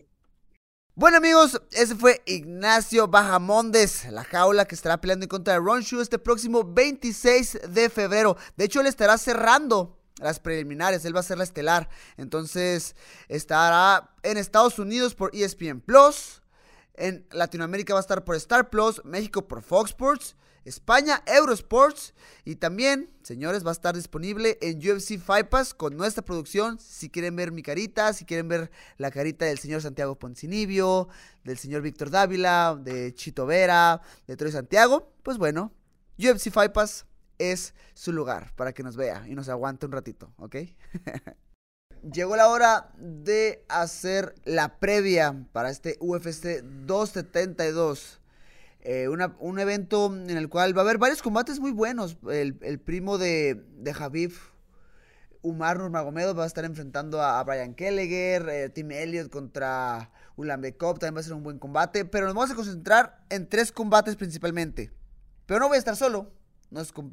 Bueno 0.97 1.17
amigos, 1.17 1.61
ese 1.73 1.93
fue 1.93 2.21
Ignacio 2.25 3.09
Bajamondes, 3.09 4.05
la 4.11 4.23
jaula 4.23 4.63
que 4.63 4.75
estará 4.75 5.01
peleando 5.01 5.25
en 5.25 5.29
contra 5.29 5.55
de 5.55 5.59
Ron 5.59 5.81
Shu 5.81 5.99
este 5.99 6.17
próximo 6.17 6.63
26 6.63 7.59
de 7.67 7.89
febrero. 7.89 8.37
De 8.55 8.63
hecho, 8.63 8.79
él 8.79 8.87
estará 8.87 9.17
cerrando 9.17 9.99
las 10.21 10.39
preliminares, 10.39 11.03
él 11.03 11.13
va 11.13 11.19
a 11.19 11.23
ser 11.23 11.37
la 11.37 11.43
estelar. 11.43 11.89
Entonces, 12.15 12.95
estará 13.27 14.09
en 14.23 14.37
Estados 14.37 14.79
Unidos 14.79 15.15
por 15.15 15.35
ESPN 15.35 15.81
Plus, 15.81 16.41
en 16.93 17.27
Latinoamérica 17.31 17.93
va 17.93 17.99
a 17.99 18.01
estar 18.01 18.23
por 18.23 18.37
Star 18.37 18.69
Plus, 18.69 19.03
México 19.03 19.45
por 19.49 19.63
Fox 19.63 19.89
Sports, 19.89 20.37
España, 20.65 21.21
Eurosports 21.27 22.13
y 22.43 22.55
también, 22.55 23.09
señores, 23.23 23.63
va 23.63 23.69
a 23.69 23.73
estar 23.73 23.95
disponible 23.95 24.57
en 24.61 24.79
UFC 24.79 25.19
Fight 25.19 25.47
Pass 25.47 25.73
con 25.73 25.95
nuestra 25.95 26.25
producción. 26.25 26.79
Si 26.79 27.09
quieren 27.09 27.35
ver 27.35 27.51
mi 27.51 27.61
carita, 27.61 28.11
si 28.13 28.25
quieren 28.25 28.47
ver 28.47 28.71
la 28.97 29.11
carita 29.11 29.45
del 29.45 29.59
señor 29.59 29.81
Santiago 29.81 30.17
Poncinibio, 30.17 31.07
del 31.43 31.59
señor 31.59 31.83
Víctor 31.83 32.09
Dávila, 32.09 32.77
de 32.81 33.13
Chito 33.13 33.45
Vera, 33.45 34.01
de 34.27 34.35
Troy 34.35 34.51
Santiago, 34.51 35.13
pues 35.21 35.37
bueno, 35.37 35.71
UFC 36.17 36.51
Fight 36.51 36.73
Pass 36.73 37.05
es 37.37 37.75
su 37.93 38.11
lugar 38.11 38.53
para 38.55 38.73
que 38.73 38.83
nos 38.83 38.95
vea 38.95 39.25
y 39.27 39.35
nos 39.35 39.49
aguante 39.49 39.85
un 39.85 39.91
ratito, 39.91 40.33
¿ok? 40.37 40.55
Llegó 42.11 42.35
la 42.35 42.49
hora 42.49 42.91
de 42.97 43.65
hacer 43.67 44.35
la 44.43 44.79
previa 44.79 45.45
para 45.51 45.69
este 45.69 45.97
UFC 45.99 46.61
272. 46.63 48.19
Eh, 48.87 49.07
un 49.09 49.59
evento 49.59 50.13
en 50.13 50.29
el 50.29 50.47
cual 50.47 50.77
va 50.77 50.81
a 50.81 50.83
haber 50.83 50.99
varios 50.99 51.23
combates 51.23 51.59
muy 51.59 51.71
buenos. 51.71 52.17
El, 52.29 52.79
primo 52.79 53.17
de, 53.17 53.55
de 53.79 53.93
Javib, 53.95 54.33
Umar 55.41 55.79
Nurmagomedov, 55.79 56.37
va 56.37 56.43
a 56.43 56.47
estar 56.47 56.65
enfrentando 56.65 57.19
a, 57.19 57.43
Brian 57.43 57.73
Kelleher. 57.73 58.47
Eh, 58.47 58.69
Tim 58.69 58.91
Elliott 58.91 59.31
contra 59.31 60.11
Ulanbekov 60.35 60.99
también 60.99 61.15
va 61.15 61.21
a 61.21 61.23
ser 61.23 61.33
un 61.33 61.41
buen 61.41 61.57
combate. 61.57 62.05
Pero 62.05 62.27
nos 62.27 62.35
vamos 62.35 62.51
a 62.51 62.55
concentrar 62.55 63.25
en 63.31 63.49
tres 63.49 63.71
combates 63.71 64.15
principalmente. 64.17 64.91
Pero 65.47 65.59
no 65.61 65.67
voy 65.67 65.77
a 65.77 65.79
estar 65.79 65.95
solo. 65.95 66.31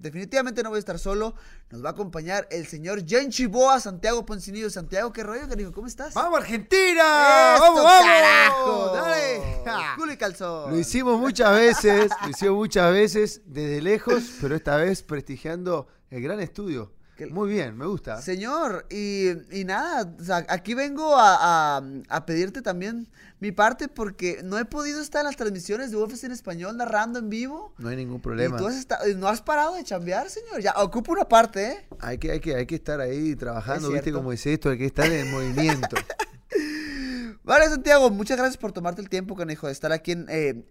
Definitivamente 0.00 0.62
no 0.62 0.70
voy 0.70 0.76
a 0.76 0.80
estar 0.80 0.98
solo. 0.98 1.34
Nos 1.70 1.84
va 1.84 1.90
a 1.90 1.92
acompañar 1.92 2.48
el 2.50 2.66
señor 2.66 3.06
Jen 3.06 3.30
Chiboa, 3.30 3.80
Santiago 3.80 4.26
Poncinillo. 4.26 4.70
Santiago, 4.70 5.12
¿qué 5.12 5.22
rollo, 5.22 5.48
cariño? 5.48 5.72
¿Cómo 5.72 5.86
estás? 5.86 6.14
¡Vamos, 6.14 6.40
Argentina! 6.40 7.54
¡Esto, 7.54 7.64
¡Vamos, 7.64 7.84
vamos! 7.84 8.06
carajo! 8.06 8.92
¡Dale! 8.94 9.62
¡Culo 9.96 10.12
y 10.12 10.16
calzón! 10.16 10.70
Lo 10.70 10.78
hicimos 10.78 11.18
muchas 11.18 11.52
veces, 11.54 12.10
lo 12.22 12.30
hicimos 12.30 12.56
muchas 12.56 12.92
veces 12.92 13.42
desde 13.46 13.80
lejos, 13.80 14.22
pero 14.40 14.56
esta 14.56 14.76
vez 14.76 15.02
prestigiando 15.02 15.86
el 16.10 16.22
gran 16.22 16.40
estudio. 16.40 16.92
Muy 17.30 17.50
bien, 17.50 17.76
me 17.76 17.86
gusta. 17.86 18.20
Señor, 18.20 18.86
y, 18.90 19.30
y 19.50 19.64
nada, 19.64 20.14
o 20.18 20.24
sea, 20.24 20.46
aquí 20.48 20.74
vengo 20.74 21.16
a, 21.16 21.78
a, 21.78 21.82
a, 22.08 22.26
pedirte 22.26 22.62
también 22.62 23.08
mi 23.40 23.52
parte 23.52 23.88
porque 23.88 24.40
no 24.44 24.58
he 24.58 24.64
podido 24.64 25.00
estar 25.00 25.20
en 25.20 25.26
las 25.26 25.36
transmisiones 25.36 25.90
de 25.90 25.96
UFC 25.96 26.24
en 26.24 26.32
español 26.32 26.76
narrando 26.76 27.18
en 27.18 27.28
vivo. 27.28 27.74
No 27.78 27.88
hay 27.88 27.96
ningún 27.96 28.20
problema. 28.20 28.56
Y 28.56 28.58
tú 28.58 28.66
has 28.66 28.76
estado, 28.76 29.04
no 29.16 29.28
has 29.28 29.42
parado 29.42 29.74
de 29.74 29.84
chambear, 29.84 30.30
señor. 30.30 30.60
Ya, 30.60 30.72
ocupa 30.76 31.12
una 31.12 31.28
parte, 31.28 31.72
¿eh? 31.72 31.86
Hay 32.00 32.18
que, 32.18 32.32
hay 32.32 32.40
que, 32.40 32.54
hay 32.54 32.66
que 32.66 32.76
estar 32.76 33.00
ahí 33.00 33.34
trabajando, 33.36 33.90
¿viste 33.90 34.12
cómo 34.12 34.32
es 34.32 34.46
esto? 34.46 34.70
Hay 34.70 34.78
que 34.78 34.86
estar 34.86 35.06
en 35.06 35.30
movimiento. 35.30 35.96
vale, 37.44 37.68
Santiago, 37.68 38.10
muchas 38.10 38.38
gracias 38.38 38.56
por 38.56 38.72
tomarte 38.72 39.02
el 39.02 39.08
tiempo, 39.08 39.34
conejo, 39.34 39.66
de 39.66 39.72
estar 39.72 39.92
aquí 39.92 40.12
en, 40.12 40.26
eh, 40.28 40.64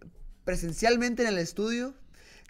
presencialmente 0.43 1.23
en 1.23 1.29
el 1.29 1.37
estudio. 1.37 1.93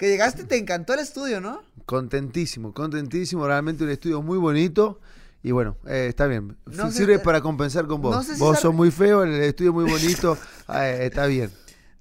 Que 0.01 0.09
llegaste, 0.09 0.45
te 0.45 0.57
encantó 0.57 0.95
el 0.95 0.99
estudio, 0.99 1.39
¿no? 1.39 1.61
Contentísimo, 1.85 2.73
contentísimo. 2.73 3.45
Realmente 3.45 3.83
un 3.83 3.91
estudio 3.91 4.23
muy 4.23 4.39
bonito. 4.39 4.99
Y 5.43 5.51
bueno, 5.51 5.77
eh, 5.85 6.07
está 6.09 6.25
bien. 6.25 6.57
No 6.65 6.89
Sirve 6.89 7.19
sé, 7.19 7.23
para 7.23 7.39
compensar 7.39 7.85
con 7.85 8.01
vos. 8.01 8.15
No 8.15 8.23
sé 8.23 8.33
si 8.33 8.39
vos 8.39 8.59
sos 8.59 8.73
muy 8.73 8.89
feo, 8.89 9.21
el 9.21 9.35
estudio 9.43 9.73
muy 9.73 9.87
bonito. 9.87 10.39
eh, 10.73 11.01
está 11.03 11.27
bien. 11.27 11.51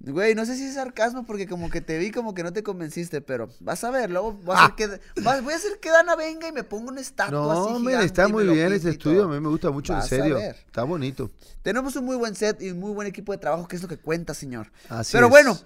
Güey, 0.02 0.34
no 0.34 0.46
sé 0.46 0.56
si 0.56 0.64
es 0.64 0.74
sarcasmo 0.74 1.24
porque 1.26 1.46
como 1.46 1.68
que 1.68 1.82
te 1.82 1.98
vi 1.98 2.10
como 2.10 2.32
que 2.32 2.42
no 2.42 2.54
te 2.54 2.62
convenciste, 2.62 3.20
pero 3.20 3.50
vas 3.60 3.84
a 3.84 3.90
ver, 3.90 4.10
luego 4.10 4.32
voy 4.32 4.56
a, 4.56 4.60
ah. 4.60 4.64
hacer, 4.64 4.98
que, 5.14 5.20
voy 5.20 5.52
a 5.52 5.56
hacer 5.56 5.78
que 5.78 5.90
Dana 5.90 6.16
venga 6.16 6.48
y 6.48 6.52
me 6.52 6.64
ponga 6.64 6.90
una 6.90 7.02
estatua 7.02 7.38
no, 7.38 7.50
así 7.50 7.84
No, 7.84 8.00
está 8.00 8.26
muy 8.26 8.46
bien 8.46 8.72
este 8.72 8.88
estudio, 8.88 9.24
a 9.24 9.28
mí 9.28 9.38
me 9.38 9.48
gusta 9.50 9.70
mucho, 9.70 9.92
vas 9.92 10.10
en 10.10 10.20
serio. 10.20 10.38
Está 10.38 10.84
bonito. 10.84 11.30
Tenemos 11.62 11.96
un 11.96 12.06
muy 12.06 12.16
buen 12.16 12.34
set 12.34 12.62
y 12.62 12.70
un 12.70 12.80
muy 12.80 12.92
buen 12.92 13.06
equipo 13.06 13.32
de 13.32 13.38
trabajo, 13.38 13.68
que 13.68 13.76
es 13.76 13.82
lo 13.82 13.88
que 13.88 13.98
cuenta, 13.98 14.32
señor. 14.32 14.72
Así 14.88 15.12
pero 15.12 15.26
es. 15.26 15.30
bueno, 15.30 15.58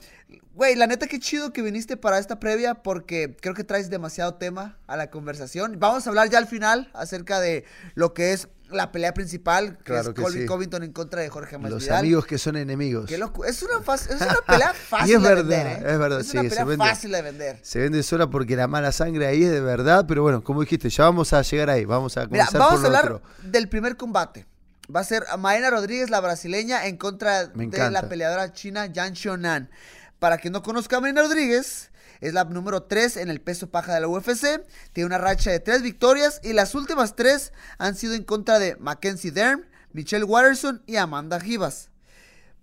güey, 0.55 0.75
la 0.75 0.88
neta 0.88 1.07
qué 1.07 1.20
chido 1.20 1.53
que 1.53 1.62
viniste 1.62 1.97
para 1.97 2.18
esta 2.18 2.40
previa 2.40 2.75
porque 2.75 3.37
creo 3.40 3.55
que 3.55 3.62
traes 3.62 3.88
demasiado 3.88 4.35
tema 4.35 4.79
a 4.88 4.97
la 4.97 5.11
conversación. 5.11 5.79
Vamos 5.79 6.07
a 6.07 6.11
hablar 6.11 6.29
ya 6.29 6.38
al 6.38 6.49
final 6.49 6.90
acerca 6.92 7.38
de 7.38 7.64
lo 7.94 8.14
que 8.14 8.33
es 8.33 8.49
la 8.75 8.93
pelea 8.93 9.15
principal, 9.15 9.79
que 9.79 9.85
claro 9.85 10.11
es 10.11 10.14
que 10.14 10.22
Colby 10.22 10.41
sí. 10.41 10.47
Covington 10.47 10.83
en 10.83 10.93
contra 10.93 11.20
de 11.22 11.29
Jorge 11.29 11.59
Masvidal. 11.59 11.81
Los 11.81 11.91
amigos 11.91 12.27
que 12.27 12.39
son 12.39 12.57
enemigos. 12.57 13.07
Qué 13.07 13.18
loco. 13.18 13.45
Es 13.45 13.62
una, 13.62 13.75
es 13.95 14.20
una 14.20 14.37
pelea 14.47 14.75
fácil 14.75 15.11
y 15.11 15.14
es 15.14 15.22
verdad, 15.22 15.45
de 15.45 15.57
vender. 15.57 15.66
¿eh? 15.87 15.93
Es 15.93 15.99
verdad, 15.99 16.20
es 16.20 16.27
sí. 16.29 16.37
una 16.39 16.49
pelea 16.49 16.59
se 16.59 16.68
vende, 16.68 16.85
fácil 16.85 17.12
de 17.12 17.22
vender. 17.22 17.59
Se 17.62 17.79
vende 17.81 18.03
sola 18.03 18.29
porque 18.29 18.57
la 18.57 18.66
mala 18.66 18.93
sangre 18.93 19.27
ahí 19.27 19.45
es 19.45 19.51
de 19.51 19.61
verdad, 19.61 20.05
pero 20.07 20.22
bueno, 20.22 20.43
como 20.45 20.61
dijiste, 20.61 20.91
ya 20.91 21.05
vamos 21.05 21.33
a 21.33 21.43
llegar 21.43 21.70
ahí. 21.70 21.85
Vamos 21.85 22.16
a 22.16 22.27
Mira, 22.27 22.47
comenzar 22.47 22.61
vamos 22.61 22.75
por 22.77 22.85
a 22.85 22.87
hablar 22.87 23.12
otro. 23.12 23.22
del 23.43 23.68
primer 23.68 23.97
combate. 23.97 24.47
va 24.95 25.01
a 25.01 25.05
ser 25.05 25.25
Maena 25.39 25.70
Rodríguez, 25.70 26.11
la 26.11 26.20
brasileña, 26.20 26.87
en 26.87 26.97
contra 26.97 27.47
de 27.47 27.91
la 27.91 28.09
peleadora 28.09 28.53
china 28.53 28.87
Yan 28.87 29.14
Xiaonan. 29.14 29.70
Para 30.18 30.39
quien 30.39 30.53
no 30.53 30.62
conozca 30.62 30.97
a 30.97 31.01
Maena 31.01 31.22
Rodríguez, 31.22 31.91
es 32.21 32.35
la 32.35 32.45
número 32.45 32.85
3 32.85 33.19
en 33.19 33.31
el 33.31 33.41
peso 33.41 33.71
paja 33.71 33.95
de 33.95 34.01
la 34.01 34.09
UFC. 34.09 34.65
Tiene 34.93 35.07
una 35.07 35.19
racha 35.19 35.51
de 35.51 35.61
3 35.61 35.83
victorias 35.83 36.41
y 36.43 36.53
las 36.53 36.75
últimas 36.75 37.17
3 37.17 37.53
han 37.79 37.95
sido 37.97 38.15
en 38.15 38.25
contra 38.25 38.59
de 38.59 38.77
Mackenzie 38.77 39.31
Dern, 39.31 39.67
Michelle 39.93 40.25
Watterson 40.25 40.83
y 40.87 40.97
Amanda 40.97 41.41
Givas. 41.41 41.91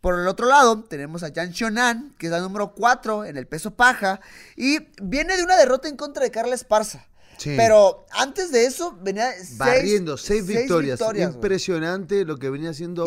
Por 0.01 0.19
el 0.19 0.27
otro 0.27 0.47
lado, 0.47 0.83
tenemos 0.83 1.21
a 1.21 1.29
Yan 1.29 1.53
Xiaonan, 1.53 2.15
que 2.17 2.25
es 2.25 2.31
la 2.31 2.39
número 2.39 2.73
4 2.73 3.25
en 3.25 3.37
el 3.37 3.45
peso 3.45 3.75
paja, 3.75 4.19
y 4.55 4.79
viene 5.01 5.37
de 5.37 5.43
una 5.43 5.55
derrota 5.55 5.87
en 5.87 5.95
contra 5.95 6.23
de 6.23 6.31
Carla 6.31 6.55
Esparza. 6.55 7.05
Pero 7.43 8.05
antes 8.11 8.51
de 8.51 8.65
eso 8.65 8.97
venía 9.01 9.31
barriendo 9.57 10.17
seis, 10.17 10.45
victorias. 10.45 10.99
Impresionante 11.15 12.25
lo 12.25 12.37
que 12.37 12.49
venía 12.49 12.69
haciendo 12.69 13.05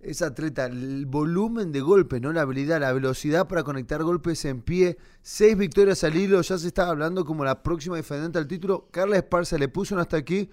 esa 0.00 0.26
atleta. 0.26 0.66
El 0.66 1.06
volumen 1.06 1.72
de 1.72 1.80
golpes, 1.80 2.20
¿no? 2.20 2.32
La 2.32 2.42
habilidad, 2.42 2.80
la 2.80 2.92
velocidad 2.92 3.48
para 3.48 3.64
conectar 3.64 4.02
golpes 4.02 4.44
en 4.44 4.62
pie. 4.62 4.98
Seis 5.22 5.56
victorias 5.56 6.04
al 6.04 6.16
hilo. 6.16 6.40
Ya 6.42 6.58
se 6.58 6.66
estaba 6.66 6.90
hablando 6.90 7.24
como 7.24 7.44
la 7.44 7.62
próxima 7.62 7.96
defendente 7.96 8.38
al 8.38 8.46
título. 8.46 8.88
Carla 8.90 9.16
Esparza 9.16 9.58
le 9.58 9.68
puso 9.68 9.98
hasta 9.98 10.16
aquí. 10.16 10.50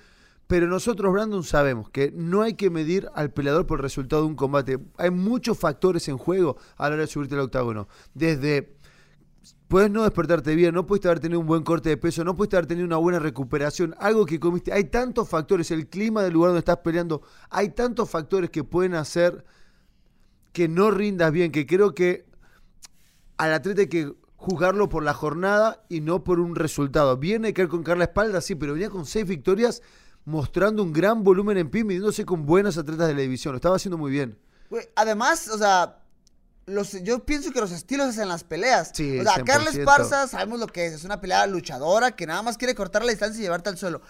Pero 0.48 0.68
nosotros, 0.68 1.12
Brandon, 1.14 1.44
sabemos 1.44 1.90
que 1.90 2.12
no 2.12 2.42
hay 2.42 2.56
que 2.56 2.70
medir 2.70 3.08
al 3.16 3.32
peleador 3.32 3.66
por 3.66 3.80
el 3.80 3.84
resultado 3.84 4.24
de 4.24 4.28
un 4.28 4.36
combate. 4.36 4.78
Hay 4.98 5.10
muchos 5.10 5.58
factores 5.58 6.08
en 6.10 6.18
juego 6.18 6.58
a 6.76 6.90
la 6.90 6.96
hora 6.96 7.04
de 7.04 7.08
subirte 7.08 7.36
al 7.36 7.42
octágono. 7.42 7.88
Desde 8.14 8.76
puedes 9.74 9.90
no 9.90 10.04
despertarte 10.04 10.54
bien, 10.54 10.76
no 10.76 10.86
puedes 10.86 11.04
haber 11.08 11.20
tenido 11.20 11.40
un 11.40 11.48
buen 11.48 11.64
corte 11.64 11.90
de 11.90 11.98
peso, 11.98 12.24
no 12.24 12.36
puedes 12.36 12.54
haber 12.54 12.68
tenido 12.68 12.86
una 12.86 12.98
buena 12.98 13.18
recuperación, 13.18 13.96
algo 13.98 14.24
que 14.24 14.40
comiste. 14.40 14.72
Hay 14.72 14.84
tantos 14.84 15.28
factores, 15.28 15.72
el 15.72 15.90
clima 15.90 16.22
del 16.22 16.34
lugar 16.34 16.50
donde 16.50 16.60
estás 16.60 16.78
peleando, 16.84 17.24
hay 17.50 17.70
tantos 17.70 18.08
factores 18.08 18.52
que 18.52 18.64
pueden 18.64 18.94
hacer 18.94 19.44
que 20.52 20.68
no 20.68 20.92
rindas 20.92 21.32
bien, 21.32 21.52
que 21.52 21.66
creo 21.66 21.96
que 21.96 22.24
al 23.38 23.52
atleta 23.52 23.82
hay 23.82 23.88
que 23.88 24.14
juzgarlo 24.36 24.90
por 24.90 25.02
la 25.02 25.16
jornada 25.16 25.84
y 25.90 26.02
no 26.02 26.24
por 26.24 26.40
un 26.40 26.54
resultado. 26.54 27.18
Viene 27.18 27.48
a 27.48 27.54
caer 27.56 27.68
con 27.68 27.82
Carla 27.82 28.04
Espalda, 28.04 28.42
sí, 28.42 28.54
pero 28.54 28.74
venía 28.74 28.92
con 28.92 29.08
seis 29.08 29.26
victorias 29.26 29.82
mostrando 30.24 30.84
un 30.84 30.94
gran 30.94 31.24
volumen 31.24 31.58
en 31.58 31.72
pie, 31.72 31.84
midiéndose 31.84 32.26
con 32.26 32.46
buenos 32.46 32.78
atletas 32.78 33.08
de 33.08 33.16
la 33.16 33.22
división. 33.22 33.54
Lo 33.54 33.56
estaba 33.56 33.78
haciendo 33.78 33.98
muy 33.98 34.12
bien. 34.12 34.38
Además, 34.96 35.48
o 35.48 35.58
sea, 35.58 36.03
yo 37.02 37.26
pienso 37.26 37.52
que 37.52 37.60
los 37.60 37.72
estilos 37.72 38.08
hacen 38.08 38.30
las 38.30 38.44
peleas. 38.44 38.92
Sí, 38.94 39.20
o 39.20 39.24
sea, 39.24 39.44
Carles 39.44 39.80
Parza, 39.80 40.28
sabemos 40.28 40.60
lo 40.60 40.68
que 40.68 40.86
es. 40.86 40.94
Es 40.94 41.04
una 41.04 41.20
pelea 41.20 41.46
luchadora 41.46 42.16
que 42.16 42.26
nada 42.26 42.42
más 42.42 42.58
quiere 42.58 42.74
cortar 42.74 43.04
la 43.04 43.12
distancia 43.12 43.40
y 43.40 43.44
llevarte 43.44 43.70
al 43.70 43.78
suelo. 43.78 44.02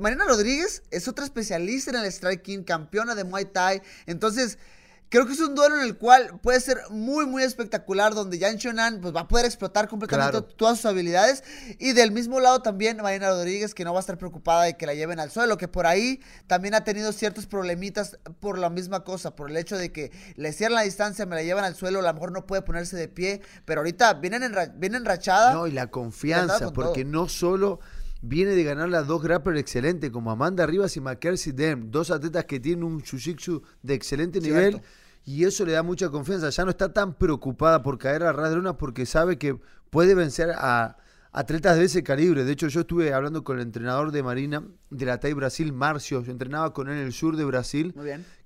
Marina, 0.00 0.24
Rodríguez 0.24 0.82
es 0.90 1.08
otra 1.08 1.24
especialista 1.24 1.90
en 1.90 1.96
el 1.96 2.12
striking, 2.12 2.62
campeona 2.62 3.14
de 3.14 3.24
Muay 3.24 3.46
Thai. 3.46 3.82
Entonces, 4.06 4.58
Creo 5.10 5.26
que 5.26 5.32
es 5.32 5.40
un 5.40 5.54
duelo 5.54 5.76
en 5.76 5.86
el 5.86 5.96
cual 5.96 6.38
puede 6.42 6.60
ser 6.60 6.78
muy, 6.90 7.24
muy 7.24 7.42
espectacular, 7.42 8.14
donde 8.14 8.38
Yan 8.38 8.56
Shonan 8.56 9.00
pues, 9.00 9.14
va 9.14 9.20
a 9.20 9.28
poder 9.28 9.46
explotar 9.46 9.88
completamente 9.88 10.42
todas 10.56 10.76
sus 10.78 10.86
habilidades. 10.86 11.42
Y 11.78 11.92
del 11.92 12.12
mismo 12.12 12.40
lado 12.40 12.60
también 12.60 12.98
Marina 12.98 13.30
Rodríguez, 13.30 13.74
que 13.74 13.84
no 13.84 13.94
va 13.94 14.00
a 14.00 14.02
estar 14.02 14.18
preocupada 14.18 14.64
de 14.64 14.76
que 14.76 14.84
la 14.84 14.92
lleven 14.92 15.18
al 15.18 15.30
suelo, 15.30 15.56
que 15.56 15.66
por 15.66 15.86
ahí 15.86 16.20
también 16.46 16.74
ha 16.74 16.84
tenido 16.84 17.12
ciertos 17.12 17.46
problemitas 17.46 18.18
por 18.40 18.58
la 18.58 18.68
misma 18.68 19.02
cosa, 19.02 19.34
por 19.34 19.50
el 19.50 19.56
hecho 19.56 19.78
de 19.78 19.92
que 19.92 20.12
le 20.36 20.52
cierran 20.52 20.76
la 20.76 20.82
distancia, 20.82 21.24
me 21.24 21.36
la 21.36 21.42
llevan 21.42 21.64
al 21.64 21.74
suelo, 21.74 22.00
a 22.00 22.02
lo 22.02 22.12
mejor 22.12 22.32
no 22.32 22.46
puede 22.46 22.60
ponerse 22.60 22.96
de 22.96 23.08
pie, 23.08 23.40
pero 23.64 23.80
ahorita 23.80 24.14
vienen, 24.14 24.42
enrachada. 24.44 25.54
No, 25.54 25.66
y 25.66 25.72
la 25.72 25.86
confianza, 25.86 26.70
porque 26.72 27.06
no 27.06 27.28
solo 27.28 27.80
viene 28.20 28.52
de 28.52 28.64
ganar 28.64 28.88
las 28.88 29.06
dos 29.06 29.22
grapplers 29.22 29.60
excelentes, 29.60 30.10
como 30.10 30.30
Amanda 30.30 30.66
Rivas 30.66 30.96
y 30.96 31.00
Mackenzie 31.00 31.52
Dem, 31.52 31.90
dos 31.90 32.10
atletas 32.10 32.44
que 32.44 32.60
tienen 32.60 32.84
un 32.84 33.02
jiu 33.02 33.62
de 33.82 33.94
excelente 33.94 34.40
nivel. 34.40 34.80
Y 35.24 35.44
eso 35.44 35.64
le 35.66 35.72
da 35.72 35.82
mucha 35.82 36.08
confianza. 36.08 36.48
Ya 36.48 36.64
no 36.64 36.70
está 36.70 36.92
tan 36.92 37.14
preocupada 37.14 37.82
por 37.82 37.98
caer 37.98 38.22
a 38.22 38.32
ras 38.32 38.50
de 38.50 38.56
luna 38.56 38.78
porque 38.78 39.04
sabe 39.04 39.36
que 39.36 39.58
puede 39.90 40.14
vencer 40.14 40.50
a 40.56 40.96
atletas 41.32 41.76
de 41.76 41.84
ese 41.84 42.02
calibre. 42.02 42.44
De 42.44 42.52
hecho, 42.52 42.68
yo 42.68 42.80
estuve 42.80 43.12
hablando 43.12 43.44
con 43.44 43.56
el 43.58 43.62
entrenador 43.62 44.10
de 44.10 44.22
Marina 44.22 44.62
de 44.90 45.06
la 45.06 45.20
TAI 45.20 45.34
Brasil, 45.34 45.72
Marcio. 45.72 46.22
Yo 46.22 46.32
entrenaba 46.32 46.72
con 46.72 46.88
él 46.88 46.96
en 46.96 47.04
el 47.04 47.12
sur 47.12 47.36
de 47.36 47.44
Brasil, 47.44 47.94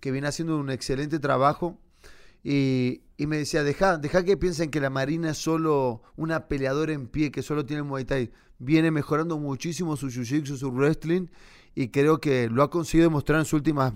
que 0.00 0.10
viene 0.10 0.26
haciendo 0.26 0.58
un 0.58 0.70
excelente 0.70 1.18
trabajo. 1.20 1.78
Y, 2.44 3.02
me 3.18 3.38
decía, 3.38 3.62
deja, 3.62 3.98
deja 3.98 4.24
que 4.24 4.36
piensen 4.36 4.70
que 4.70 4.80
la 4.80 4.90
Marina 4.90 5.30
es 5.30 5.38
solo 5.38 6.02
una 6.16 6.48
peleadora 6.48 6.92
en 6.92 7.06
pie, 7.06 7.30
que 7.30 7.42
solo 7.42 7.64
tiene 7.64 7.84
Muay 7.84 8.04
Thai 8.04 8.32
viene 8.62 8.90
mejorando 8.90 9.38
muchísimo 9.38 9.96
su 9.96 10.08
jiu-jitsu, 10.08 10.56
su 10.56 10.70
wrestling, 10.70 11.26
y 11.74 11.88
creo 11.88 12.20
que 12.20 12.48
lo 12.48 12.62
ha 12.62 12.70
conseguido 12.70 13.08
demostrar 13.08 13.40
en 13.40 13.44
sus 13.44 13.54
últimas 13.54 13.92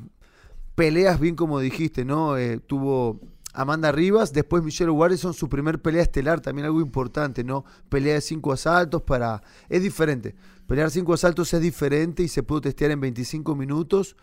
peleas, 0.74 1.20
bien 1.20 1.36
como 1.36 1.60
dijiste, 1.60 2.04
¿no? 2.04 2.36
Eh, 2.36 2.58
tuvo 2.58 3.20
Amanda 3.52 3.92
Rivas, 3.92 4.32
después 4.32 4.62
Michelle 4.62 4.90
Warrison, 4.90 5.34
su 5.34 5.48
primer 5.48 5.80
pelea 5.80 6.02
estelar, 6.02 6.40
también 6.40 6.66
algo 6.66 6.80
importante, 6.80 7.44
¿no? 7.44 7.64
Pelea 7.88 8.14
de 8.14 8.20
cinco 8.20 8.52
asaltos 8.52 9.02
para... 9.02 9.42
Es 9.68 9.82
diferente. 9.82 10.34
Pelear 10.66 10.90
cinco 10.90 11.14
asaltos 11.14 11.54
es 11.54 11.60
diferente 11.60 12.24
y 12.24 12.28
se 12.28 12.42
pudo 12.42 12.60
testear 12.60 12.90
en 12.90 13.00
25 13.00 13.54
minutos 13.54 14.16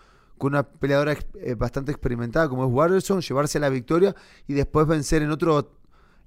con 0.43 0.51
una 0.51 0.63
peleadora 0.63 1.15
eh, 1.35 1.55
bastante 1.55 1.93
experimentada 1.93 2.49
como 2.49 2.65
es 2.65 2.69
Watterson, 2.69 3.21
llevarse 3.21 3.61
la 3.61 3.69
victoria 3.69 4.13
y 4.45 4.53
después 4.53 4.85
vencer 4.85 5.21
en 5.21 5.31
otro 5.31 5.71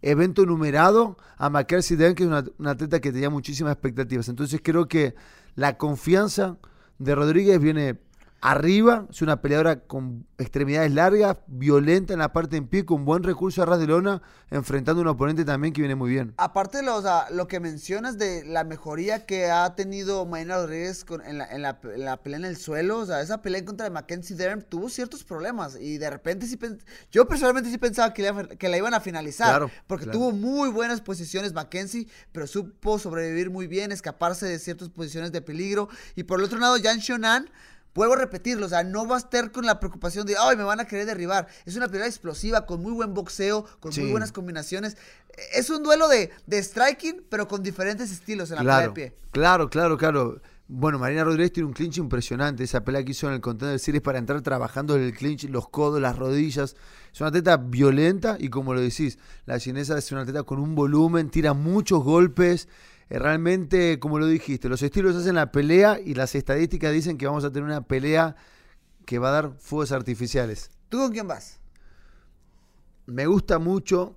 evento 0.01 0.47
numerado 0.47 1.19
a 1.37 1.51
Mackenzie 1.51 1.99
Dern, 1.99 2.15
que 2.15 2.23
es 2.23 2.31
una, 2.31 2.71
atleta 2.71 2.99
que 2.99 3.13
tenía 3.13 3.29
muchísimas 3.29 3.75
expectativas. 3.75 4.31
Entonces 4.31 4.63
creo 4.65 4.89
que 4.89 5.15
la 5.55 5.77
confianza 5.77 6.57
de 6.99 7.15
Rodríguez 7.15 7.61
viene 7.61 7.99
arriba, 8.47 9.09
es 9.11 9.23
una 9.23 9.43
peleadora 9.43 9.81
con 9.81 10.25
extremidades 10.39 10.93
largas, 10.93 11.39
violenta 11.49 12.13
en 12.13 12.21
la 12.21 12.33
parte 12.33 12.57
en 12.57 12.69
pie, 12.69 12.85
con 12.85 13.05
buen 13.05 13.25
recurso 13.25 13.61
a 13.61 13.67
ras 13.67 13.81
de 13.81 13.89
lona, 13.89 14.23
enfrentando 14.51 15.01
a 15.01 15.03
un 15.03 15.09
oponente 15.09 15.45
también 15.45 15.75
que 15.75 15.81
viene 15.81 15.97
muy 15.97 16.11
bien. 16.11 16.33
Aparte, 16.37 16.85
lo, 16.85 17.03
lo 17.33 17.49
que 17.49 17.59
mencionas 17.59 18.19
de 18.19 18.45
la 18.45 18.63
mejoría 18.63 19.27
que 19.27 19.51
ha 19.51 19.75
tenido 19.75 20.25
Marina 20.27 20.59
Rodríguez 20.59 21.05
en, 21.25 21.39
la, 21.63 21.81
pelea 21.81 22.39
en 22.39 22.45
el 22.45 22.57
suelo, 22.57 22.99
o 22.99 23.07
sea, 23.07 23.21
esa 23.21 23.43
pelea 23.43 23.59
en 23.59 23.67
contra 23.67 23.83
de 23.83 23.91
Mackenzie 23.91 24.37
Dern 24.37 24.63
tuvo 24.63 24.91
ciertos 24.91 25.25
problemas 25.25 25.77
y 25.81 25.99
de 25.99 26.09
repente 26.09 26.47
sí 26.47 26.57
yo 27.11 27.27
personalmente 27.27 27.69
sí 27.69 27.79
pensaba 27.79 28.15
que 28.15 28.23
la, 28.23 28.47
que 28.47 28.69
la 28.69 28.77
iban 28.77 28.95
a 28.95 29.01
finalizar, 29.01 29.69
porque 29.89 30.07
tuvo 30.07 30.31
muy 30.31 30.69
buenas 30.69 31.01
posiciones 31.01 31.53
Mackenzie, 31.53 32.07
pero 32.31 32.47
supo 32.47 33.01
sobrevivir 33.01 33.51
muy 33.51 33.67
bien, 33.67 33.91
escaparse 33.91 34.47
de 34.47 34.61
ciertas 34.61 34.89
posiciones 34.89 35.33
de 35.33 35.43
peligro 35.43 35.89
y 36.15 36.23
por 36.23 36.39
el 36.39 36.45
otro 36.45 36.61
lado, 36.61 36.77
Jan 36.81 36.99
Shonan 36.99 37.51
Vuelvo 37.97 38.13
a 38.13 38.19
repetirlo, 38.19 38.67
o 38.67 38.69
sea, 38.69 38.85
no 38.85 39.09
va 39.09 39.17
a 39.17 39.19
estar 39.19 39.51
con 39.51 39.65
la 39.65 39.81
preocupación 39.81 40.27
de, 40.27 40.37
ay, 40.39 40.55
me 40.55 40.65
van 40.65 40.81
a 40.81 40.85
querer 40.85 41.07
derribar. 41.07 41.49
Es 41.65 41.77
una 41.77 41.89
pelea 41.89 42.07
explosiva, 42.07 42.67
con 42.67 42.83
muy 42.83 42.93
buen 42.93 43.15
boxeo, 43.15 43.65
con 43.81 43.91
muy 43.97 44.11
buenas 44.11 44.33
combinaciones. 44.33 44.99
Es 45.55 45.71
un 45.71 45.83
duelo 45.83 46.07
de, 46.07 46.31
de 46.47 46.63
striking, 46.63 47.25
pero 47.31 47.49
con 47.49 47.63
diferentes 47.63 48.13
estilos 48.13 48.51
en 48.51 48.57
la 48.57 48.63
pelea 48.63 48.81
de 48.81 48.91
pie. 48.91 49.15
Claro, 49.33 49.71
claro, 49.71 49.97
claro. 49.97 50.43
Bueno, 50.69 50.99
Marina 50.99 51.25
Rodríguez 51.25 51.53
tiene 51.53 51.69
un 51.69 51.73
clinch 51.73 51.97
impresionante. 51.97 52.65
Esa 52.65 52.85
pelea 52.85 53.03
que 53.03 53.13
hizo 53.13 53.29
en 53.29 53.35
el 53.35 53.41
Contender 53.41 53.79
Series 53.79 54.03
para 54.03 54.19
entrar 54.19 54.43
trabajando 54.43 54.95
en 54.97 55.03
el 55.03 55.15
clinch, 55.15 55.49
los 55.49 55.69
codos, 55.71 55.99
las 55.99 56.19
rodillas. 56.19 56.77
Es 57.13 57.21
una 57.21 57.29
atleta 57.29 57.57
violenta 57.57 58.37
y 58.39 58.51
como 58.51 58.75
lo 58.75 58.81
decís, 58.83 59.19
la 59.47 59.59
chinesa 59.59 59.97
es 59.97 60.13
una 60.13 60.23
atleta 60.23 60.43
con 60.43 60.59
un 60.59 60.75
volumen, 60.75 61.31
tira 61.31 61.55
muchos 61.55 62.03
golpes. 62.03 62.69
Eh, 63.09 63.19
realmente, 63.19 63.99
como 64.01 64.19
lo 64.19 64.27
dijiste, 64.27 64.69
los 64.69 64.83
estilos 64.83 65.15
hacen 65.17 65.37
la 65.37 65.53
pelea 65.53 66.01
y 66.05 66.15
las 66.15 66.35
estadísticas 66.35 66.93
dicen 66.93 67.19
que 67.19 67.27
vamos 67.27 67.45
a 67.45 67.51
tener 67.51 67.65
una 67.65 67.83
pelea 67.83 68.37
que 69.05 69.19
va 69.19 69.29
a 69.29 69.33
dar 69.33 69.53
fuegos 69.59 69.93
artificiales. 69.93 70.71
¿Tú 70.89 70.99
con 70.99 71.13
quién 71.13 71.29
vas? 71.29 71.61
Me 73.07 73.27
gusta 73.27 73.59
mucho 73.59 74.17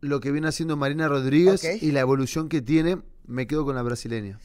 lo 0.00 0.20
que 0.20 0.30
viene 0.30 0.48
haciendo 0.48 0.76
Marina 0.76 1.08
Rodríguez 1.08 1.82
y 1.82 1.92
la 1.92 2.00
evolución 2.00 2.48
que 2.48 2.60
tiene. 2.60 2.98
Me 3.26 3.46
quedo 3.46 3.64
con 3.64 3.74
la 3.74 3.82
brasileña. 3.82 4.38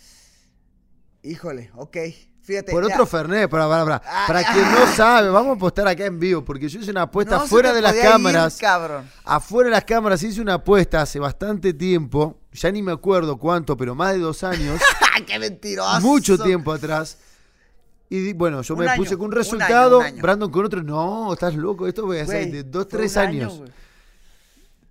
Híjole, 1.23 1.71
ok. 1.75 1.97
Fíjate, 2.41 2.71
Por 2.71 2.83
otro 2.83 3.05
Fernet, 3.05 3.47
para, 3.49 3.67
para, 3.69 3.83
para. 3.83 4.01
Ah, 4.03 4.23
para 4.25 4.43
quien 4.43 4.63
no 4.71 4.87
sabe, 4.95 5.29
vamos 5.29 5.51
a 5.51 5.55
apostar 5.57 5.87
acá 5.87 6.05
en 6.05 6.19
vivo, 6.19 6.43
porque 6.43 6.67
yo 6.67 6.79
hice 6.79 6.89
una 6.89 7.03
apuesta 7.03 7.39
fuera 7.41 7.71
de 7.71 7.81
las 7.81 7.93
cámaras. 7.95 8.57
cabrón. 8.57 9.07
Afuera 9.23 9.67
de 9.69 9.75
las 9.75 9.85
cámaras 9.85 10.23
hice 10.23 10.41
una 10.41 10.55
apuesta 10.55 11.01
hace 11.03 11.19
bastante 11.19 11.73
tiempo, 11.73 12.40
ya 12.53 12.71
ni 12.71 12.81
me 12.81 12.91
acuerdo 12.91 13.37
cuánto, 13.37 13.77
pero 13.77 13.95
más 13.95 14.13
de 14.13 14.19
dos 14.19 14.43
años. 14.43 14.81
¡Qué 15.27 15.39
mentiroso! 15.39 16.01
Mucho 16.01 16.37
tiempo 16.37 16.71
atrás. 16.71 17.17
Y 18.09 18.33
bueno, 18.33 18.61
yo 18.61 18.75
me 18.75 18.93
puse 18.97 19.17
con 19.17 19.27
un 19.27 19.31
resultado, 19.31 20.01
Brandon 20.21 20.51
con 20.51 20.65
otro. 20.65 20.83
No, 20.83 21.31
estás 21.31 21.55
loco, 21.55 21.87
esto 21.87 22.05
voy 22.05 22.17
a 22.17 22.23
hacer 22.23 22.51
de 22.51 22.63
dos, 22.63 22.87
tres 22.87 23.15
años. 23.15 23.61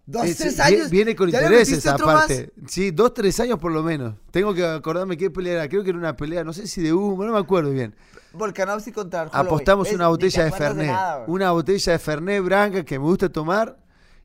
Dos, 0.07 0.37
tres 0.37 0.59
años. 0.59 0.91
Viene 0.91 1.15
con 1.15 1.29
intereses 1.29 1.87
aparte. 1.87 2.51
Sí, 2.67 2.91
dos, 2.91 3.13
tres 3.13 3.39
años 3.41 3.59
por 3.59 3.73
lo 3.73 3.83
menos. 3.83 4.15
Tengo 4.31 4.55
que 4.55 4.65
acordarme 4.65 5.17
qué 5.17 5.31
pelea 5.31 5.53
era. 5.53 5.69
Creo 5.69 5.85
que 5.85 5.91
era 5.91 5.99
una 5.99 6.17
pelea, 6.17 6.43
no 6.45 6.53
sé 6.53 6.67
si 6.67 6.81
de 6.81 6.93
humo, 6.93 7.23
no 7.25 7.33
me 7.33 7.39
acuerdo 7.39 7.71
bien. 7.71 7.95
Volkanovski 8.33 8.93
contra 8.93 9.23
Apostamos 9.33 9.93
una 9.93 10.09
botella 10.09 10.45
de 10.45 10.53
Fernet. 10.53 10.97
una 11.27 11.51
botella 11.51 11.93
de 11.93 11.99
Fernet 11.99 12.43
Branca 12.43 12.85
que 12.85 12.99
me 12.99 13.05
gusta 13.05 13.29
tomar. 13.29 13.77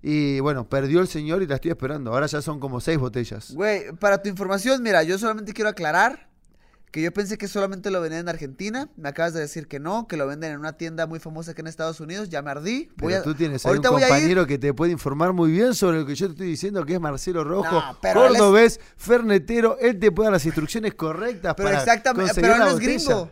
Y 0.07 0.39
bueno, 0.39 0.69
perdió 0.69 1.01
el 1.01 1.07
señor 1.07 1.41
y 1.41 1.47
la 1.47 1.55
estoy 1.55 1.71
esperando. 1.71 2.13
Ahora 2.13 2.27
ya 2.27 2.39
son 2.39 2.59
como 2.59 2.79
seis 2.79 2.99
botellas. 2.99 3.51
Güey, 3.55 3.91
para 3.93 4.21
tu 4.21 4.29
información, 4.29 4.83
mira, 4.83 5.01
yo 5.01 5.17
solamente 5.17 5.51
quiero 5.51 5.71
aclarar 5.71 6.29
que 6.91 7.01
yo 7.01 7.11
pensé 7.11 7.39
que 7.39 7.47
solamente 7.47 7.89
lo 7.89 8.01
vendían 8.01 8.21
en 8.21 8.29
Argentina. 8.29 8.87
Me 8.97 9.09
acabas 9.09 9.33
de 9.33 9.39
decir 9.39 9.67
que 9.67 9.79
no, 9.79 10.07
que 10.07 10.15
lo 10.15 10.27
venden 10.27 10.51
en 10.51 10.59
una 10.59 10.73
tienda 10.73 11.07
muy 11.07 11.19
famosa 11.19 11.51
aquí 11.51 11.61
en 11.61 11.67
Estados 11.67 11.99
Unidos. 12.01 12.29
Ya 12.29 12.43
me 12.43 12.51
ardí. 12.51 12.91
Voy 12.97 13.13
Pero 13.13 13.23
tú 13.23 13.33
tienes 13.33 13.65
ahí 13.65 13.77
un 13.77 13.81
compañero 13.81 14.45
que 14.45 14.59
te 14.59 14.75
puede 14.75 14.91
informar 14.91 15.33
muy 15.33 15.49
bien 15.49 15.73
sobre 15.73 15.97
lo 15.97 16.05
que 16.05 16.13
yo 16.13 16.27
te 16.27 16.33
estoy 16.33 16.47
diciendo, 16.49 16.85
que 16.85 16.93
es 16.93 17.01
Marcelo 17.01 17.43
Rojo, 17.43 17.83
cordobés, 18.13 18.79
fernetero. 18.97 19.79
Él 19.79 19.97
te 19.97 20.11
puede 20.11 20.27
dar 20.27 20.33
las 20.33 20.45
instrucciones 20.45 20.93
correctas 20.93 21.55
pero 21.57 21.69
para 21.69 21.79
exactamente, 21.79 22.31
pero 22.35 22.53
él 22.53 22.59
no 22.59 22.67
es 22.67 22.79
gringo. 22.79 23.31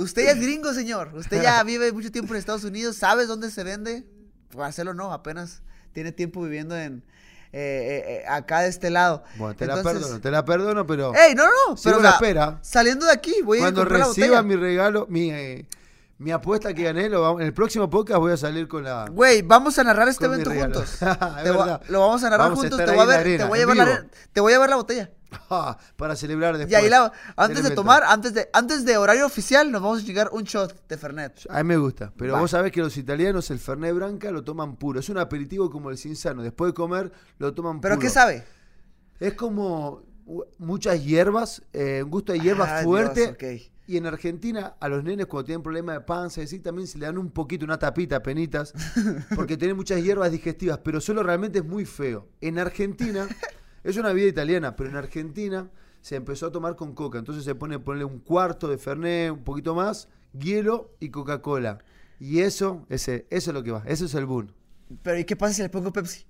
Usted 0.00 0.24
ya 0.24 0.32
es 0.32 0.40
gringo, 0.40 0.74
señor. 0.74 1.12
Usted 1.14 1.42
ya 1.42 1.62
vive 1.64 1.90
mucho 1.92 2.12
tiempo 2.12 2.34
en 2.34 2.40
Estados 2.40 2.64
Unidos. 2.64 2.96
¿Sabes 2.96 3.26
dónde 3.26 3.50
se 3.50 3.64
vende? 3.64 4.04
Marcelo 4.56 4.94
no, 4.94 5.12
apenas 5.12 5.62
tiene 5.92 6.12
tiempo 6.12 6.42
viviendo 6.42 6.76
en, 6.76 7.02
eh, 7.52 7.56
eh, 7.56 8.04
eh, 8.06 8.24
acá 8.28 8.62
de 8.62 8.68
este 8.68 8.90
lado. 8.90 9.22
Bueno, 9.36 9.54
te 9.54 9.64
la 9.64 9.80
perdono, 9.80 10.20
te 10.20 10.30
la 10.30 10.44
perdono, 10.44 10.86
pero. 10.86 11.14
¡Ey, 11.14 11.36
no, 11.36 11.44
no! 11.44 11.76
Pero 11.82 12.00
la, 12.00 12.10
espera. 12.10 12.58
Saliendo 12.62 13.06
de 13.06 13.12
aquí, 13.12 13.32
voy 13.44 13.60
a 13.60 13.68
ir 13.68 13.78
a 13.78 13.84
reciba 13.84 14.42
mi 14.42 14.56
regalo, 14.56 15.06
mi, 15.08 15.30
mi 16.18 16.32
apuesta 16.32 16.74
que 16.74 16.82
gané, 16.82 17.08
lo, 17.08 17.38
en 17.38 17.46
el 17.46 17.54
próximo 17.54 17.88
podcast 17.88 18.18
voy 18.18 18.32
a 18.32 18.36
salir 18.36 18.66
con 18.66 18.82
la. 18.82 19.06
Güey, 19.08 19.42
vamos 19.42 19.78
a 19.78 19.84
narrar 19.84 20.08
este 20.08 20.26
evento 20.26 20.50
juntos. 20.50 20.98
lo 21.88 22.00
vamos 22.00 22.24
a 22.24 22.30
narrar 22.30 22.52
juntos. 22.54 22.76
Te 22.76 22.90
voy 22.90 22.98
a, 22.98 23.04
ver, 23.04 23.22
te 23.38 23.44
voy 23.44 23.58
a 23.58 23.62
llevar 23.62 23.76
la, 23.76 24.06
te 24.32 24.40
voy 24.40 24.52
a 24.52 24.58
ver 24.58 24.70
la 24.70 24.76
botella. 24.76 25.10
para 25.96 26.16
celebrar 26.16 26.56
después. 26.56 26.72
Y 26.72 26.74
ahí 26.74 26.90
la, 26.90 27.12
antes 27.36 27.62
de 27.62 27.70
tomar, 27.70 28.02
antes 28.04 28.34
de, 28.34 28.48
antes 28.52 28.84
de 28.84 28.96
horario 28.96 29.26
oficial, 29.26 29.70
nos 29.70 29.82
vamos 29.82 30.02
a 30.02 30.04
llegar 30.04 30.30
un 30.32 30.44
shot 30.44 30.86
de 30.88 30.96
Fernet. 30.96 31.46
A 31.48 31.62
mí 31.62 31.68
me 31.68 31.76
gusta, 31.76 32.12
pero 32.16 32.38
vos 32.38 32.50
sabés 32.50 32.72
que 32.72 32.80
los 32.80 32.96
italianos 32.96 33.50
el 33.50 33.58
Fernet 33.58 33.94
Branca 33.94 34.30
lo 34.30 34.44
toman 34.44 34.76
puro. 34.76 35.00
Es 35.00 35.08
un 35.08 35.18
aperitivo 35.18 35.70
como 35.70 35.90
el 35.90 35.98
Cinsano. 35.98 36.42
Después 36.42 36.70
de 36.70 36.74
comer, 36.74 37.12
lo 37.38 37.52
toman 37.54 37.80
puro. 37.80 37.90
¿Pero 37.90 37.98
qué 37.98 38.10
sabe? 38.10 38.44
Es 39.20 39.34
como 39.34 40.02
muchas 40.58 41.04
hierbas, 41.04 41.62
eh, 41.72 42.02
un 42.02 42.10
gusto 42.10 42.32
de 42.32 42.40
hierbas 42.40 42.68
ah, 42.70 42.82
fuerte. 42.82 43.70
Y 43.86 43.98
en 43.98 44.06
Argentina, 44.06 44.76
a 44.80 44.88
los 44.88 45.04
nenes 45.04 45.26
cuando 45.26 45.44
tienen 45.44 45.62
problemas 45.62 45.96
de 45.96 46.00
panza 46.00 46.40
y 46.40 46.44
así, 46.44 46.58
también 46.58 46.88
se 46.88 46.96
le 46.98 47.04
dan 47.04 47.18
un 47.18 47.30
poquito, 47.30 47.66
una 47.66 47.78
tapita, 47.78 48.22
penitas, 48.22 48.72
porque 49.36 49.58
tienen 49.58 49.76
muchas 49.76 50.02
hierbas 50.02 50.32
digestivas, 50.32 50.78
pero 50.78 51.00
solo 51.02 51.22
realmente 51.22 51.58
es 51.58 51.64
muy 51.64 51.84
feo. 51.84 52.26
En 52.40 52.58
Argentina 52.58 53.28
es 53.84 53.96
una 53.96 54.12
vida 54.12 54.26
italiana, 54.26 54.74
pero 54.74 54.90
en 54.90 54.96
Argentina 54.96 55.70
se 56.00 56.16
empezó 56.16 56.46
a 56.46 56.52
tomar 56.52 56.74
con 56.74 56.94
coca. 56.94 57.18
Entonces 57.18 57.44
se 57.44 57.54
pone 57.54 57.78
ponerle 57.78 58.04
un 58.04 58.18
cuarto 58.18 58.68
de 58.68 58.78
Fernet, 58.78 59.30
un 59.30 59.44
poquito 59.44 59.74
más, 59.74 60.08
hielo 60.32 60.90
y 61.00 61.10
Coca-Cola. 61.10 61.78
Y 62.18 62.40
eso, 62.40 62.86
ese, 62.88 63.26
eso 63.30 63.50
es 63.50 63.54
lo 63.54 63.62
que 63.62 63.70
va. 63.70 63.82
Eso 63.86 64.06
es 64.06 64.14
el 64.14 64.26
boom. 64.26 64.48
Pero 65.02 65.18
¿y 65.18 65.24
qué 65.24 65.36
pasa 65.36 65.54
si 65.54 65.62
le 65.62 65.68
pongo 65.68 65.92
Pepsi? 65.92 66.24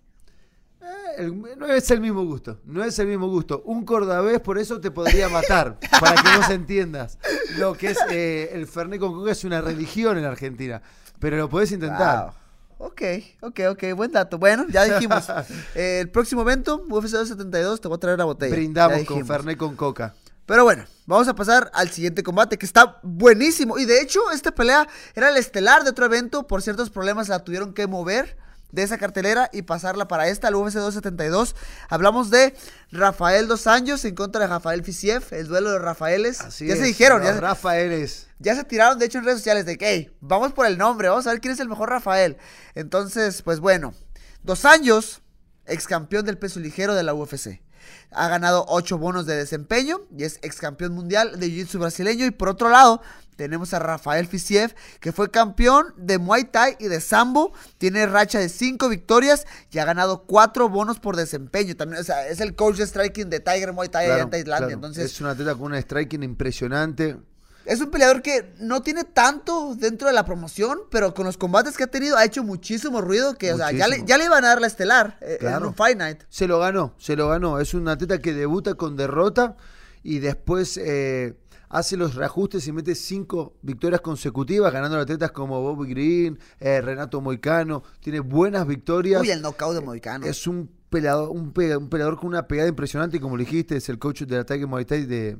Eh, 1.17 1.31
no 1.57 1.67
es 1.67 1.91
el 1.91 2.01
mismo 2.01 2.25
gusto, 2.25 2.61
no 2.65 2.85
es 2.85 2.99
el 2.99 3.07
mismo 3.07 3.29
gusto. 3.29 3.63
Un 3.67 3.85
cordabés 3.85 4.41
por 4.41 4.59
eso 4.59 4.81
te 4.81 4.91
podría 4.91 5.29
matar, 5.29 5.79
para 6.01 6.21
que 6.21 6.29
no 6.39 6.47
se 6.47 6.55
entiendas. 6.55 7.19
Lo 7.59 7.75
que 7.75 7.91
es 7.91 7.99
eh, 8.11 8.51
el 8.53 8.67
Fernet 8.67 9.01
con 9.01 9.13
Coca 9.13 9.33
es 9.33 9.45
una 9.45 9.61
religión 9.61 10.19
en 10.19 10.25
Argentina, 10.25 10.83
pero 11.19 11.37
lo 11.37 11.49
podés 11.49 11.73
intentar. 11.73 12.44
Ok, 12.79 13.03
ok, 13.41 13.61
ok, 13.71 13.85
buen 13.95 14.13
dato. 14.13 14.39
Bueno, 14.39 14.67
ya 14.69 14.85
dijimos. 14.85 15.29
Eh, 15.75 15.99
el 16.03 16.11
próximo 16.11 16.43
evento, 16.43 16.85
UFC 16.89 17.13
272, 17.13 17.81
te 17.81 17.89
voy 17.89 17.97
a 17.97 17.99
traer 17.99 18.19
la 18.19 18.25
botella. 18.25 18.55
Brindamos 18.55 19.05
con 19.05 19.27
Fernet 19.27 19.57
con 19.57 19.77
Coca. 19.77 20.15
Pero 20.47 20.65
bueno, 20.65 20.85
vamos 21.07 21.27
a 21.29 21.35
pasar 21.35 21.71
al 21.73 21.91
siguiente 21.91 22.23
combate 22.23 22.59
que 22.59 22.67
está 22.67 22.99
buenísimo. 23.03 23.79
Y 23.79 23.87
de 23.87 24.01
hecho, 24.01 24.31
esta 24.31 24.53
pelea 24.53 24.87
era 25.15 25.31
el 25.31 25.37
estelar 25.37 25.85
de 25.85 25.91
otro 25.91 26.05
evento. 26.05 26.47
Por 26.47 26.61
ciertos 26.61 26.91
problemas 26.91 27.29
la 27.29 27.39
tuvieron 27.39 27.73
que 27.73 27.87
mover 27.87 28.37
de 28.73 28.83
esa 28.83 28.99
cartelera 28.99 29.51
y 29.53 29.63
pasarla 29.63 30.09
para 30.09 30.29
esta, 30.29 30.49
el 30.49 30.57
UFC 30.57 30.75
272. 30.75 31.55
Hablamos 31.89 32.31
de 32.31 32.55
Rafael 32.91 33.47
Dos 33.49 33.67
Años 33.67 34.05
en 34.05 34.15
contra 34.15 34.43
de 34.43 34.47
Rafael 34.49 34.83
Fisiev, 34.83 35.25
el 35.31 35.47
duelo 35.47 35.71
de 35.73 35.79
Rafaeles. 35.79 36.41
Así 36.41 36.67
ya 36.67 36.77
se 36.77 36.83
dijeron, 36.83 37.23
ya 37.23 37.33
Rafaeles. 37.41 38.29
Ya 38.39 38.55
se 38.57 38.65
tiraron, 38.65 38.99
de 38.99 39.07
hecho, 39.07 39.19
en 39.19 39.25
redes 39.25 39.39
sociales 39.39 39.65
de 39.65 39.79
que, 39.79 39.89
hey, 39.89 40.17
vamos 40.21 40.53
por 40.53 40.67
el 40.67 40.77
nombre, 40.77 41.09
vamos 41.09 41.27
a 41.27 41.31
ver 41.31 41.41
quién 41.41 41.55
es 41.55 41.61
el 41.61 41.69
mejor 41.69 41.91
Rafael. 41.91 42.37
Entonces, 42.75 43.43
pues 43.43 43.61
bueno, 43.61 43.95
Dos 44.43 44.67
Años, 44.67 45.23
ex 45.65 45.87
campeón 45.87 46.27
del 46.27 46.37
peso 46.37 46.61
ligero 46.61 46.95
de 46.95 47.03
la 47.03 47.15
UFC. 47.15 47.63
Ha 48.11 48.29
ganado 48.29 48.67
8 48.69 48.99
bonos 48.99 49.25
de 49.25 49.37
desempeño 49.37 50.03
y 50.17 50.25
es 50.25 50.39
ex 50.43 50.57
campeón 50.57 50.93
mundial 50.93 51.41
de 51.41 51.47
Jiu-Jitsu 51.49 51.79
brasileño. 51.79 52.27
Y 52.27 52.31
por 52.31 52.51
otro 52.51 52.69
lado, 52.69 53.01
tenemos 53.37 53.75
a 53.75 53.79
Rafael 53.79 54.27
Fisiev, 54.27 54.75
que 55.01 55.13
fue 55.13 55.31
campeón 55.31 55.95
de 55.97 56.19
Muay 56.19 56.45
Thai 56.45 56.77
y 56.79 56.89
de 56.89 57.01
Sambo. 57.01 57.53
Tiene 57.79 58.07
racha 58.07 58.39
de 58.39 58.49
5 58.49 58.89
victorias 58.89 59.47
y 59.71 59.79
ha 59.79 59.85
ganado 59.85 60.25
4 60.25 60.69
bonos 60.69 61.01
por 61.01 61.17
desempeño. 61.17 61.77
También, 61.77 62.01
o 62.01 62.05
sea, 62.05 62.29
es 62.29 62.41
el 62.41 62.55
coach 62.55 62.77
de 62.77 62.87
striking 62.87 63.31
de 63.31 63.41
Tiger 63.41 63.73
Muay 63.73 63.89
Thai 63.89 64.07
allá 64.07 64.23
en 64.23 64.31
Tailandia. 64.31 64.75
Entonces, 64.75 65.13
es 65.13 65.21
un 65.21 65.29
atleta 65.29 65.55
con 65.55 65.73
un 65.73 65.79
striking 65.79 66.23
impresionante. 66.23 67.17
Es 67.65 67.81
un 67.81 67.91
peleador 67.91 68.21
que 68.21 68.53
no 68.59 68.83
tiene 68.83 69.05
tanto 69.05 69.75
dentro 69.75 70.07
de 70.09 70.15
la 70.15 70.25
promoción, 70.25 70.81
pero 70.91 71.15
con 71.15 71.25
los 71.25 71.39
combates 71.39 71.77
que 71.77 71.85
ha 71.85 71.87
tenido 71.87 72.17
ha 72.17 72.25
hecho 72.25 72.45
muchísimo 72.45 73.01
ruido. 73.01 73.37
Que, 73.37 73.55
o 73.55 73.57
sea, 73.57 73.73
ya 73.73 73.89
le, 73.89 74.05
ya 74.05 74.19
le 74.19 74.27
iban 74.27 74.45
a 74.45 74.49
dar 74.49 74.61
la 74.61 74.67
estelar 74.67 75.17
eh, 75.23 75.39
en 75.41 75.65
un 75.65 75.75
Fight 75.75 75.97
Night. 75.97 76.25
Se 76.29 76.47
lo 76.47 76.59
ganó, 76.59 76.95
se 76.99 77.17
lo 77.17 77.29
ganó. 77.29 77.61
Es 77.61 77.73
un 77.73 77.89
atleta 77.89 78.19
que 78.19 78.35
debuta 78.35 78.75
con 78.75 78.97
derrota 78.97 79.57
y 80.03 80.19
después. 80.19 80.77
Eh, 80.77 81.35
hace 81.69 81.97
los 81.97 82.15
reajustes 82.15 82.67
y 82.67 82.73
mete 82.73 82.95
cinco 82.95 83.57
victorias 83.63 84.01
consecutivas, 84.01 84.73
ganando 84.73 84.99
atletas 84.99 85.33
como 85.33 85.61
Bobby 85.61 85.91
Green, 85.91 86.39
eh, 86.61 86.81
Renato 86.81 87.21
Moicano. 87.21 87.83
Tiene 88.01 88.21
buenas 88.21 88.67
victorias. 88.67 89.23
Uy, 89.23 89.31
el 89.31 89.43
knockout 89.43 89.75
de 89.75 89.81
Moicano. 89.81 90.27
Es 90.27 90.47
un 90.47 90.71
peleador, 90.91 91.31
un, 91.31 91.53
peleador 91.53 92.17
con 92.17 92.29
una 92.29 92.47
pegada 92.47 92.69
impresionante 92.69 93.17
y 93.17 93.21
como 93.21 93.37
le 93.37 93.45
dijiste, 93.45 93.77
es 93.77 93.89
el 93.89 93.99
coach 93.99 94.23
del 94.23 94.41
ataque 94.41 94.67
Muay 94.67 94.85
Thai 94.85 95.07
de, 95.07 95.37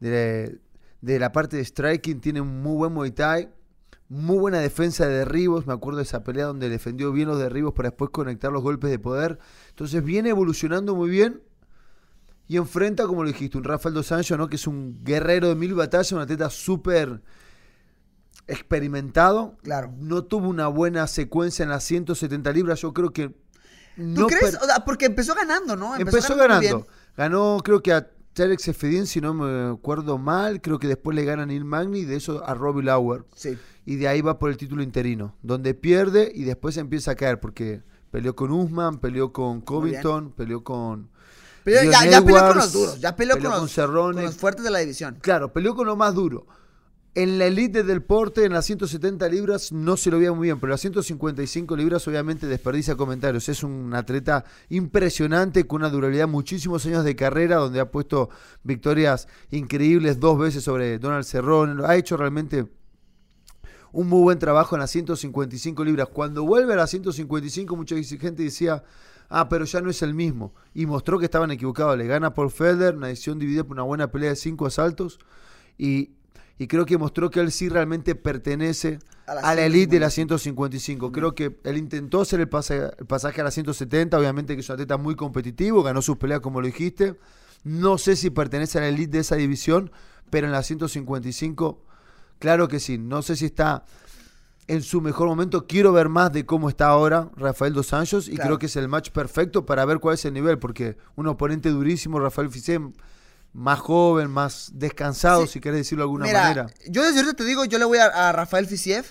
de, 0.00 1.18
la 1.18 1.32
parte 1.32 1.56
de 1.56 1.64
striking. 1.64 2.20
Tiene 2.20 2.40
un 2.40 2.62
muy 2.62 2.76
buen 2.76 2.92
Muay 2.92 3.10
Thai. 3.10 3.48
Muy 4.08 4.38
buena 4.38 4.58
defensa 4.58 5.08
de 5.08 5.14
derribos. 5.18 5.66
Me 5.66 5.72
acuerdo 5.72 5.98
de 5.98 6.04
esa 6.04 6.22
pelea 6.22 6.46
donde 6.46 6.68
defendió 6.68 7.10
bien 7.10 7.26
los 7.26 7.38
derribos 7.38 7.72
para 7.72 7.88
después 7.88 8.10
conectar 8.10 8.52
los 8.52 8.62
golpes 8.62 8.90
de 8.90 8.98
poder. 8.98 9.38
Entonces 9.70 10.04
viene 10.04 10.28
evolucionando 10.28 10.94
muy 10.94 11.10
bien 11.10 11.42
y 12.46 12.56
enfrenta, 12.56 13.06
como 13.06 13.22
lo 13.22 13.28
dijiste, 13.28 13.56
un 13.56 13.64
Rafael 13.64 13.94
Dos 13.94 14.12
Anjos, 14.12 14.36
¿no? 14.36 14.48
que 14.48 14.56
es 14.56 14.66
un 14.66 15.02
guerrero 15.02 15.48
de 15.48 15.54
mil 15.54 15.74
batallas, 15.74 16.12
un 16.12 16.20
atleta 16.20 16.50
súper 16.50 17.22
experimentado. 18.46 19.56
Claro. 19.62 19.92
No 19.98 20.24
tuvo 20.24 20.48
una 20.48 20.68
buena 20.68 21.06
secuencia 21.06 21.62
en 21.62 21.70
las 21.70 21.84
170 21.84 22.52
libras. 22.52 22.80
Yo 22.80 22.92
creo 22.92 23.12
que. 23.12 23.34
¿Tú 23.96 24.26
crees? 24.26 24.58
porque 24.84 25.06
empezó 25.06 25.34
ganando, 25.34 25.76
¿no? 25.76 25.96
Empezó, 25.96 26.36
ganando. 26.36 26.86
Ganó, 27.16 27.58
creo 27.64 27.80
que 27.80 27.92
a 27.92 28.10
Telex 28.32 28.66
Efedin, 28.68 29.06
si 29.06 29.20
no 29.20 29.32
me 29.32 29.72
acuerdo 29.72 30.18
mal. 30.18 30.60
Creo 30.60 30.78
que 30.78 30.88
después 30.88 31.14
le 31.14 31.24
gana 31.24 31.44
a 31.44 31.46
Neil 31.46 31.64
Magni 31.64 32.00
y 32.00 32.04
de 32.04 32.16
eso 32.16 32.44
a 32.44 32.54
Robbie 32.54 32.82
Lauer. 32.84 33.24
Sí. 33.34 33.56
Y 33.86 33.96
de 33.96 34.08
ahí 34.08 34.20
va 34.20 34.38
por 34.38 34.50
el 34.50 34.56
título 34.56 34.82
interino, 34.82 35.36
donde 35.42 35.74
pierde 35.74 36.30
y 36.34 36.44
después 36.44 36.76
empieza 36.76 37.12
a 37.12 37.14
caer 37.14 37.38
porque 37.38 37.82
peleó 38.10 38.34
con 38.34 38.50
Usman, 38.50 38.98
peleó 38.98 39.32
con 39.32 39.60
Covington, 39.60 40.32
peleó 40.32 40.64
con 40.64 41.10
pero 41.64 41.82
ya, 41.90 42.04
ya, 42.04 42.22
peleó 42.22 42.46
con 42.48 42.56
los 42.56 42.72
duros, 42.72 43.00
ya 43.00 43.16
peleó, 43.16 43.34
con, 43.36 43.44
los, 43.44 43.74
con, 43.74 44.22
los, 44.22 44.36
fuertes 44.36 44.64
de 44.64 44.70
la 44.70 44.80
división. 44.80 45.16
Claro, 45.20 45.52
peleó 45.52 45.74
con 45.74 45.86
lo 45.86 45.96
más 45.96 46.14
duro. 46.14 46.46
En 47.16 47.38
la 47.38 47.46
elite 47.46 47.84
del 47.84 48.02
porte, 48.02 48.44
en 48.44 48.52
las 48.52 48.66
170 48.66 49.28
libras, 49.28 49.70
no 49.70 49.96
se 49.96 50.10
lo 50.10 50.18
veía 50.18 50.32
muy 50.32 50.48
bien, 50.48 50.58
pero 50.58 50.72
las 50.72 50.80
155 50.80 51.76
libras 51.76 52.06
obviamente 52.08 52.46
desperdicia 52.46 52.96
comentarios. 52.96 53.48
Es 53.48 53.62
un 53.62 53.94
atleta 53.94 54.44
impresionante, 54.68 55.64
con 55.66 55.82
una 55.82 55.90
durabilidad, 55.90 56.26
muchísimos 56.26 56.84
años 56.86 57.04
de 57.04 57.14
carrera, 57.14 57.56
donde 57.56 57.78
ha 57.78 57.90
puesto 57.90 58.30
victorias 58.64 59.28
increíbles 59.50 60.18
dos 60.18 60.38
veces 60.38 60.64
sobre 60.64 60.98
Donald 60.98 61.24
Cerrón. 61.24 61.84
Ha 61.86 61.94
hecho 61.94 62.16
realmente 62.16 62.66
un 63.92 64.08
muy 64.08 64.22
buen 64.22 64.40
trabajo 64.40 64.74
en 64.74 64.80
las 64.80 64.90
155 64.90 65.84
libras. 65.84 66.08
Cuando 66.08 66.42
vuelve 66.42 66.72
a 66.72 66.76
las 66.76 66.90
155, 66.90 67.76
mucha 67.76 67.94
gente 67.94 68.42
decía, 68.42 68.82
ah, 69.40 69.48
pero 69.48 69.64
ya 69.64 69.80
no 69.80 69.90
es 69.90 70.00
el 70.02 70.14
mismo. 70.14 70.54
Y 70.74 70.86
mostró 70.86 71.18
que 71.18 71.24
estaban 71.24 71.50
equivocados. 71.50 71.98
Le 71.98 72.06
gana 72.06 72.34
por 72.34 72.50
Feder, 72.50 72.96
una 72.96 73.08
decisión 73.08 73.38
dividida 73.38 73.64
por 73.64 73.72
una 73.72 73.82
buena 73.82 74.10
pelea 74.10 74.30
de 74.30 74.36
cinco 74.36 74.66
asaltos. 74.66 75.18
Y, 75.76 76.12
creo 76.68 76.86
que 76.86 76.96
mostró 76.96 77.30
que 77.30 77.40
él 77.40 77.50
sí 77.50 77.68
realmente 77.68 78.14
pertenece 78.14 79.00
a 79.26 79.54
la, 79.54 79.66
elite 79.66 79.96
de 79.96 80.00
la 80.00 80.10
155. 80.10 81.10
Creo 81.10 81.34
que 81.34 81.58
él 81.64 81.76
intentó 81.76 82.20
hacer 82.20 82.40
el, 82.40 82.48
pasaje 82.48 83.40
a 83.40 83.44
la 83.44 83.50
170, 83.50 84.16
obviamente 84.16 84.54
que 84.54 84.60
es 84.60 84.68
un 84.68 84.74
atleta 84.74 84.96
muy 84.96 85.16
competitivo, 85.16 85.82
ganó 85.82 86.00
sus 86.00 86.16
peleas 86.16 86.40
como 86.40 86.60
lo 86.60 86.66
dijiste. 86.68 87.18
No 87.64 87.98
sé 87.98 88.14
si 88.14 88.30
pertenece 88.30 88.78
a 88.78 88.82
la 88.82 88.88
elite 88.88 89.12
de 89.12 89.18
esa 89.18 89.36
división, 89.36 89.90
pero 90.30 90.46
en 90.46 90.52
la 90.52 90.62
155, 90.62 91.82
claro 92.38 92.68
que 92.68 92.78
sí. 92.78 92.98
No 92.98 93.22
sé 93.22 93.34
si 93.34 93.46
está 93.46 93.84
en 94.66 94.82
su 94.82 95.00
mejor 95.00 95.28
momento. 95.28 95.66
Quiero 95.66 95.92
ver 95.92 96.08
más 96.08 96.32
de 96.32 96.46
cómo 96.46 96.68
está 96.68 96.86
ahora 96.86 97.30
Rafael 97.36 97.72
Dos 97.72 97.92
Anjos 97.92 98.28
y 98.28 98.36
creo 98.36 98.58
que 98.58 98.66
es 98.66 98.76
el 98.76 98.88
match 98.88 99.10
perfecto 99.10 99.66
para 99.66 99.84
ver 99.84 99.98
cuál 99.98 100.14
es 100.14 100.24
el 100.24 100.34
nivel, 100.34 100.58
porque 100.58 100.96
un 101.16 101.26
oponente 101.26 101.70
durísimo, 101.70 102.18
Rafael 102.18 102.50
Fisem, 102.50 102.92
más 103.52 103.78
joven, 103.78 104.30
más 104.30 104.70
descansado, 104.74 105.46
si 105.46 105.60
querés 105.60 105.78
decirlo 105.78 106.02
de 106.02 106.06
alguna 106.06 106.26
manera. 106.26 106.66
Yo 106.88 107.02
desde 107.02 107.20
ahorita 107.20 107.36
te 107.36 107.44
digo, 107.44 107.64
yo 107.64 107.78
le 107.78 107.84
voy 107.84 107.98
a, 107.98 108.32
Rafael 108.32 108.66
Fisiev 108.66 109.04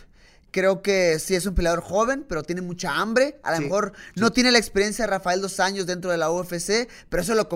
Creo 0.53 0.83
que 0.83 1.17
sí 1.17 1.33
es 1.33 1.47
un 1.47 1.55
peleador 1.55 1.81
joven, 1.81 2.23
pero 2.29 2.43
tiene 2.43 2.61
mucha 2.61 2.93
hambre. 2.95 3.39
A 3.41 3.55
lo 3.55 3.61
mejor 3.61 3.93
no 4.15 4.31
tiene 4.31 4.51
la 4.51 4.59
experiencia 4.59 5.05
de 5.05 5.09
Rafael 5.09 5.41
dos 5.41 5.59
años 5.59 5.87
dentro 5.87 6.11
de 6.11 6.17
la 6.17 6.29
UFC, 6.29 6.87
pero 7.09 7.23
eso 7.23 7.33
lo, 7.33 7.49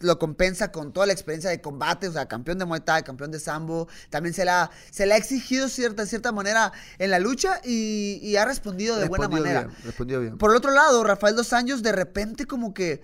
lo 0.00 0.18
compensa 0.18 0.70
con 0.70 0.92
toda 0.92 1.06
la 1.06 1.14
experiencia 1.14 1.48
de 1.48 1.62
combate. 1.62 2.08
O 2.08 2.12
sea, 2.12 2.28
campeón 2.28 2.58
de 2.58 2.66
Muay 2.66 2.82
Thai, 2.82 3.04
campeón 3.04 3.30
de 3.30 3.40
Sambo. 3.40 3.88
También 4.10 4.34
se, 4.34 4.44
la, 4.44 4.70
se 4.90 5.06
le 5.06 5.14
ha 5.14 5.16
exigido 5.16 5.70
cierta, 5.70 6.04
cierta 6.04 6.30
manera 6.30 6.74
en 6.98 7.10
la 7.10 7.18
lucha 7.18 7.58
y, 7.64 8.36
ha 8.36 8.44
respondido 8.44 8.96
de 8.96 9.08
buena 9.08 9.28
manera. 9.28 9.70
respondió 9.82 10.20
bien. 10.20 10.36
Por 10.36 10.50
el 10.50 10.58
otro 10.58 10.72
lado, 10.72 11.02
Rafael 11.04 11.34
dos 11.34 11.54
años, 11.54 11.82
de 11.82 11.92
repente, 11.92 12.44
como 12.44 12.74
que 12.74 13.00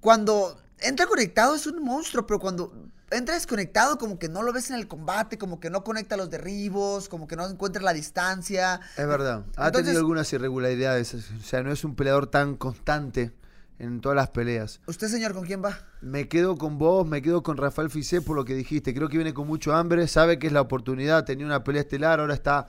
cuando 0.00 0.60
entra 0.80 1.06
conectado 1.06 1.54
es 1.54 1.66
un 1.66 1.82
monstruo, 1.82 2.26
pero 2.26 2.38
cuando 2.38 2.72
entra 3.10 3.34
desconectado, 3.34 3.98
como 3.98 4.18
que 4.18 4.28
no 4.28 4.42
lo 4.42 4.52
ves 4.52 4.70
en 4.70 4.76
el 4.76 4.86
combate, 4.86 5.38
como 5.38 5.60
que 5.60 5.70
no 5.70 5.82
conecta 5.84 6.16
los 6.16 6.30
derribos, 6.30 7.08
como 7.08 7.26
que 7.26 7.36
no 7.36 7.48
encuentra 7.48 7.82
la 7.82 7.92
distancia. 7.92 8.80
Es 8.96 9.06
verdad, 9.06 9.44
ha 9.56 9.70
tenido 9.70 9.98
algunas 9.98 10.32
irregularidades, 10.32 11.14
o 11.14 11.42
sea, 11.42 11.62
no 11.62 11.72
es 11.72 11.84
un 11.84 11.94
peleador 11.94 12.26
tan 12.26 12.56
constante 12.56 13.32
en 13.78 14.00
todas 14.00 14.16
las 14.16 14.30
peleas. 14.30 14.80
¿Usted, 14.86 15.08
señor, 15.08 15.32
con 15.32 15.44
quién 15.44 15.64
va? 15.64 15.78
Me 16.00 16.28
quedo 16.28 16.56
con 16.56 16.78
vos, 16.78 17.06
me 17.06 17.22
quedo 17.22 17.42
con 17.42 17.56
Rafael 17.56 17.90
Fisé 17.90 18.20
por 18.20 18.36
lo 18.36 18.44
que 18.44 18.54
dijiste. 18.54 18.92
Creo 18.92 19.08
que 19.08 19.16
viene 19.16 19.32
con 19.32 19.46
mucho 19.46 19.74
hambre, 19.74 20.08
sabe 20.08 20.38
que 20.38 20.48
es 20.48 20.52
la 20.52 20.60
oportunidad, 20.60 21.24
tenía 21.24 21.46
una 21.46 21.62
pelea 21.62 21.82
estelar, 21.82 22.20
ahora 22.20 22.34
está 22.34 22.66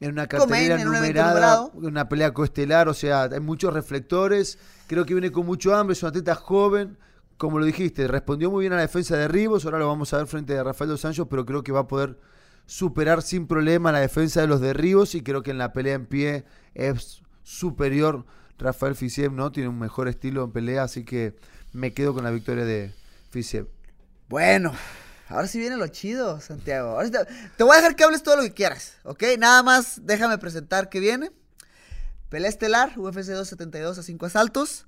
en 0.00 0.10
una 0.10 0.26
cartelera 0.26 0.82
numerada, 0.82 1.68
una 1.74 2.08
pelea 2.08 2.32
coestelar, 2.32 2.88
o 2.88 2.94
sea, 2.94 3.24
hay 3.24 3.40
muchos 3.40 3.72
reflectores. 3.72 4.58
Creo 4.86 5.04
que 5.04 5.14
viene 5.14 5.30
con 5.30 5.46
mucho 5.46 5.74
hambre, 5.76 5.92
es 5.92 6.02
un 6.02 6.08
atleta 6.08 6.34
joven 6.34 6.96
como 7.42 7.58
lo 7.58 7.64
dijiste, 7.64 8.06
respondió 8.06 8.52
muy 8.52 8.60
bien 8.60 8.72
a 8.72 8.76
la 8.76 8.82
defensa 8.82 9.16
de 9.16 9.26
Ribos, 9.26 9.64
ahora 9.64 9.80
lo 9.80 9.88
vamos 9.88 10.14
a 10.14 10.18
ver 10.18 10.28
frente 10.28 10.56
a 10.56 10.62
Rafael 10.62 10.90
Dos 10.90 11.04
Anjos, 11.04 11.26
pero 11.28 11.44
creo 11.44 11.64
que 11.64 11.72
va 11.72 11.80
a 11.80 11.88
poder 11.88 12.16
superar 12.66 13.20
sin 13.20 13.48
problema 13.48 13.90
la 13.90 13.98
defensa 13.98 14.42
de 14.42 14.46
los 14.46 14.60
derribos 14.60 15.16
y 15.16 15.24
creo 15.24 15.42
que 15.42 15.50
en 15.50 15.58
la 15.58 15.72
pelea 15.72 15.94
en 15.94 16.06
pie 16.06 16.44
es 16.74 17.20
superior 17.42 18.26
Rafael 18.58 18.94
Fisiev, 18.94 19.32
¿no? 19.32 19.50
Tiene 19.50 19.70
un 19.70 19.80
mejor 19.80 20.06
estilo 20.06 20.44
en 20.44 20.52
pelea, 20.52 20.84
así 20.84 21.04
que 21.04 21.34
me 21.72 21.92
quedo 21.92 22.14
con 22.14 22.22
la 22.22 22.30
victoria 22.30 22.64
de 22.64 22.94
Fisiev. 23.30 23.66
Bueno, 24.28 24.72
ahora 25.28 25.48
sí 25.48 25.58
viene 25.58 25.76
lo 25.76 25.88
chido, 25.88 26.40
Santiago. 26.40 26.96
te, 27.56 27.64
voy 27.64 27.72
a 27.72 27.76
dejar 27.78 27.96
que 27.96 28.04
hables 28.04 28.22
todo 28.22 28.36
lo 28.36 28.42
que 28.44 28.52
quieras, 28.52 28.98
¿ok? 29.02 29.24
Nada 29.36 29.64
más 29.64 30.06
déjame 30.06 30.38
presentar 30.38 30.88
qué 30.88 31.00
viene. 31.00 31.32
Pelea 32.28 32.48
estelar, 32.48 32.96
UFC 32.96 33.30
272 33.30 33.98
a 33.98 34.02
5 34.04 34.26
asaltos. 34.26 34.86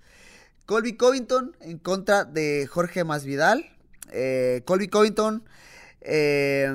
Colby 0.67 0.97
Covington 0.97 1.57
en 1.61 1.79
contra 1.79 2.25
de 2.25 2.67
Jorge 2.67 3.05
Masvidal. 3.05 3.71
Eh, 4.13 4.63
Colby 4.65 4.89
Covington, 4.89 5.45
eh, 6.01 6.73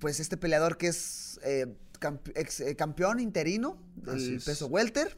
pues 0.00 0.20
este 0.20 0.36
peleador 0.36 0.76
que 0.76 0.88
es 0.88 1.40
eh, 1.44 1.66
ex, 2.34 2.62
campeón 2.76 3.20
interino 3.20 3.78
del 3.96 4.40
peso 4.44 4.66
welter. 4.66 5.16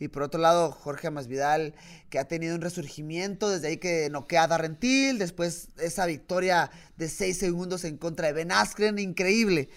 Y 0.00 0.08
por 0.08 0.22
otro 0.22 0.40
lado, 0.40 0.70
Jorge 0.70 1.10
Masvidal, 1.10 1.74
que 2.08 2.20
ha 2.20 2.28
tenido 2.28 2.54
un 2.54 2.60
resurgimiento 2.60 3.50
desde 3.50 3.66
ahí 3.68 3.76
que 3.78 4.08
noquea 4.10 4.44
a 4.44 4.46
Darrentil. 4.46 5.18
Después 5.18 5.68
esa 5.76 6.06
victoria 6.06 6.70
de 6.96 7.08
6 7.08 7.36
segundos 7.36 7.84
en 7.84 7.96
contra 7.96 8.28
de 8.28 8.32
Ben 8.32 8.52
Askren, 8.52 8.98
increíble 9.00 9.68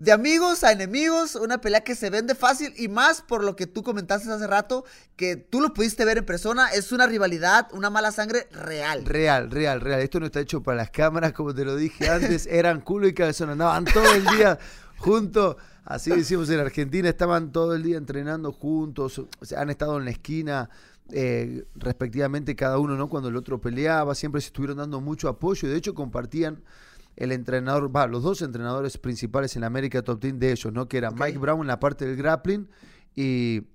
de 0.00 0.12
amigos 0.12 0.64
a 0.64 0.72
enemigos, 0.72 1.34
una 1.34 1.60
pelea 1.60 1.82
que 1.82 1.94
se 1.94 2.08
vende 2.08 2.34
fácil 2.34 2.72
y 2.78 2.88
más 2.88 3.20
por 3.20 3.44
lo 3.44 3.54
que 3.54 3.66
tú 3.66 3.82
comentaste 3.82 4.32
hace 4.32 4.46
rato, 4.46 4.86
que 5.14 5.36
tú 5.36 5.60
lo 5.60 5.74
pudiste 5.74 6.06
ver 6.06 6.16
en 6.16 6.24
persona, 6.24 6.68
es 6.68 6.90
una 6.90 7.06
rivalidad, 7.06 7.68
una 7.72 7.90
mala 7.90 8.10
sangre 8.10 8.48
real. 8.50 9.04
Real, 9.04 9.50
real, 9.50 9.82
real. 9.82 10.00
Esto 10.00 10.18
no 10.18 10.24
está 10.24 10.40
hecho 10.40 10.62
para 10.62 10.78
las 10.78 10.90
cámaras, 10.90 11.34
como 11.34 11.54
te 11.54 11.66
lo 11.66 11.76
dije 11.76 12.08
antes, 12.08 12.46
eran 12.46 12.80
culo 12.80 13.08
y 13.08 13.12
cabezón, 13.12 13.50
andaban 13.50 13.84
todo 13.84 14.10
el 14.14 14.24
día 14.24 14.58
juntos. 14.96 15.56
Así 15.84 16.10
decimos 16.10 16.48
en 16.48 16.60
Argentina, 16.60 17.10
estaban 17.10 17.52
todo 17.52 17.74
el 17.74 17.82
día 17.82 17.98
entrenando 17.98 18.52
juntos, 18.52 19.20
han 19.54 19.68
estado 19.68 19.98
en 19.98 20.06
la 20.06 20.12
esquina. 20.12 20.70
Eh, 21.12 21.64
respectivamente 21.74 22.54
cada 22.54 22.78
uno, 22.78 22.94
¿no? 22.94 23.08
Cuando 23.08 23.30
el 23.30 23.36
otro 23.36 23.60
peleaba, 23.60 24.14
siempre 24.14 24.40
se 24.40 24.46
estuvieron 24.46 24.76
dando 24.76 25.00
mucho 25.00 25.28
apoyo 25.28 25.66
y 25.66 25.70
de 25.72 25.76
hecho 25.76 25.92
compartían 25.92 26.62
el 27.20 27.32
entrenador, 27.32 27.94
va, 27.94 28.06
los 28.06 28.22
dos 28.22 28.40
entrenadores 28.40 28.96
principales 28.96 29.54
en 29.54 29.60
la 29.60 29.66
América 29.66 30.02
Top 30.02 30.20
Team 30.20 30.38
de 30.38 30.52
ellos, 30.52 30.72
¿no? 30.72 30.88
Que 30.88 30.96
era 30.96 31.10
Mike 31.10 31.38
Brown 31.38 31.60
en 31.60 31.66
la 31.66 31.78
parte 31.78 32.06
del 32.06 32.16
grappling 32.16 32.66
y 33.14 33.66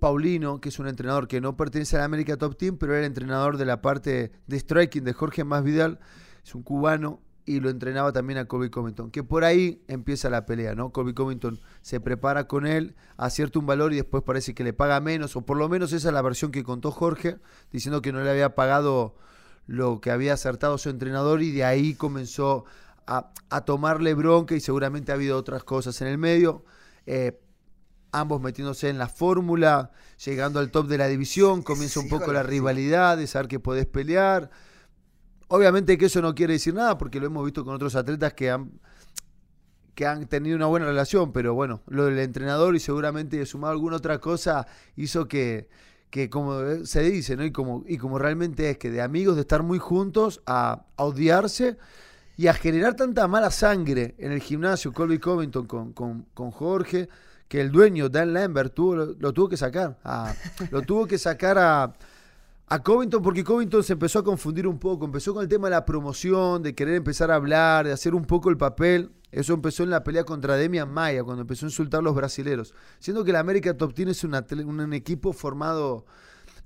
Paulino, 0.00 0.58
que 0.58 0.70
es 0.70 0.78
un 0.78 0.88
entrenador 0.88 1.28
que 1.28 1.42
no 1.42 1.54
pertenece 1.54 1.96
a 1.96 1.98
la 2.00 2.06
América 2.06 2.38
Top 2.38 2.56
Team, 2.56 2.78
pero 2.78 2.94
era 2.94 3.00
el 3.00 3.06
entrenador 3.06 3.58
de 3.58 3.66
la 3.66 3.82
parte 3.82 4.32
de 4.46 4.58
striking 4.58 5.04
de 5.04 5.12
Jorge 5.12 5.44
Masvidal, 5.44 6.00
es 6.42 6.54
un 6.54 6.62
cubano 6.62 7.20
y 7.44 7.60
lo 7.60 7.68
entrenaba 7.68 8.10
también 8.10 8.38
a 8.38 8.46
Colby 8.46 8.70
Covington, 8.70 9.10
que 9.10 9.22
por 9.22 9.44
ahí 9.44 9.82
empieza 9.86 10.30
la 10.30 10.46
pelea, 10.46 10.74
¿no? 10.74 10.90
Colby 10.90 11.12
Covington 11.12 11.60
se 11.82 12.00
prepara 12.00 12.48
con 12.48 12.66
él, 12.66 12.94
acierta 13.18 13.58
un 13.58 13.66
valor 13.66 13.92
y 13.92 13.96
después 13.96 14.22
parece 14.22 14.54
que 14.54 14.64
le 14.64 14.72
paga 14.72 14.98
menos, 15.00 15.36
o 15.36 15.42
por 15.42 15.58
lo 15.58 15.68
menos 15.68 15.92
esa 15.92 16.08
es 16.08 16.14
la 16.14 16.22
versión 16.22 16.52
que 16.52 16.64
contó 16.64 16.90
Jorge, 16.90 17.36
diciendo 17.70 18.00
que 18.00 18.12
no 18.12 18.22
le 18.22 18.30
había 18.30 18.54
pagado 18.54 19.14
lo 19.68 20.00
que 20.00 20.10
había 20.10 20.32
acertado 20.32 20.78
su 20.78 20.88
entrenador 20.88 21.42
y 21.42 21.52
de 21.52 21.62
ahí 21.62 21.94
comenzó 21.94 22.64
a, 23.06 23.30
tomarle 23.64 24.14
bronca 24.14 24.54
y 24.54 24.60
seguramente 24.60 25.12
ha 25.12 25.14
habido 25.14 25.36
otras 25.36 25.62
cosas 25.62 26.00
en 26.00 26.08
el 26.08 26.18
medio. 26.18 26.64
Eh, 27.06 27.38
ambos 28.10 28.40
metiéndose 28.40 28.88
en 28.88 28.98
la 28.98 29.08
fórmula, 29.08 29.92
llegando 30.24 30.58
al 30.58 30.70
top 30.70 30.88
de 30.88 30.98
la 30.98 31.06
división, 31.06 31.62
comienza 31.62 32.00
un 32.00 32.08
poco 32.08 32.32
la 32.32 32.42
rivalidad 32.42 33.18
de 33.18 33.26
saber 33.26 33.48
que 33.48 33.60
podés 33.60 33.86
pelear. 33.86 34.50
Obviamente 35.48 35.98
que 35.98 36.06
eso 36.06 36.22
no 36.22 36.34
quiere 36.34 36.54
decir 36.54 36.74
nada 36.74 36.96
porque 36.96 37.20
lo 37.20 37.26
hemos 37.26 37.44
visto 37.44 37.64
con 37.64 37.74
otros 37.74 37.94
atletas 37.94 38.32
que 38.32 38.50
han, 38.50 38.70
que 39.94 40.06
han 40.06 40.26
tenido 40.28 40.56
una 40.56 40.66
buena 40.66 40.86
relación, 40.86 41.30
pero 41.32 41.52
bueno, 41.52 41.82
lo 41.88 42.06
del 42.06 42.18
entrenador 42.18 42.74
y 42.74 42.80
seguramente 42.80 43.44
sumado 43.44 43.72
alguna 43.72 43.96
otra 43.96 44.18
cosa 44.18 44.66
hizo 44.96 45.28
que, 45.28 45.68
que 46.10 46.30
como 46.30 46.84
se 46.84 47.02
dice, 47.02 47.36
¿no? 47.36 47.44
Y 47.44 47.52
como, 47.52 47.84
y 47.86 47.98
como 47.98 48.18
realmente 48.18 48.70
es, 48.70 48.78
que 48.78 48.90
de 48.90 49.02
amigos, 49.02 49.36
de 49.36 49.42
estar 49.42 49.62
muy 49.62 49.78
juntos, 49.78 50.42
a, 50.46 50.84
odiarse 50.96 51.76
y 52.36 52.46
a 52.46 52.54
generar 52.54 52.94
tanta 52.94 53.26
mala 53.28 53.50
sangre 53.50 54.14
en 54.18 54.32
el 54.32 54.40
gimnasio, 54.40 54.92
Colby 54.92 55.18
Covington 55.18 55.66
con, 55.66 55.92
con, 55.92 56.50
Jorge, 56.50 57.08
que 57.48 57.60
el 57.60 57.70
dueño, 57.70 58.08
Dan 58.08 58.32
Lambert, 58.32 58.76
lo, 58.78 59.32
tuvo 59.32 59.48
que 59.48 59.56
sacar. 59.56 59.98
lo 60.70 60.82
tuvo 60.82 61.06
que 61.06 61.18
sacar 61.18 61.58
a, 61.58 61.94
a 62.68 62.82
Covington 62.82 63.22
porque 63.22 63.44
Covington 63.44 63.82
se 63.82 63.94
empezó 63.94 64.18
a 64.18 64.24
confundir 64.24 64.66
un 64.66 64.78
poco, 64.78 65.04
empezó 65.04 65.34
con 65.34 65.42
el 65.42 65.48
tema 65.48 65.68
de 65.68 65.72
la 65.72 65.84
promoción, 65.84 66.62
de 66.62 66.74
querer 66.74 66.96
empezar 66.96 67.30
a 67.30 67.36
hablar, 67.36 67.86
de 67.86 67.92
hacer 67.92 68.14
un 68.14 68.24
poco 68.24 68.50
el 68.50 68.56
papel 68.56 69.10
eso 69.30 69.52
empezó 69.52 69.82
en 69.82 69.90
la 69.90 70.02
pelea 70.04 70.24
contra 70.24 70.56
Demian 70.56 70.90
Maya, 70.90 71.22
cuando 71.22 71.42
empezó 71.42 71.66
a 71.66 71.68
insultar 71.68 72.00
a 72.00 72.02
los 72.02 72.14
brasileros. 72.14 72.74
Siendo 72.98 73.24
que 73.24 73.32
la 73.32 73.40
América 73.40 73.76
Top 73.76 73.94
Team 73.94 74.08
es 74.08 74.24
un 74.24 74.92
equipo 74.94 75.32
formado 75.32 76.06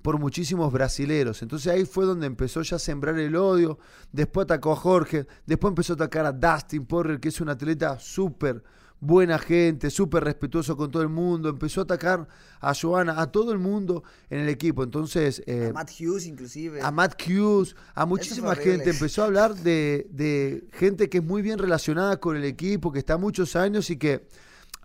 por 0.01 0.19
muchísimos 0.19 0.73
brasileros. 0.73 1.43
Entonces 1.43 1.73
ahí 1.73 1.85
fue 1.85 2.05
donde 2.05 2.27
empezó 2.27 2.63
ya 2.63 2.77
a 2.77 2.79
sembrar 2.79 3.19
el 3.19 3.35
odio. 3.35 3.79
Después 4.13 4.45
atacó 4.45 4.73
a 4.73 4.77
Jorge. 4.77 5.27
Después 5.45 5.71
empezó 5.73 5.95
a 5.95 5.97
atacar 5.97 6.27
a 6.27 6.33
Dustin 6.33 6.87
Porter, 6.87 7.19
que 7.19 7.29
es 7.29 7.41
un 7.41 7.49
atleta 7.49 7.99
súper 7.99 8.63
buena 9.03 9.37
gente, 9.37 9.91
súper 9.91 10.23
respetuoso 10.23 10.77
con 10.77 10.93
todo 10.93 11.03
el 11.03 11.09
mundo, 11.09 11.49
empezó 11.49 11.81
a 11.81 11.85
atacar 11.85 12.29
a 12.61 12.73
Joana, 12.73 13.21
a 13.21 13.33
todo 13.33 13.51
el 13.51 13.59
mundo 13.59 14.05
en 14.31 14.39
el 14.39 14.49
equipo. 14.49 14.85
Entonces. 14.85 15.43
Eh, 15.47 15.71
a 15.71 15.73
Matt 15.73 15.91
Hughes, 15.91 16.25
inclusive. 16.27 16.81
A 16.81 16.93
Matt 16.93 17.21
Hughes, 17.21 17.75
a 17.97 18.07
muchísima 18.07 18.55
gente. 18.55 18.91
Empezó 18.91 19.23
a 19.23 19.25
hablar 19.27 19.57
de, 19.57 20.07
de, 20.11 20.69
gente 20.73 21.11
que 21.11 21.19
es 21.19 21.25
muy 21.25 21.43
bien 21.43 21.59
relacionada 21.59 22.19
con 22.19 22.37
el 22.37 22.45
equipo, 22.45 22.93
que 22.93 23.01
está 23.01 23.19
muchos 23.19 23.57
años 23.57 23.91
y 23.91 23.97
que 23.97 24.29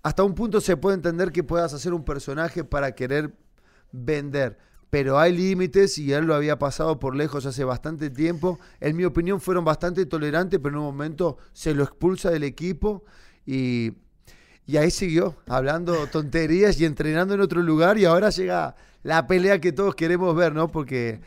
hasta 0.01 0.23
un 0.23 0.33
punto 0.33 0.61
se 0.61 0.77
puede 0.77 0.95
entender 0.95 1.31
que 1.31 1.43
puedas 1.43 1.75
hacer 1.75 1.93
un 1.93 2.03
personaje 2.03 2.63
para 2.63 2.95
querer 2.95 3.37
vender. 3.91 4.57
Pero 4.89 5.19
hay 5.19 5.37
límites 5.37 5.99
y 5.99 6.11
él 6.11 6.25
lo 6.25 6.33
había 6.33 6.57
pasado 6.57 6.99
por 6.99 7.15
lejos 7.15 7.45
hace 7.45 7.63
bastante 7.63 8.09
tiempo. 8.09 8.57
En 8.79 8.95
mi 8.95 9.05
opinión 9.05 9.39
fueron 9.39 9.63
bastante 9.63 10.07
tolerantes, 10.07 10.59
pero 10.59 10.73
en 10.73 10.79
un 10.79 10.85
momento 10.85 11.37
se 11.53 11.75
lo 11.75 11.83
expulsa 11.83 12.31
del 12.31 12.45
equipo 12.45 13.03
y 13.45 13.93
y 14.67 14.75
ahí 14.75 14.91
siguió, 14.91 15.33
hablando 15.47 16.07
tonterías 16.07 16.79
y 16.81 16.85
entrenando 16.85 17.33
en 17.33 17.39
otro 17.39 17.63
lugar. 17.63 17.97
Y 17.97 18.03
ahora 18.03 18.29
llega 18.29 18.75
la 19.01 19.25
pelea 19.25 19.61
que 19.61 19.71
todos 19.71 19.95
queremos 19.95 20.35
ver, 20.35 20.53
¿no? 20.53 20.67
Porque 20.67 21.21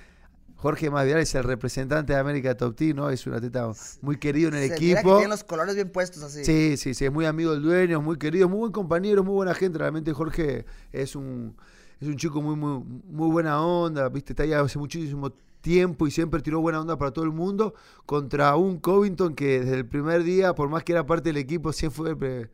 Jorge 0.57 0.91
Masvidal 0.91 1.21
es 1.21 1.35
el 1.35 1.45
representante 1.45 2.13
de 2.13 2.19
América 2.19 2.55
Top 2.55 2.77
Team, 2.77 2.97
¿no? 2.97 3.09
Es 3.09 3.27
un 3.27 3.33
atleta 3.33 3.73
muy 4.03 4.19
querido 4.19 4.51
en 4.51 4.57
el 4.57 4.65
equipo. 4.65 5.01
Que 5.01 5.15
tiene 5.15 5.29
los 5.29 5.43
colores 5.43 5.75
bien 5.75 5.89
puestos 5.89 6.23
así. 6.23 6.45
Sí, 6.45 6.77
sí, 6.77 6.93
sí, 6.93 7.07
es 7.07 7.11
muy 7.11 7.25
amigo 7.25 7.53
del 7.53 7.63
dueño, 7.63 8.03
muy 8.03 8.19
querido, 8.19 8.47
muy 8.47 8.59
buen 8.59 8.73
compañero, 8.73 9.25
muy 9.25 9.33
buena 9.33 9.55
gente. 9.55 9.79
Realmente 9.79 10.13
Jorge 10.13 10.67
es 10.93 11.17
un, 11.17 11.57
es 11.99 12.09
un 12.09 12.19
chico 12.19 12.43
muy, 12.43 12.57
muy, 12.57 12.85
muy 13.07 13.31
buena 13.31 13.63
onda, 13.65 14.07
¿viste? 14.11 14.35
Está 14.35 14.43
ahí 14.43 14.53
hace 14.53 14.79
muchísimo 14.79 15.33
tiempo 15.63 16.07
y 16.07 16.11
siempre 16.11 16.43
tiró 16.43 16.61
buena 16.61 16.83
onda 16.83 16.99
para 16.99 17.11
todo 17.11 17.25
el 17.25 17.33
mundo 17.33 17.73
contra 18.05 18.55
un 18.57 18.79
Covington 18.79 19.35
que 19.35 19.61
desde 19.61 19.77
el 19.77 19.87
primer 19.87 20.25
día, 20.25 20.55
por 20.55 20.69
más 20.69 20.85
que 20.85 20.93
era 20.93 21.07
parte 21.07 21.31
del 21.31 21.39
equipo, 21.39 21.73
siempre 21.73 22.15
fue 22.15 22.51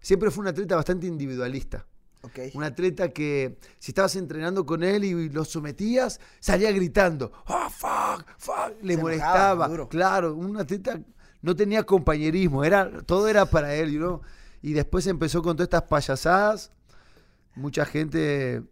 siempre 0.00 0.30
fue 0.30 0.42
un 0.42 0.48
atleta 0.48 0.76
bastante 0.76 1.06
individualista. 1.06 1.86
Un 2.52 2.64
atleta 2.64 3.08
que 3.10 3.58
si 3.78 3.92
estabas 3.92 4.14
entrenando 4.16 4.66
con 4.66 4.82
él 4.82 5.04
y 5.04 5.28
lo 5.30 5.44
sometías, 5.44 6.20
salía 6.40 6.70
gritando, 6.72 7.32
oh, 7.46 7.70
fuck, 7.70 8.26
fuck, 8.36 8.74
le 8.82 8.96
molestaba. 8.96 9.88
Claro, 9.88 10.34
un 10.34 10.56
atleta 10.58 11.00
no 11.40 11.56
tenía 11.56 11.84
compañerismo, 11.84 12.64
era, 12.64 13.02
todo 13.02 13.28
era 13.28 13.46
para 13.46 13.74
él, 13.74 13.98
¿no? 13.98 14.20
y 14.62 14.72
después 14.72 15.06
empezó 15.06 15.42
con 15.42 15.56
todas 15.56 15.66
estas 15.66 15.82
payasadas. 15.82 16.72
Mucha 17.54 17.84
gente 17.84 18.62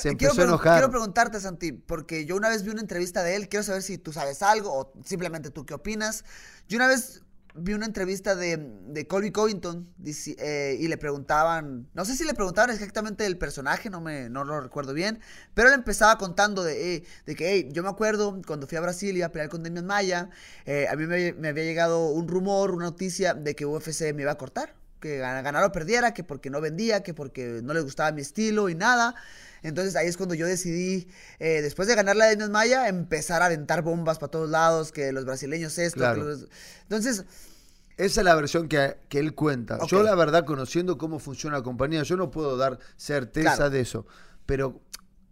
se 0.00 0.10
empezó 0.10 0.34
quiero, 0.34 0.42
a 0.42 0.44
enojar. 0.44 0.78
Quiero 0.78 0.90
preguntarte, 0.90 1.40
Santi, 1.40 1.72
porque 1.72 2.24
yo 2.24 2.36
una 2.36 2.48
vez 2.48 2.62
vi 2.62 2.70
una 2.70 2.80
entrevista 2.80 3.22
de 3.22 3.36
él, 3.36 3.48
quiero 3.48 3.62
saber 3.62 3.82
si 3.82 3.98
tú 3.98 4.12
sabes 4.12 4.42
algo 4.42 4.72
o 4.72 4.92
simplemente 5.04 5.50
tú 5.50 5.64
qué 5.64 5.74
opinas. 5.74 6.24
Yo 6.68 6.76
una 6.76 6.88
vez 6.88 7.22
vi 7.54 7.72
una 7.72 7.86
entrevista 7.86 8.34
de, 8.34 8.56
de 8.56 9.06
Colby 9.06 9.32
Covington 9.32 9.92
eh, 10.04 10.76
y 10.78 10.88
le 10.88 10.96
preguntaban, 10.98 11.88
no 11.94 12.04
sé 12.04 12.16
si 12.16 12.24
le 12.24 12.34
preguntaban 12.34 12.70
exactamente 12.70 13.26
el 13.26 13.38
personaje, 13.38 13.90
no, 13.90 14.00
me, 14.00 14.28
no 14.28 14.44
lo 14.44 14.60
recuerdo 14.60 14.92
bien, 14.94 15.20
pero 15.54 15.68
él 15.68 15.74
empezaba 15.74 16.18
contando 16.18 16.62
de, 16.62 16.96
eh, 16.96 17.04
de 17.26 17.34
que, 17.34 17.50
hey, 17.50 17.68
yo 17.72 17.82
me 17.82 17.88
acuerdo 17.88 18.40
cuando 18.46 18.66
fui 18.66 18.78
a 18.78 18.80
Brasil 18.80 19.16
y 19.16 19.22
a 19.22 19.32
pelear 19.32 19.48
con 19.48 19.62
Demian 19.62 19.86
Maya, 19.86 20.30
eh, 20.66 20.86
a 20.88 20.96
mí 20.96 21.06
me, 21.06 21.32
me, 21.32 21.48
había 21.48 21.64
llegado 21.64 22.10
un 22.10 22.28
rumor, 22.28 22.72
una 22.72 22.86
noticia 22.86 23.34
de 23.34 23.54
que 23.54 23.66
UFC 23.66 24.12
me 24.14 24.22
iba 24.22 24.32
a 24.32 24.38
cortar, 24.38 24.74
que 25.00 25.18
ganara 25.18 25.66
o 25.66 25.72
perdiera, 25.72 26.14
que 26.14 26.22
porque 26.22 26.50
no 26.50 26.60
vendía, 26.60 27.02
que 27.02 27.14
porque 27.14 27.60
no 27.62 27.74
le 27.74 27.80
gustaba 27.80 28.12
mi 28.12 28.20
estilo 28.20 28.68
y 28.68 28.74
nada. 28.74 29.14
Entonces 29.62 29.96
ahí 29.96 30.06
es 30.06 30.16
cuando 30.16 30.34
yo 30.34 30.46
decidí, 30.46 31.08
eh, 31.38 31.62
después 31.62 31.88
de 31.88 31.94
ganar 31.94 32.16
la 32.16 32.26
de 32.26 32.48
Maya, 32.48 32.88
empezar 32.88 33.42
a 33.42 33.46
aventar 33.46 33.82
bombas 33.82 34.18
para 34.18 34.30
todos 34.30 34.48
lados, 34.48 34.92
que 34.92 35.12
los 35.12 35.24
brasileños 35.24 35.78
esto. 35.78 36.04
Entonces... 36.82 37.24
Esa 37.96 38.22
es 38.22 38.24
la 38.24 38.34
versión 38.34 38.66
que, 38.66 38.96
él 39.10 39.34
cuenta. 39.34 39.78
Yo 39.86 40.02
la 40.02 40.14
verdad, 40.14 40.46
conociendo 40.46 40.96
cómo 40.96 41.18
funciona 41.18 41.58
la 41.58 41.62
compañía, 41.62 42.02
yo 42.02 42.16
no 42.16 42.30
puedo 42.30 42.56
dar 42.56 42.78
certeza 42.96 43.68
de 43.68 43.80
eso. 43.80 44.06
Pero 44.46 44.80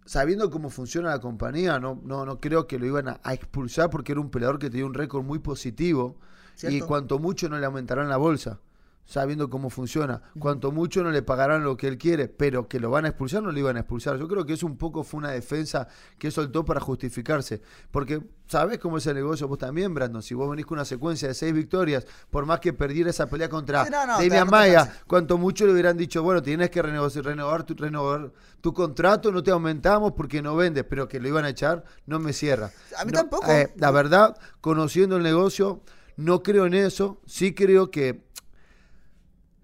sabiendo 0.05 0.51
cómo 0.51 0.69
funciona 0.69 1.09
la 1.09 1.19
compañía, 1.19 1.79
no, 1.79 1.99
no, 2.05 2.27
no 2.27 2.41
creo 2.41 2.67
que 2.67 2.79
lo 2.79 2.85
iban 2.85 3.09
a, 3.09 3.33
expulsar 3.33 3.89
porque 3.89 4.13
era 4.13 4.21
un 4.21 4.31
peleador 4.31 4.59
que 4.59 4.69
tenía 4.69 4.85
un 4.85 4.93
récord 4.93 5.25
muy 5.25 5.39
positivo. 5.39 6.19
Y 6.63 6.81
cuanto 6.81 7.19
mucho 7.19 7.49
no 7.49 7.59
le 7.59 7.65
aumentarán 7.65 8.11
la 8.11 8.19
bolsa 8.19 8.61
sabiendo 9.09 9.49
cómo 9.49 9.71
funciona. 9.71 10.21
Cuanto 10.39 10.71
mucho 10.71 11.03
no 11.03 11.11
le 11.11 11.23
pagarán 11.23 11.65
lo 11.65 11.79
que 11.79 11.89
él 11.89 11.97
quiere, 11.97 12.29
pero 12.29 12.69
que 12.69 12.79
lo 12.79 12.91
van 12.91 13.07
a 13.07 13.09
expulsar, 13.09 13.43
no 13.43 13.51
lo 13.51 13.59
iban 13.59 13.79
a 13.79 13.81
expulsar. 13.81 14.19
Yo 14.19 14.29
creo 14.29 14.45
que 14.45 14.53
eso 14.53 14.67
un 14.67 14.77
poco 14.77 15.03
fue 15.03 15.19
una 15.19 15.31
defensa 15.31 15.89
que 16.19 16.31
soltó 16.31 16.63
para 16.63 16.79
justificarse. 16.79 17.63
Porque, 17.91 18.23
¿sabes 18.47 18.79
cómo 18.79 18.99
es 18.99 19.07
el 19.07 19.15
negocio? 19.15 19.49
Vos 19.49 19.57
también, 19.57 19.95
Brandon. 19.95 20.23
Si 20.23 20.35
vos 20.35 20.51
venís 20.51 20.67
con 20.67 20.77
una 20.77 20.85
secuencia 20.85 21.27
de 21.27 21.33
seis 21.33 21.55
victorias, 21.55 22.07
por 22.29 22.45
más 22.45 22.61
que 22.61 22.75
perdiera 22.75 23.09
esa 23.09 23.27
pelea 23.31 23.49
contra 23.49 23.87
sí, 24.21 24.29
Maya, 24.47 24.93
cuanto 25.07 25.39
mucho 25.39 25.65
le 25.65 25.73
hubieran 25.73 25.97
dicho, 25.97 26.23
bueno, 26.23 26.43
tienes 26.43 26.69
que 26.69 26.83
renovar, 26.83 27.63
tu, 27.65 27.75
renovar 27.75 28.31
tu 28.61 28.75
contrato, 28.75 29.33
no 29.33 29.43
te 29.43 29.51
aumentamos 29.51 30.13
porque 30.13 30.43
no 30.43 30.55
vendes, 30.55 30.85
pero 30.85 31.09
que 31.09 31.19
lo 31.19 31.29
iban 31.29 31.47
a 31.47 31.49
echar, 31.49 31.83
no 32.05 32.19
me 32.19 32.35
cierra. 32.35 32.71
A 32.99 33.07
mí 33.07 33.13
tampoco. 33.13 33.51
Eh, 33.51 33.73
la 33.77 33.91
verdad, 33.91 34.37
conociendo 34.61 35.17
el 35.17 35.23
negocio, 35.23 35.83
no 36.19 36.43
creo 36.43 36.67
en 36.67 36.75
eso. 36.75 37.23
Sí 37.27 37.55
creo 37.55 37.91
que 37.91 38.28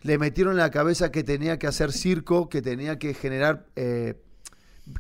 le 0.05 0.19
metieron 0.19 0.53
en 0.53 0.59
la 0.59 0.71
cabeza 0.71 1.11
que 1.11 1.25
tenía 1.25 1.59
que 1.59 1.67
hacer 1.67 1.91
circo, 1.91 2.51
que 2.51 2.61
tenía 2.61 2.99
que 2.99 3.15
generar, 3.15 3.67
eh, 3.75 4.21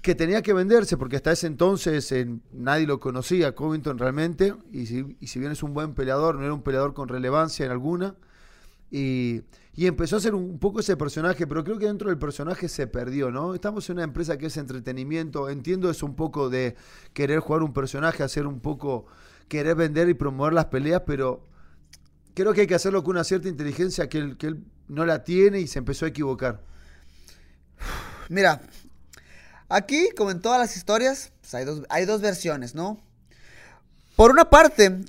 que 0.00 0.14
tenía 0.14 0.40
que 0.40 0.54
venderse, 0.54 0.96
porque 0.96 1.16
hasta 1.16 1.30
ese 1.30 1.46
entonces 1.46 2.12
nadie 2.52 2.86
lo 2.86 2.98
conocía, 3.00 3.54
Covington 3.54 3.98
realmente, 3.98 4.54
y 4.72 4.86
si, 4.86 5.14
y 5.20 5.26
si, 5.26 5.38
bien 5.38 5.52
es 5.52 5.62
un 5.62 5.74
buen 5.74 5.92
peleador, 5.92 6.36
no 6.36 6.44
era 6.44 6.54
un 6.54 6.62
peleador 6.62 6.94
con 6.94 7.08
relevancia 7.08 7.66
en 7.66 7.72
alguna, 7.72 8.14
y, 8.90 9.42
y, 9.74 9.86
empezó 9.86 10.16
a 10.16 10.20
ser 10.20 10.34
un, 10.34 10.58
poco 10.58 10.80
ese 10.80 10.96
personaje, 10.96 11.46
pero 11.46 11.64
creo 11.64 11.78
que 11.78 11.84
dentro 11.84 12.08
del 12.08 12.18
personaje 12.18 12.66
se 12.66 12.86
perdió, 12.86 13.30
¿no? 13.30 13.54
Estamos 13.54 13.90
en 13.90 13.96
una 13.96 14.04
empresa 14.04 14.38
que 14.38 14.46
es 14.46 14.56
entretenimiento, 14.56 15.50
entiendo 15.50 15.90
es 15.90 16.02
un 16.02 16.16
poco 16.16 16.48
de 16.48 16.76
querer 17.12 17.40
jugar 17.40 17.62
un 17.62 17.74
personaje, 17.74 18.22
hacer 18.22 18.46
un 18.46 18.60
poco, 18.60 19.04
querer 19.48 19.76
vender 19.76 20.08
y 20.08 20.14
promover 20.14 20.54
las 20.54 20.66
peleas, 20.66 21.02
pero 21.04 21.46
creo 22.32 22.54
que 22.54 22.62
hay 22.62 22.66
que 22.66 22.74
hacerlo 22.74 23.04
con 23.04 23.16
una 23.16 23.24
cierta 23.24 23.48
inteligencia 23.48 24.08
que 24.08 24.16
él, 24.16 24.36
que 24.38 24.46
él 24.46 24.64
no 24.88 25.06
la 25.06 25.24
tiene 25.24 25.60
y 25.60 25.66
se 25.66 25.78
empezó 25.78 26.04
a 26.04 26.08
equivocar. 26.08 26.60
Mira, 28.28 28.62
aquí, 29.68 30.08
como 30.16 30.30
en 30.30 30.40
todas 30.40 30.58
las 30.58 30.76
historias, 30.76 31.32
pues, 31.40 31.54
hay, 31.54 31.64
dos, 31.64 31.82
hay 31.88 32.04
dos 32.04 32.20
versiones, 32.20 32.74
¿no? 32.74 33.00
Por 34.16 34.30
una 34.30 34.48
parte, 34.48 35.00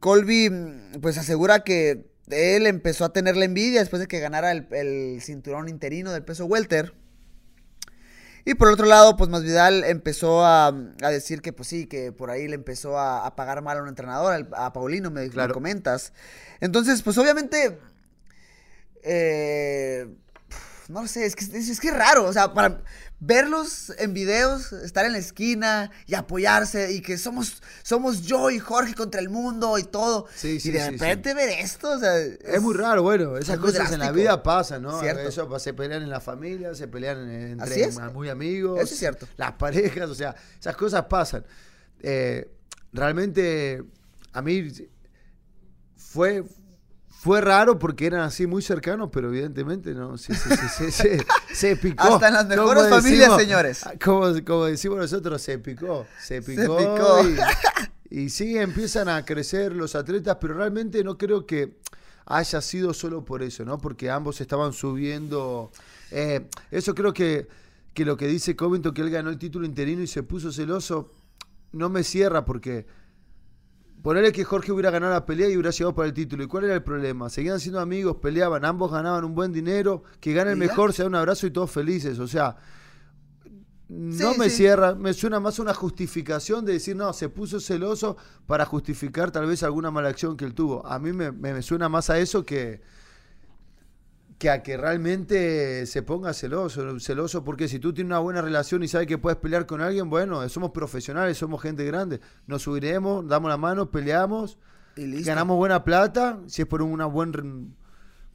Colby 0.00 0.50
pues 1.00 1.18
asegura 1.18 1.60
que 1.60 2.10
él 2.30 2.66
empezó 2.66 3.04
a 3.04 3.12
tener 3.12 3.36
la 3.36 3.44
envidia 3.44 3.80
después 3.80 4.00
de 4.00 4.08
que 4.08 4.20
ganara 4.20 4.52
el, 4.52 5.18
cinturón 5.22 5.68
interino 5.68 6.12
del 6.12 6.24
peso 6.24 6.46
welter. 6.46 6.94
Y 8.44 8.54
por 8.54 8.68
otro 8.68 8.86
lado, 8.86 9.16
pues 9.16 9.28
Masvidal 9.28 9.84
empezó 9.84 10.44
a, 10.44 10.72
decir 11.00 11.42
que 11.42 11.52
pues 11.52 11.68
sí, 11.68 11.86
que 11.86 12.12
por 12.12 12.30
ahí 12.30 12.48
le 12.48 12.54
empezó 12.54 12.98
a, 12.98 13.36
pagar 13.36 13.60
mal 13.60 13.76
a 13.76 13.82
un 13.82 13.88
entrenador, 13.88 14.48
a 14.56 14.72
Paulino, 14.72 15.10
me, 15.10 15.28
me 15.28 15.48
comentas. 15.48 16.14
Entonces, 16.60 17.02
pues 17.02 17.18
obviamente 17.18 17.78
eh, 19.10 20.06
no 20.88 21.02
lo 21.02 21.08
sé, 21.08 21.24
es 21.24 21.34
que 21.34 21.44
es, 21.44 21.80
que 21.80 21.90
raro, 21.90 22.24
o 22.24 22.32
sea, 22.32 22.52
para 22.52 22.82
verlos 23.20 23.92
en 23.98 24.12
videos, 24.12 24.72
estar 24.72 25.06
en 25.06 25.12
la 25.12 25.18
esquina 25.18 25.90
y 26.06 26.14
apoyarse 26.14 26.92
y 26.92 27.00
que 27.00 27.16
somos, 27.16 27.62
somos 27.82 28.22
yo 28.22 28.50
y 28.50 28.58
Jorge 28.58 28.94
contra 28.94 29.20
el 29.20 29.30
mundo 29.30 29.78
y 29.78 29.84
todo. 29.84 30.26
y 30.42 30.70
de 30.70 30.90
repente 30.90 31.32
ver 31.32 31.48
esto, 31.48 31.90
o 31.92 31.98
sea, 31.98 32.18
es, 32.18 32.60
muy 32.60 32.74
raro, 32.74 33.02
bueno, 33.02 33.38
esas 33.38 33.58
cosas 33.58 33.90
en 33.92 34.00
la 34.00 34.12
vida 34.12 34.42
pasan, 34.42 34.82
¿no? 34.82 35.02
Eso, 35.02 35.58
se 35.58 35.72
pelean 35.72 36.02
en 36.02 36.10
la 36.10 36.20
familia, 36.20 36.74
se 36.74 36.86
pelean 36.86 37.30
entre 37.30 37.90
muy 38.12 38.28
amigos. 38.28 38.78
Eso 38.78 38.92
es 38.92 39.00
cierto. 39.00 39.26
Las 39.36 39.52
parejas, 39.52 40.08
o 40.10 40.14
sea, 40.14 40.36
esas 40.60 40.76
cosas 40.76 41.06
pasan. 41.06 41.44
Eh, 42.00 42.50
realmente, 42.92 43.82
a 44.32 44.42
mí 44.42 44.70
fue, 45.96 46.44
fue 47.20 47.40
raro 47.40 47.80
porque 47.80 48.06
eran 48.06 48.20
así 48.20 48.46
muy 48.46 48.62
cercanos, 48.62 49.10
pero 49.12 49.26
evidentemente 49.26 49.92
no 49.92 50.16
se, 50.16 50.34
se, 51.52 51.76
picó. 51.76 52.04
Hasta 52.04 52.28
en 52.28 52.34
las 52.34 52.46
mejores 52.46 52.88
familias, 52.88 53.34
señores. 53.36 53.84
Como, 54.02 54.32
como, 54.44 54.66
decimos 54.66 54.98
nosotros, 54.98 55.42
se 55.42 55.58
picó. 55.58 56.06
Se 56.22 56.40
picó. 56.42 56.78
Y, 58.08 58.20
y, 58.20 58.30
sí, 58.30 58.56
empiezan 58.56 59.08
a 59.08 59.24
crecer 59.24 59.74
los 59.74 59.96
atletas, 59.96 60.36
pero 60.40 60.54
realmente 60.54 61.02
no 61.02 61.18
creo 61.18 61.44
que 61.44 61.80
haya 62.24 62.60
sido 62.60 62.94
solo 62.94 63.24
por 63.24 63.42
eso, 63.42 63.64
¿no? 63.64 63.78
Porque 63.78 64.10
ambos 64.10 64.40
estaban 64.40 64.72
subiendo. 64.72 65.72
Eh, 66.12 66.48
eso 66.70 66.94
creo 66.94 67.12
que, 67.12 67.48
que 67.94 68.04
lo 68.04 68.16
que 68.16 68.28
dice 68.28 68.54
Covington, 68.54 68.94
que 68.94 69.02
él 69.02 69.10
ganó 69.10 69.30
el 69.30 69.38
título 69.38 69.66
interino 69.66 70.02
y 70.02 70.06
se 70.06 70.22
puso 70.22 70.52
celoso, 70.52 71.10
no 71.72 71.88
me 71.88 72.04
cierra 72.04 72.44
porque 72.44 72.86
Ponerle 74.02 74.32
que 74.32 74.44
Jorge 74.44 74.72
hubiera 74.72 74.90
ganado 74.90 75.12
la 75.12 75.26
pelea 75.26 75.48
y 75.48 75.54
hubiera 75.54 75.70
llegado 75.70 75.94
para 75.94 76.08
el 76.08 76.14
título. 76.14 76.44
¿Y 76.44 76.46
cuál 76.46 76.64
era 76.64 76.74
el 76.74 76.82
problema? 76.82 77.28
Seguían 77.28 77.58
siendo 77.58 77.80
amigos, 77.80 78.16
peleaban, 78.16 78.64
ambos 78.64 78.92
ganaban 78.92 79.24
un 79.24 79.34
buen 79.34 79.52
dinero, 79.52 80.04
que 80.20 80.32
gane 80.32 80.52
el 80.52 80.56
mejor, 80.56 80.92
se 80.92 81.02
da 81.02 81.08
un 81.08 81.14
abrazo 81.16 81.46
y 81.46 81.50
todos 81.50 81.70
felices. 81.70 82.18
O 82.18 82.28
sea, 82.28 82.56
no 83.88 84.34
me 84.34 84.50
cierra, 84.50 84.94
me 84.94 85.12
suena 85.14 85.40
más 85.40 85.58
una 85.58 85.74
justificación 85.74 86.64
de 86.64 86.74
decir, 86.74 86.94
no, 86.94 87.12
se 87.12 87.28
puso 87.28 87.58
celoso 87.58 88.16
para 88.46 88.64
justificar 88.64 89.30
tal 89.30 89.46
vez 89.46 89.62
alguna 89.62 89.90
mala 89.90 90.08
acción 90.08 90.36
que 90.36 90.44
él 90.44 90.54
tuvo. 90.54 90.86
A 90.86 90.98
mí 90.98 91.12
me 91.12 91.62
suena 91.62 91.88
más 91.88 92.08
a 92.10 92.18
eso 92.18 92.44
que, 92.44 92.82
que 94.38 94.50
a 94.50 94.62
que 94.62 94.76
realmente 94.76 95.84
se 95.86 96.02
ponga 96.02 96.32
celoso, 96.32 97.00
celoso 97.00 97.44
porque 97.44 97.66
si 97.66 97.80
tú 97.80 97.92
tienes 97.92 98.10
una 98.10 98.20
buena 98.20 98.40
relación 98.40 98.84
y 98.84 98.88
sabes 98.88 99.08
que 99.08 99.18
puedes 99.18 99.38
pelear 99.38 99.66
con 99.66 99.80
alguien, 99.80 100.08
bueno, 100.08 100.48
somos 100.48 100.70
profesionales, 100.70 101.36
somos 101.36 101.60
gente 101.60 101.84
grande, 101.84 102.20
nos 102.46 102.62
subiremos, 102.62 103.26
damos 103.26 103.50
la 103.50 103.56
mano, 103.56 103.90
peleamos, 103.90 104.56
y 104.96 105.22
ganamos 105.22 105.56
buena 105.56 105.84
plata, 105.84 106.40
si 106.46 106.62
es 106.62 106.68
por 106.68 106.82
una 106.82 107.06
buen 107.06 107.76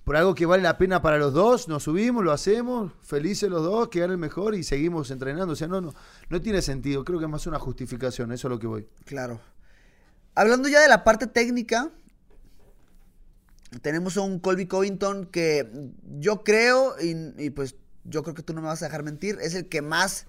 por 0.03 0.17
algo 0.17 0.35
que 0.35 0.45
vale 0.45 0.61
la 0.61 0.77
pena 0.77 1.01
para 1.01 1.17
los 1.17 1.31
dos, 1.31 1.69
nos 1.69 1.83
subimos, 1.83 2.25
lo 2.25 2.33
hacemos, 2.33 2.91
felices 3.01 3.49
los 3.49 3.63
dos, 3.63 3.87
que 3.87 4.03
el 4.03 4.17
mejor 4.17 4.53
y 4.53 4.63
seguimos 4.63 5.09
entrenando, 5.11 5.53
o 5.53 5.55
sea, 5.55 5.69
no 5.69 5.79
no 5.79 5.93
no 6.27 6.41
tiene 6.41 6.61
sentido, 6.61 7.05
creo 7.05 7.19
que 7.19 7.25
es 7.25 7.31
más 7.31 7.47
una 7.47 7.59
justificación, 7.59 8.33
eso 8.33 8.49
es 8.49 8.49
lo 8.49 8.59
que 8.59 8.67
voy. 8.67 8.87
Claro. 9.05 9.39
Hablando 10.35 10.67
ya 10.67 10.81
de 10.81 10.89
la 10.89 11.05
parte 11.05 11.27
técnica, 11.27 11.91
tenemos 13.82 14.17
a 14.17 14.21
un 14.21 14.39
Colby 14.39 14.67
Covington 14.67 15.26
que 15.26 15.69
yo 16.19 16.43
creo, 16.43 16.95
y, 17.01 17.49
pues 17.51 17.76
yo 18.03 18.24
creo 18.24 18.36
que 18.36 18.43
tú 18.43 18.53
no 18.53 18.61
me 18.61 18.67
vas 18.67 18.82
a 18.82 18.86
dejar 18.86 19.03
mentir, 19.03 19.38
es 19.41 19.55
el 19.55 19.67
que 19.67 19.82
más 19.82 20.26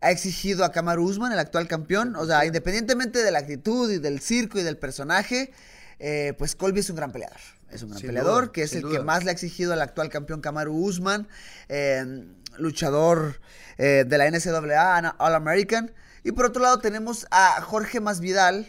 ha 0.00 0.10
exigido 0.10 0.64
a 0.64 0.72
Kamaru 0.72 1.04
Usman, 1.04 1.32
el 1.32 1.38
actual 1.38 1.68
campeón. 1.68 2.16
O 2.16 2.26
sea, 2.26 2.44
independientemente 2.46 3.22
de 3.22 3.30
la 3.30 3.40
actitud 3.40 3.90
y 3.90 3.98
del 3.98 4.20
circo 4.20 4.58
y 4.58 4.62
del 4.62 4.78
personaje, 4.78 5.52
eh, 5.98 6.34
pues 6.38 6.54
Colby 6.54 6.80
es 6.80 6.90
un 6.90 6.96
gran 6.96 7.12
peleador. 7.12 7.40
Es 7.70 7.82
un 7.82 7.90
gran 7.90 8.02
peleador, 8.02 8.52
que 8.52 8.62
es 8.62 8.74
el 8.74 8.88
que 8.88 9.00
más 9.00 9.24
le 9.24 9.30
ha 9.30 9.32
exigido 9.32 9.72
al 9.72 9.82
actual 9.82 10.08
campeón 10.08 10.40
Kamaru 10.40 10.74
Usman, 10.74 11.28
eh, 11.68 12.24
luchador 12.58 13.40
eh, 13.78 14.04
de 14.06 14.18
la 14.18 14.28
NCAA, 14.30 15.16
All 15.18 15.34
American. 15.34 15.92
Y 16.24 16.32
por 16.32 16.46
otro 16.46 16.62
lado 16.62 16.78
tenemos 16.78 17.26
a 17.30 17.60
Jorge 17.62 18.00
Masvidal, 18.00 18.66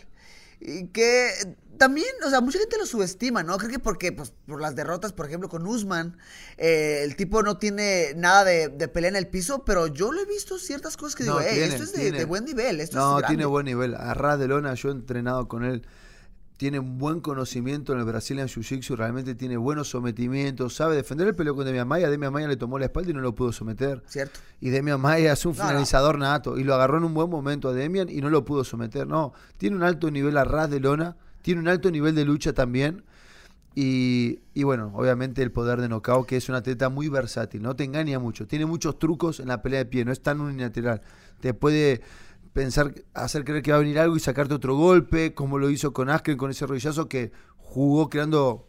que 0.94 1.32
también, 1.78 2.10
o 2.26 2.30
sea, 2.30 2.42
mucha 2.42 2.60
gente 2.60 2.78
lo 2.78 2.86
subestima, 2.86 3.44
¿no? 3.44 3.58
Creo 3.58 3.72
que 3.72 3.80
porque, 3.80 4.12
pues, 4.12 4.34
por 4.46 4.62
las 4.62 4.76
derrotas, 4.76 5.14
por 5.14 5.26
ejemplo, 5.26 5.50
con 5.50 5.66
Usman, 5.66 6.18
eh, 6.58 7.02
el 7.04 7.16
tipo 7.16 7.44
no 7.44 7.58
tiene 7.58 8.14
nada 8.16 8.44
de, 8.44 8.88
pelea 8.88 9.10
en 9.10 9.16
el 9.16 9.28
piso, 9.28 9.64
pero 9.66 9.88
yo 9.88 10.12
le 10.12 10.22
he 10.22 10.26
visto 10.26 10.58
ciertas 10.58 10.98
cosas 10.98 11.16
que 11.16 11.24
digo, 11.24 11.40
esto 11.40 11.84
es 11.84 11.94
de, 11.94 12.26
buen 12.26 12.46
nivel. 12.46 12.80
Esto 12.82 12.98
no, 12.98 13.22
tiene 13.28 13.46
buen 13.46 13.66
nivel. 13.66 13.96
A 13.96 14.14
ras 14.14 14.40
de 14.40 14.48
lona, 14.48 14.74
yo 14.74 14.90
he 14.90 14.92
entrenado 14.92 15.48
con 15.48 15.64
él. 15.64 15.86
tiene 16.58 16.78
un 16.78 17.00
buen 17.00 17.20
conocimiento 17.20 17.94
en 17.94 18.00
el 18.00 18.06
Brazilian 18.06 18.48
Jiu-Jitsu, 18.48 18.96
realmente 18.96 19.34
tiene 19.34 19.58
buenos 19.58 19.90
sometimientos, 19.90 20.76
sabe 20.76 20.96
defender 20.96 21.28
el 21.28 21.36
peleó 21.36 21.56
con 21.56 21.66
Demian 21.66 21.88
Maya, 21.88 22.12
Demian 22.12 22.32
Maya 22.32 22.48
le 22.48 22.58
tomó 22.58 22.78
la 22.78 22.86
espalda 22.86 23.10
y 23.10 23.14
no 23.14 23.22
lo 23.22 23.34
pudo 23.34 23.52
someter. 23.52 24.04
Cierto. 24.06 24.40
Y 24.60 24.70
Demian 24.70 25.02
Maya 25.02 25.34
es 25.34 25.46
un 25.48 25.56
finalizador 25.56 26.20
nato 26.20 26.60
y 26.60 26.64
lo 26.64 26.76
agarró 26.76 27.00
en 27.00 27.06
un 27.06 27.16
buen 27.16 27.30
momento 27.30 27.70
a 27.70 27.74
Demian 27.74 28.10
y 28.10 28.22
no 28.22 28.30
lo 28.30 28.46
pudo 28.46 28.64
someter. 28.64 29.08
No, 29.08 29.34
tiene 29.58 29.76
un 29.76 29.82
alto 29.82 30.12
nivel 30.12 30.38
a 30.38 30.44
ras 30.44 30.70
de 30.70 30.80
lona, 30.80 31.18
tiene 31.42 31.62
un 31.62 31.68
alto 31.68 31.92
nivel 31.92 32.16
de 32.16 32.26
lucha 32.26 32.54
también. 32.54 33.04
Y, 33.74 34.40
y, 34.54 34.64
bueno, 34.64 34.92
obviamente 34.96 35.42
el 35.42 35.52
poder 35.52 35.80
de 35.80 35.88
knockout, 35.88 36.28
que 36.28 36.36
es 36.36 36.50
un 36.50 36.56
atleta 36.56 36.90
muy 36.90 37.08
versátil, 37.08 37.62
no 37.62 37.76
te 37.76 37.86
engaña 37.86 38.20
mucho, 38.20 38.46
tiene 38.46 38.66
muchos 38.66 39.00
trucos 39.00 39.40
en 39.40 39.48
la 39.48 39.62
pelea 39.62 39.80
de 39.80 39.86
pie, 39.86 40.04
no 40.04 40.12
es 40.12 40.22
tan 40.22 40.42
unilateral. 40.42 41.02
Te 41.40 41.54
puede 41.54 42.02
pensar, 42.54 42.94
hacer 43.14 43.46
creer 43.46 43.64
que 43.64 43.72
va 43.72 43.78
a 43.78 43.82
venir 43.82 44.00
algo 44.00 44.18
y 44.18 44.20
sacarte 44.20 44.54
otro 44.54 44.76
golpe, 44.76 45.34
como 45.34 45.58
lo 45.58 45.70
hizo 45.70 45.94
con 45.94 46.10
Askren 46.10 46.38
con 46.38 46.52
ese 46.52 46.68
rodillazo 46.68 47.08
que 47.08 47.32
jugó 47.58 48.10
creando 48.10 48.68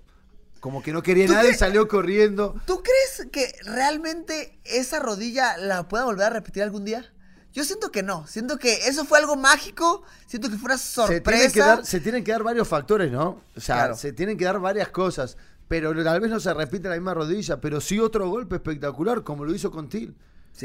como 0.60 0.80
que 0.80 0.92
no 0.92 1.02
quería 1.02 1.26
nada 1.26 1.50
y 1.50 1.54
salió 1.54 1.88
corriendo. 1.88 2.54
¿Tú 2.66 2.84
crees 2.84 3.28
que 3.32 3.52
realmente 3.64 4.60
esa 4.62 5.00
rodilla 5.00 5.56
la 5.56 5.88
pueda 5.88 6.04
volver 6.04 6.26
a 6.26 6.30
repetir 6.30 6.62
algún 6.62 6.84
día? 6.84 7.12
Yo 7.52 7.64
siento 7.64 7.90
que 7.90 8.02
no, 8.02 8.26
siento 8.26 8.58
que 8.58 8.86
eso 8.86 9.04
fue 9.04 9.18
algo 9.18 9.36
mágico, 9.36 10.02
siento 10.26 10.48
que 10.48 10.56
fue 10.56 10.66
una 10.66 10.78
sorpresa. 10.78 11.48
Se, 11.48 11.52
que 11.52 11.60
dar, 11.60 11.84
se 11.84 12.00
tienen 12.00 12.24
que 12.24 12.32
dar 12.32 12.42
varios 12.42 12.66
factores, 12.66 13.12
¿no? 13.12 13.42
O 13.54 13.60
sea, 13.60 13.94
se 13.94 14.12
tienen 14.12 14.38
que 14.38 14.46
dar 14.46 14.58
varias 14.58 14.88
cosas, 14.88 15.36
pero 15.68 15.94
tal 16.02 16.20
vez 16.20 16.30
no 16.30 16.40
se 16.40 16.52
repite 16.54 16.88
la 16.88 16.94
misma 16.94 17.12
rodilla, 17.12 17.60
pero 17.60 17.80
sí 17.80 17.98
otro 17.98 18.28
golpe 18.30 18.56
espectacular, 18.56 19.22
como 19.22 19.44
lo 19.44 19.54
hizo 19.54 19.70
con 19.70 19.88
Til. 19.88 20.16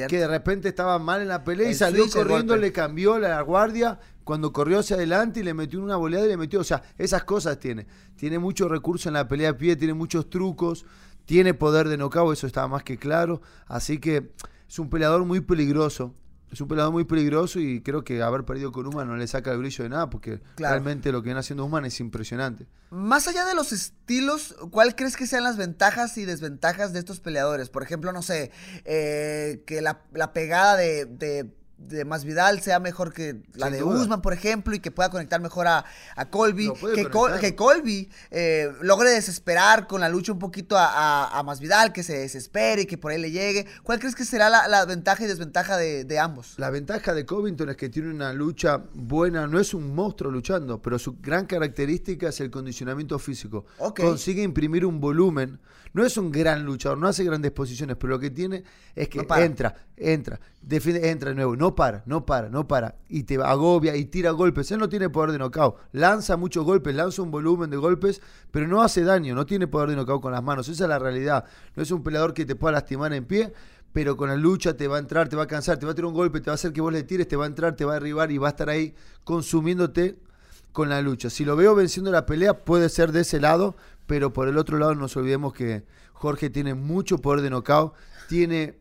Que 0.08 0.20
de 0.20 0.28
repente 0.28 0.68
estaba 0.68 1.00
mal 1.00 1.22
en 1.22 1.30
la 1.30 1.44
pelea 1.44 1.70
y 1.70 1.74
salió 1.74 2.10
corriendo, 2.10 2.56
le 2.56 2.72
cambió 2.72 3.18
la 3.20 3.42
guardia 3.42 4.00
cuando 4.24 4.52
corrió 4.52 4.80
hacia 4.80 4.98
adelante 4.98 5.40
y 5.40 5.44
le 5.44 5.54
metió 5.54 5.82
una 5.82 5.96
boleada 5.96 6.26
y 6.26 6.30
le 6.30 6.38
metió. 6.38 6.60
O 6.60 6.64
sea, 6.64 6.84
esas 6.98 7.24
cosas 7.24 7.58
tiene. 7.60 7.88
Tiene 8.18 8.38
mucho 8.38 8.68
recurso 8.68 9.10
en 9.10 9.14
la 9.14 9.28
pelea 9.28 9.52
a 9.52 9.58
pie, 9.58 9.76
tiene 9.76 9.94
muchos 9.94 10.30
trucos, 10.30 10.86
tiene 11.26 11.54
poder 11.54 11.88
de 11.88 11.98
nocao, 11.98 12.34
eso 12.34 12.48
está 12.48 12.68
más 12.68 12.84
que 12.84 12.98
claro. 12.98 13.42
Así 13.66 13.98
que 14.00 14.32
es 14.68 14.78
un 14.78 14.90
peleador 14.90 15.24
muy 15.24 15.40
peligroso 15.40 16.14
es 16.52 16.62
un 16.62 16.68
peleador 16.68 16.94
muy 16.94 17.04
peligroso 17.04 17.60
y 17.60 17.82
creo 17.82 18.04
que 18.04 18.22
haber 18.22 18.46
perdido 18.46 18.72
con 18.72 18.86
Human 18.86 19.08
no 19.08 19.18
le 19.18 19.28
saca 19.28 19.52
el 19.52 19.58
brillo 19.58 19.84
de 19.84 19.90
nada 19.90 20.10
porque 20.10 20.42
realmente 20.58 21.12
lo 21.12 21.22
que 21.22 21.26
viene 21.28 21.40
haciendo 21.40 21.66
Human 21.66 21.86
es 21.86 22.00
impresionante. 22.00 22.68
Más 22.90 23.28
allá 23.28 23.46
de 23.46 23.54
los 23.54 23.74
estilos, 23.74 24.56
¿cuál 24.72 24.96
crees 24.96 25.18
que 25.18 25.28
sean 25.28 25.44
las 25.44 25.58
ventajas 25.58 26.18
y 26.18 26.24
desventajas 26.24 26.94
de 26.94 27.00
estos 27.00 27.20
peleadores? 27.20 27.70
Por 27.70 27.84
ejemplo, 27.84 28.14
no 28.14 28.22
sé, 28.22 28.52
eh, 28.86 29.64
que 29.66 29.82
la, 29.82 30.04
pegada 30.32 30.78
de 30.78 31.06
de 31.06 31.57
Masvidal 32.06 32.62
sea 32.62 32.80
mejor 32.80 33.14
que 33.14 33.42
la 33.54 33.70
de 33.70 33.84
Usman, 33.84 34.22
por 34.22 34.34
ejemplo, 34.34 34.74
y 34.76 34.80
que 34.80 34.92
pueda 34.92 35.10
conectar 35.10 35.40
mejor 35.40 35.68
a, 35.68 35.86
Colby. 36.30 36.72
Que, 36.96 37.08
que, 37.40 37.56
Colby 37.56 38.10
eh, 38.32 38.72
logre 38.82 39.12
desesperar 39.12 39.88
con 39.88 40.02
la 40.02 40.10
lucha 40.10 40.32
un 40.32 40.40
poquito 40.40 40.76
a, 40.78 41.38
a, 41.38 41.44
Masvidal, 41.44 41.94
que 41.94 42.04
se 42.04 42.18
desespere 42.18 42.84
y 42.84 42.86
que 42.86 42.98
por 42.98 43.12
ahí 43.12 43.22
le 43.22 43.32
llegue. 43.32 43.66
¿Cuál 43.84 44.00
crees 44.00 44.16
que 44.16 44.26
será 44.26 44.50
la, 44.50 44.86
ventaja 44.86 45.24
y 45.24 45.28
desventaja 45.28 45.78
de, 45.78 46.20
ambos? 46.20 46.56
La 46.58 46.70
ventaja 46.70 47.14
de 47.14 47.26
Covington 47.26 47.70
es 47.70 47.78
que 47.78 47.90
tiene 47.90 48.10
una 48.10 48.34
lucha 48.34 48.82
buena, 48.94 49.48
no 49.48 49.60
es 49.60 49.74
un 49.74 49.94
monstruo 49.94 50.32
luchando, 50.32 50.82
pero 50.82 50.98
su 50.98 51.18
gran 51.22 51.46
característica 51.46 52.30
es 52.30 52.40
el 52.42 52.50
condicionamiento 52.50 53.20
físico. 53.20 53.66
Consigue 53.96 54.42
imprimir 54.42 54.86
un 54.86 55.00
volumen. 55.00 55.60
No 55.94 56.06
es 56.06 56.18
un 56.18 56.32
gran 56.32 56.64
luchador, 56.64 56.98
no 56.98 57.08
hace 57.08 57.24
grandes 57.24 57.52
posiciones, 57.52 57.98
pero 57.98 58.12
lo 58.12 58.20
que 58.20 58.30
tiene 58.30 58.64
es 58.96 59.10
que 59.10 59.26
entra, 59.38 59.74
entra, 59.96 60.40
defiende, 60.62 61.10
entra 61.10 61.30
de 61.30 61.36
nuevo, 61.36 61.56
no 61.56 61.67
para, 61.76 62.04
no 62.06 62.26
para, 62.26 62.50
no 62.50 62.68
para, 62.68 62.96
y 63.10 63.24
te 63.24 63.36
agobia 63.36 63.96
y 63.96 64.06
tira 64.06 64.32
golpes. 64.32 64.72
Él 64.72 64.80
no 64.80 64.90
tiene 64.90 65.10
poder 65.10 65.32
de 65.32 65.38
knockout, 65.38 65.76
lanza 65.92 66.38
muchos 66.38 66.66
golpes, 66.66 66.96
lanza 66.96 67.22
un 67.22 67.32
volumen 67.32 67.70
de 67.70 67.78
golpes, 67.78 68.22
pero 68.52 68.68
no 68.68 68.82
hace 68.82 69.04
daño, 69.04 69.36
no 69.36 69.46
tiene 69.46 69.68
poder 69.68 69.90
de 69.90 69.96
knockout 69.96 70.22
con 70.22 70.32
las 70.32 70.44
manos. 70.44 70.68
Esa 70.70 70.84
es 70.86 70.90
la 70.90 71.00
realidad. 71.00 71.46
No 71.76 71.84
es 71.84 71.92
un 71.92 72.04
peleador 72.04 72.34
que 72.34 72.46
te 72.46 72.56
pueda 72.56 72.74
lastimar 72.74 73.14
en 73.14 73.26
pie, 73.26 73.54
pero 73.94 74.16
con 74.16 74.30
la 74.30 74.36
lucha 74.36 74.76
te 74.76 74.88
va 74.88 74.98
a 74.98 75.00
entrar, 75.00 75.30
te 75.30 75.36
va 75.36 75.44
a 75.44 75.48
cansar, 75.48 75.78
te 75.78 75.86
va 75.86 75.92
a 75.92 75.96
tirar 75.96 76.08
un 76.08 76.14
golpe, 76.14 76.40
te 76.40 76.50
va 76.50 76.54
a 76.54 76.56
hacer 76.56 76.74
que 76.74 76.82
vos 76.82 76.94
le 76.94 77.04
tires, 77.04 77.28
te 77.28 77.36
va 77.36 77.46
a 77.46 77.48
entrar, 77.48 77.76
te 77.76 77.86
va 77.86 77.94
a 77.94 77.96
derribar 77.96 78.32
y 78.32 78.38
va 78.38 78.48
a 78.48 78.52
estar 78.52 78.70
ahí 78.70 78.94
consumiéndote 79.24 80.20
con 80.72 80.90
la 80.90 81.02
lucha. 81.02 81.30
Si 81.30 81.46
lo 81.46 81.56
veo 81.56 81.74
venciendo 81.74 82.12
la 82.12 82.26
pelea, 82.26 82.64
puede 82.64 82.90
ser 82.90 83.12
de 83.12 83.22
ese 83.22 83.40
lado, 83.40 83.76
pero 84.06 84.34
por 84.34 84.48
el 84.48 84.58
otro 84.58 84.78
lado 84.78 84.94
no 84.94 85.02
nos 85.02 85.18
olvidemos 85.18 85.54
que 85.54 85.86
Jorge 86.14 86.50
tiene 86.50 86.76
mucho 86.76 87.18
poder 87.18 87.42
de 87.42 87.50
knockout, 87.50 87.94
tiene 88.30 88.78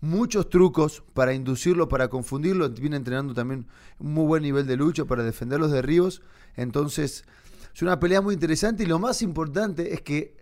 muchos 0.00 0.48
trucos 0.48 1.02
para 1.14 1.32
inducirlo, 1.34 1.88
para 1.88 2.08
confundirlo. 2.08 2.68
Viene 2.70 2.96
entrenando 2.96 3.34
también 3.34 3.66
un 3.98 4.12
muy 4.14 4.26
buen 4.26 4.42
nivel 4.42 4.66
de 4.66 4.76
lucha 4.76 5.04
para 5.04 5.22
defender 5.22 5.60
los 5.60 5.70
derribos. 5.70 6.22
Entonces, 6.54 7.24
es 7.74 7.82
una 7.82 8.00
pelea 8.00 8.20
muy 8.20 8.34
interesante 8.34 8.84
y 8.84 8.86
lo 8.86 8.98
más 8.98 9.22
importante 9.22 9.94
es 9.94 10.00
que 10.00 10.36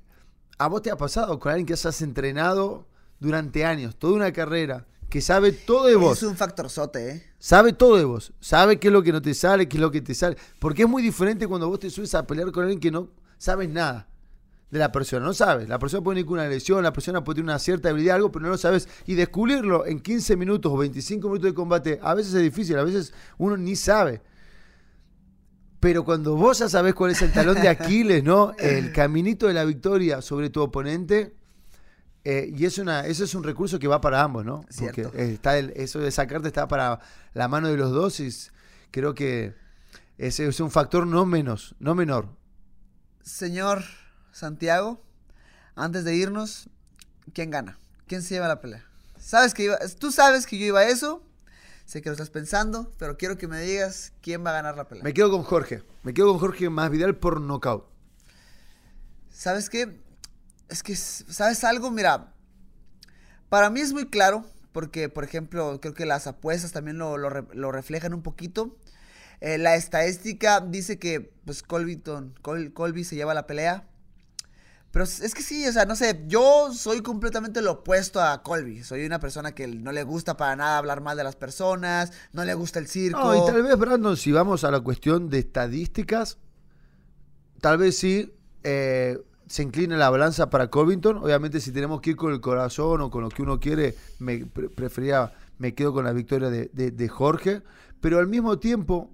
a 0.59 0.69
vos 0.69 0.83
te 0.83 0.91
ha 0.91 0.97
pasado 0.97 1.39
con 1.39 1.51
alguien 1.51 1.67
que 1.67 1.75
has 1.75 2.03
entrenado 2.03 2.87
durante 3.19 3.65
años, 3.65 3.97
toda 3.97 4.15
una 4.15 4.33
carrera, 4.33 4.87
que 5.09 5.21
sabe 5.21 5.53
todo 5.53 5.87
de 5.87 5.97
vos. 5.97 6.19
Es 6.19 6.29
un 6.29 6.37
factorzote, 6.37 7.11
¿eh? 7.11 7.25
Sabe 7.39 7.73
todo 7.73 7.97
de 7.97 8.05
vos. 8.05 8.33
Sabe 8.41 8.79
qué 8.79 8.89
es 8.89 8.93
lo 8.93 9.03
que 9.03 9.13
no 9.13 9.23
te 9.23 9.35
sale, 9.35 9.69
qué 9.69 9.77
es 9.77 9.81
lo 9.81 9.91
que 9.91 10.01
te 10.01 10.15
sale. 10.15 10.37
Porque 10.59 10.83
es 10.83 10.89
muy 10.89 11.03
diferente 11.03 11.47
cuando 11.47 11.69
vos 11.69 11.79
te 11.79 11.91
subes 11.91 12.15
a 12.15 12.27
pelear 12.27 12.51
con 12.53 12.65
alguien 12.65 12.81
que 12.81 12.91
no 12.91 13.11
sabes 13.39 13.69
nada 13.69 14.09
de 14.71 14.79
la 14.79 14.93
persona. 14.93 15.25
No 15.25 15.35
sabes. 15.35 15.69
La 15.69 15.79
persona 15.79 16.03
puede 16.03 16.21
tener 16.21 16.33
una 16.33 16.49
lesión, 16.49 16.83
la 16.83 16.93
persona 16.93 17.23
puede 17.23 17.37
tener 17.37 17.51
una 17.51 17.59
cierta 17.59 17.91
habilidad, 17.91 18.17
algo, 18.17 18.33
pero 18.33 18.45
no 18.45 18.51
lo 18.51 18.59
sabes. 18.59 18.89
Y 19.07 19.15
descubrirlo 19.15 19.87
en 19.87 20.01
15 20.01 20.37
minutos 20.37 20.73
o 20.73 20.77
25 20.77 21.29
minutos 21.29 21.51
de 21.51 21.55
combate, 21.55 22.01
a 22.03 22.15
veces 22.15 22.35
es 22.35 22.43
difícil, 22.43 22.79
a 22.79 22.85
veces 22.85 23.13
uno 23.39 23.57
ni 23.57 23.77
sabe. 23.77 24.21
Pero 25.81 26.05
cuando 26.05 26.35
vos 26.37 26.59
ya 26.59 26.69
sabés 26.69 26.95
cuál 26.95 27.11
es 27.11 27.23
el 27.23 27.33
talón 27.33 27.61
de 27.61 27.69
Aquiles, 27.69 28.25
¿no? 28.25 28.53
El 28.59 28.93
caminito 28.93 29.47
de 29.47 29.55
la 29.55 29.65
victoria 29.65 30.23
sobre 30.23 30.51
tu 30.51 30.63
oponente. 30.63 31.35
Eh, 32.25 32.51
y 32.57 32.65
es 32.65 32.79
una, 32.79 33.07
eso 33.07 33.25
es 33.25 33.35
un 33.35 33.45
recurso 33.45 33.79
que 33.79 33.87
va 33.87 34.01
para 34.01 34.23
ambos, 34.23 34.47
¿no? 34.47 34.65
Porque 34.79 35.07
está 35.15 35.59
eso 35.59 36.01
de 36.01 36.09
esa 36.09 36.27
carta 36.27 36.49
está 36.49 36.67
para 36.67 36.99
la 37.35 37.49
mano 37.49 37.69
de 37.69 37.77
los 37.77 37.93
dos 37.93 38.19
y 38.21 38.31
creo 38.91 39.15
que 39.15 39.55
ese 40.17 40.47
es 40.47 40.59
un 40.61 40.71
factor 40.71 41.07
no 41.07 41.27
menos, 41.27 41.75
no 41.79 41.95
menor. 41.95 42.29
Señor 43.21 43.85
Santiago, 44.35 45.01
antes 45.77 46.03
de 46.03 46.17
irnos, 46.17 46.69
¿quién 47.33 47.51
gana? 47.51 47.79
¿Quién 48.09 48.21
se 48.21 48.35
lleva 48.35 48.49
la 48.49 48.61
pelea? 48.61 48.85
Sabes 49.17 49.55
que 49.55 49.73
tú 50.01 50.11
sabes 50.11 50.45
que 50.45 50.59
yo 50.59 50.67
iba 50.67 50.81
a 50.81 50.89
eso, 50.89 51.23
sé 51.85 52.03
que 52.03 52.09
lo 52.09 52.15
estás 52.15 52.31
pensando, 52.31 52.93
pero 52.99 53.17
quiero 53.17 53.39
que 53.39 53.47
me 53.47 53.61
digas 53.61 54.13
quién 54.23 54.45
va 54.45 54.51
a 54.51 54.55
ganar 54.55 54.77
la 54.77 54.89
pelea. 54.89 55.05
Me 55.05 55.15
quedo 55.15 55.31
con 55.31 55.45
Jorge, 55.45 55.85
me 56.03 56.13
quedo 56.13 56.33
con 56.33 56.41
Jorge 56.41 56.69
más 56.69 56.91
Vidal 56.91 57.17
por 57.17 57.41
nocaut. 57.41 57.87
¿Sabes 59.31 59.71
qué? 59.71 60.01
Es 60.69 60.83
que, 60.83 60.97
¿sabes 60.97 61.63
algo? 61.63 61.93
Mira, 61.93 62.35
para 63.49 63.71
mí 63.71 63.83
es 63.83 63.93
muy 63.93 64.09
claro, 64.09 64.45
porque, 64.73 65.09
por 65.09 65.23
ejemplo, 65.23 65.81
creo 65.81 65.95
que 65.95 66.07
las 66.07 66.27
apuestas 66.27 66.73
también 66.73 66.99
lo, 66.99 67.71
reflejan 67.71 68.13
un 68.13 68.23
poquito. 68.23 68.77
Eh, 69.41 69.59
la 69.59 69.77
estadística 69.77 70.61
dice 70.61 70.99
que, 70.99 71.33
pues, 71.45 71.63
Colby 71.63 73.05
se 73.05 73.15
lleva 73.15 73.33
la 73.33 73.47
pelea. 73.47 73.87
Pero 74.95 75.07
es 75.07 75.35
que 75.35 75.43
sí, 75.43 75.67
o 75.67 75.73
sea, 75.73 75.87
no 75.87 75.97
sé, 75.97 76.23
yo 76.29 76.73
soy 76.73 77.03
completamente 77.03 77.61
lo 77.61 77.73
opuesto 77.73 78.23
a 78.23 78.45
Colby. 78.45 78.85
Soy 78.85 79.05
una 79.05 79.19
persona 79.19 79.53
que 79.53 79.67
no 79.67 79.91
le 79.91 80.05
gusta 80.05 80.37
para 80.37 80.55
nada 80.55 80.79
hablar 80.79 81.01
mal 81.01 81.17
de 81.17 81.25
las 81.25 81.35
personas, 81.35 82.13
no 82.33 82.45
le 82.45 82.55
gusta 82.55 82.79
el 82.79 82.87
circo. 82.87 83.19
No, 83.19 83.35
y 83.35 83.45
tal 83.45 83.61
vez, 83.61 83.77
Brandon, 83.77 84.17
si 84.17 84.31
vamos 84.31 84.63
a 84.63 84.71
la 84.71 84.79
cuestión 84.79 85.31
de 85.31 85.41
estadísticas, 85.41 86.39
tal 87.61 87.79
vez 87.79 87.99
sí 87.99 88.37
eh, 88.63 89.19
se 89.49 89.65
incline 89.65 89.97
la 89.97 90.11
balanza 90.11 90.49
para 90.49 90.71
Covington. 90.71 91.17
Obviamente, 91.17 91.59
si 91.59 91.73
tenemos 91.73 92.01
que 92.01 92.11
ir 92.11 92.17
con 92.17 92.33
el 92.33 92.41
corazón 92.41 93.01
o 93.01 93.11
con 93.11 93.25
lo 93.25 93.31
que 93.31 93.43
uno 93.43 93.59
quiere, 93.59 93.97
me 94.21 94.47
prefería, 94.47 95.33
me 95.59 95.75
quedo 95.75 95.93
con 95.93 96.05
la 96.05 96.13
victoria 96.13 96.51
de, 96.51 96.69
de 96.69 97.09
Jorge. 97.09 97.63
Pero 98.01 98.21
al 98.21 98.29
mismo 98.29 98.61
tiempo, 98.61 99.11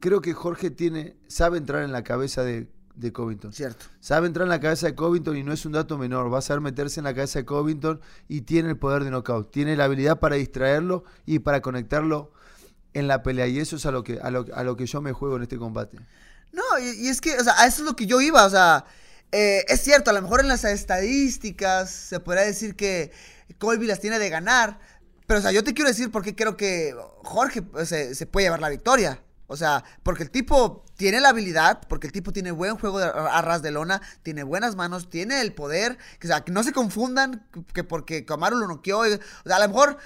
creo 0.00 0.20
que 0.20 0.32
Jorge 0.32 0.72
tiene, 0.72 1.14
sabe 1.28 1.58
entrar 1.58 1.84
en 1.84 1.92
la 1.92 2.02
cabeza 2.02 2.42
de 2.42 2.66
de 2.94 3.12
Covington. 3.12 3.52
Cierto. 3.52 3.86
Sabe 4.00 4.26
entrar 4.26 4.44
en 4.44 4.50
la 4.50 4.60
cabeza 4.60 4.86
de 4.86 4.94
Covington 4.94 5.36
y 5.36 5.42
no 5.42 5.52
es 5.52 5.64
un 5.64 5.72
dato 5.72 5.98
menor. 5.98 6.32
Va 6.32 6.38
a 6.38 6.42
saber 6.42 6.60
meterse 6.60 7.00
en 7.00 7.04
la 7.04 7.14
cabeza 7.14 7.38
de 7.38 7.44
Covington 7.44 8.00
y 8.28 8.42
tiene 8.42 8.70
el 8.70 8.76
poder 8.76 9.04
de 9.04 9.10
knockout. 9.10 9.50
Tiene 9.50 9.76
la 9.76 9.84
habilidad 9.84 10.20
para 10.20 10.36
distraerlo 10.36 11.04
y 11.26 11.38
para 11.40 11.60
conectarlo 11.60 12.32
en 12.92 13.08
la 13.08 13.22
pelea. 13.22 13.46
Y 13.46 13.58
eso 13.58 13.76
es 13.76 13.86
a 13.86 13.90
lo 13.90 14.04
que, 14.04 14.20
a 14.20 14.30
lo, 14.30 14.76
que 14.76 14.86
yo 14.86 15.00
me 15.00 15.12
juego 15.12 15.36
en 15.36 15.42
este 15.42 15.58
combate. 15.58 15.98
No, 16.52 16.62
y, 16.78 17.08
es 17.08 17.20
que, 17.20 17.36
o 17.36 17.44
sea, 17.44 17.54
a 17.60 17.66
eso 17.66 17.82
es 17.82 17.88
lo 17.88 17.96
que 17.96 18.06
yo 18.06 18.20
iba. 18.20 18.44
O 18.44 18.50
sea, 18.50 18.84
eh, 19.30 19.64
es 19.68 19.80
cierto, 19.82 20.10
a 20.10 20.14
lo 20.14 20.22
mejor 20.22 20.40
en 20.40 20.48
las 20.48 20.64
estadísticas 20.64 21.90
se 21.90 22.20
podría 22.20 22.44
decir 22.44 22.76
que 22.76 23.10
Colby 23.58 23.86
las 23.86 24.00
tiene 24.00 24.18
de 24.18 24.28
ganar. 24.28 24.78
Pero, 25.26 25.38
o 25.38 25.42
sea, 25.42 25.52
yo 25.52 25.64
te 25.64 25.72
quiero 25.72 25.88
decir 25.88 26.10
por 26.10 26.22
qué 26.22 26.34
creo 26.34 26.56
que 26.56 26.94
Jorge 27.24 27.62
pues, 27.62 27.88
se 27.88 28.26
puede 28.26 28.46
llevar 28.46 28.60
la 28.60 28.68
victoria. 28.68 29.22
O 29.52 29.56
sea, 29.56 29.84
porque 30.02 30.22
el 30.22 30.30
tipo 30.30 30.82
tiene 31.02 31.18
la 31.20 31.30
habilidad, 31.30 31.80
porque 31.88 32.06
el 32.06 32.12
tipo 32.12 32.32
tiene 32.32 32.52
buen 32.52 32.78
juego 32.78 33.00
de, 33.00 33.06
a 33.06 33.42
ras 33.42 33.60
de 33.60 33.72
lona, 33.72 34.00
tiene 34.22 34.44
buenas 34.44 34.76
manos, 34.76 35.10
tiene 35.10 35.40
el 35.40 35.52
poder. 35.52 35.98
Que, 36.20 36.28
o 36.28 36.30
sea, 36.30 36.44
que 36.44 36.52
no 36.52 36.62
se 36.62 36.70
confundan 36.70 37.44
que 37.74 37.82
porque 37.82 38.24
Camaro 38.24 38.56
lo 38.56 38.68
noqueó. 38.68 39.00
O 39.00 39.06
sea, 39.44 39.56
a 39.56 39.58
lo 39.58 39.66
mejor 39.66 39.98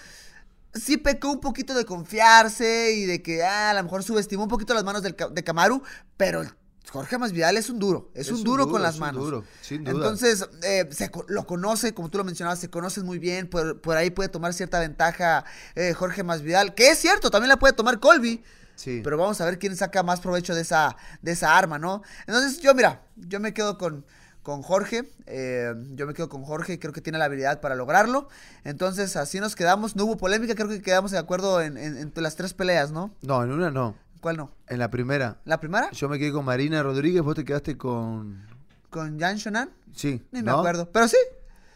sí 0.72 0.96
pecó 0.96 1.32
un 1.32 1.40
poquito 1.40 1.74
de 1.74 1.84
confiarse 1.84 2.94
y 2.94 3.04
de 3.04 3.22
que 3.22 3.44
ah, 3.44 3.72
a 3.72 3.74
lo 3.74 3.82
mejor 3.82 4.04
subestimó 4.04 4.44
un 4.44 4.48
poquito 4.48 4.72
las 4.72 4.84
manos 4.84 5.02
de 5.02 5.44
Camaro, 5.44 5.82
pero 6.16 6.46
Jorge 6.90 7.18
Masvidal 7.18 7.58
es 7.58 7.68
un 7.68 7.78
duro, 7.78 8.10
es, 8.14 8.30
un, 8.30 8.42
duro 8.42 8.66
con 8.66 8.80
las 8.80 8.98
manos. 8.98 9.22
Duro, 9.22 9.44
sin 9.60 9.84
duda. 9.84 9.92
Entonces, 9.92 10.48
eh, 10.62 10.88
se, 10.92 11.10
lo 11.28 11.46
conoce, 11.46 11.92
como 11.92 12.08
tú 12.08 12.16
lo 12.16 12.24
mencionabas, 12.24 12.58
se 12.58 12.70
conocen 12.70 13.04
muy 13.04 13.18
bien, 13.18 13.50
por, 13.50 13.96
ahí 13.98 14.08
puede 14.08 14.30
tomar 14.30 14.54
cierta 14.54 14.80
ventaja 14.80 15.44
eh, 15.74 15.92
Jorge 15.92 16.22
Masvidal, 16.22 16.74
que 16.74 16.88
es 16.88 16.98
cierto, 16.98 17.30
también 17.30 17.50
la 17.50 17.58
puede 17.58 17.74
tomar 17.74 18.00
Colby. 18.00 18.42
Sí. 18.76 19.00
Pero 19.02 19.18
vamos 19.18 19.40
a 19.40 19.44
ver 19.44 19.58
quién 19.58 19.76
saca 19.76 20.02
más 20.04 20.20
provecho 20.20 20.54
de 20.54 20.60
esa, 20.60 20.96
de 21.22 21.32
esa 21.32 21.58
arma, 21.58 21.78
¿no? 21.78 22.02
Entonces, 22.26 22.60
yo, 22.60 22.74
mira, 22.74 23.02
yo 23.16 23.40
me 23.40 23.52
quedo 23.52 23.78
con, 23.78 24.04
con 24.42 24.62
Jorge. 24.62 25.10
Eh, 25.26 25.74
yo 25.94 26.06
me 26.06 26.14
quedo 26.14 26.28
con 26.28 26.44
Jorge, 26.44 26.78
creo 26.78 26.92
que 26.92 27.00
tiene 27.00 27.18
la 27.18 27.24
habilidad 27.24 27.60
para 27.60 27.74
lograrlo. 27.74 28.28
Entonces, 28.62 29.16
así 29.16 29.40
nos 29.40 29.56
quedamos. 29.56 29.96
No 29.96 30.04
hubo 30.04 30.16
polémica, 30.16 30.54
creo 30.54 30.68
que 30.68 30.80
quedamos 30.80 31.10
de 31.10 31.18
acuerdo 31.18 31.60
en, 31.60 31.76
en 31.76 32.12
las 32.16 32.36
tres 32.36 32.54
peleas, 32.54 32.92
¿no? 32.92 33.10
No, 33.22 33.42
en 33.42 33.50
una 33.50 33.70
no. 33.70 33.96
¿Cuál 34.20 34.36
no? 34.36 34.50
En 34.68 34.78
la 34.78 34.90
primera. 34.90 35.38
¿La 35.44 35.60
primera? 35.60 35.90
Yo 35.92 36.08
me 36.08 36.18
quedé 36.18 36.32
con 36.32 36.44
Marina 36.44 36.82
Rodríguez, 36.82 37.22
vos 37.22 37.34
te 37.34 37.44
quedaste 37.44 37.76
con... 37.76 38.44
¿Con 38.90 39.18
Jan 39.18 39.36
Shonan? 39.36 39.70
Sí. 39.94 40.22
Ni 40.32 40.42
me 40.42 40.50
acuerdo. 40.50 40.90
Pero 40.90 41.06
sí, 41.06 41.16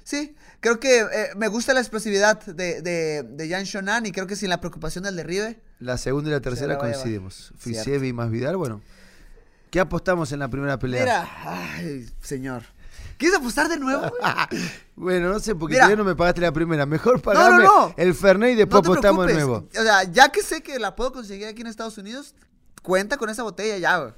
sí. 0.04 0.34
Creo 0.60 0.78
que 0.78 1.00
eh, 1.00 1.30
me 1.36 1.48
gusta 1.48 1.72
la 1.72 1.80
explosividad 1.80 2.42
de, 2.44 2.82
de, 2.82 3.22
de, 3.22 3.48
Jan 3.48 3.64
Shonan 3.64 4.04
y 4.06 4.12
creo 4.12 4.26
que 4.26 4.36
sin 4.36 4.50
la 4.50 4.60
preocupación 4.60 5.04
del 5.04 5.16
derribe. 5.16 5.60
La 5.78 5.96
segunda 5.96 6.28
y 6.28 6.32
la 6.32 6.40
tercera 6.40 6.78
coincidimos. 6.78 7.52
Fisievi 7.58 8.12
más 8.12 8.30
Vidal, 8.30 8.56
bueno. 8.56 8.82
¿Qué 9.70 9.80
apostamos 9.80 10.32
en 10.32 10.40
la 10.40 10.48
primera 10.48 10.78
pelea? 10.78 11.02
Mira, 11.02 11.28
ay, 11.44 12.10
señor. 12.20 12.64
¿Quieres 13.16 13.38
apostar 13.38 13.68
de 13.68 13.78
nuevo? 13.78 14.10
bueno, 14.96 15.28
no 15.28 15.38
sé, 15.40 15.54
porque 15.54 15.76
todavía 15.76 15.96
no 15.96 16.04
me 16.04 16.16
pagaste 16.16 16.40
la 16.40 16.52
primera. 16.52 16.86
Mejor 16.86 17.20
pagarme 17.20 17.66
el 17.96 18.14
Fernet 18.14 18.52
y 18.52 18.56
después 18.56 18.80
apostamos 18.80 19.26
de 19.26 19.34
nuevo. 19.34 19.68
O 19.78 19.82
sea, 19.82 20.04
ya 20.04 20.30
que 20.30 20.42
sé 20.42 20.62
que 20.62 20.78
la 20.78 20.96
puedo 20.96 21.12
conseguir 21.12 21.46
aquí 21.46 21.60
en 21.60 21.66
Estados 21.66 21.98
Unidos, 21.98 22.34
cuenta 22.82 23.16
con 23.16 23.30
esa 23.30 23.42
botella 23.42 23.78
ya, 23.78 23.98
güey. 23.98 24.12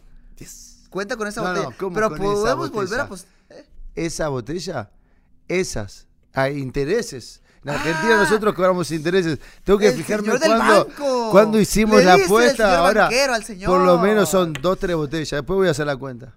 Cuenta 0.89 1.17
con 1.17 1.27
esa 1.27 1.43
botella. 1.43 1.77
Pero 1.79 2.15
podemos 2.15 2.71
volver 2.71 3.01
a 3.01 3.03
apostar. 3.03 3.31
¿eh? 3.51 3.67
Esa 3.95 4.29
botella, 4.29 4.91
esas, 5.49 6.07
hay 6.33 6.59
intereses. 6.59 7.41
En 7.65 7.71
Argentina 7.71 8.15
ah. 8.15 8.23
nosotros 8.23 8.55
cobramos 8.55 8.91
intereses. 8.91 9.39
Tengo 9.63 9.79
que 9.79 9.93
fijarme 9.93 10.33
cuándo, 10.39 10.89
cuando 11.31 11.61
hicimos 11.61 12.03
la 12.03 12.15
apuesta. 12.15 12.79
Ahora, 12.79 13.09
por 13.65 13.81
lo 13.83 13.99
menos 13.99 14.29
son 14.29 14.53
dos, 14.53 14.79
tres 14.79 14.97
botellas. 14.97 15.31
Después 15.31 15.57
voy 15.57 15.69
a 15.69 15.71
hacer 15.71 15.87
la 15.87 15.97
cuenta. 15.97 16.35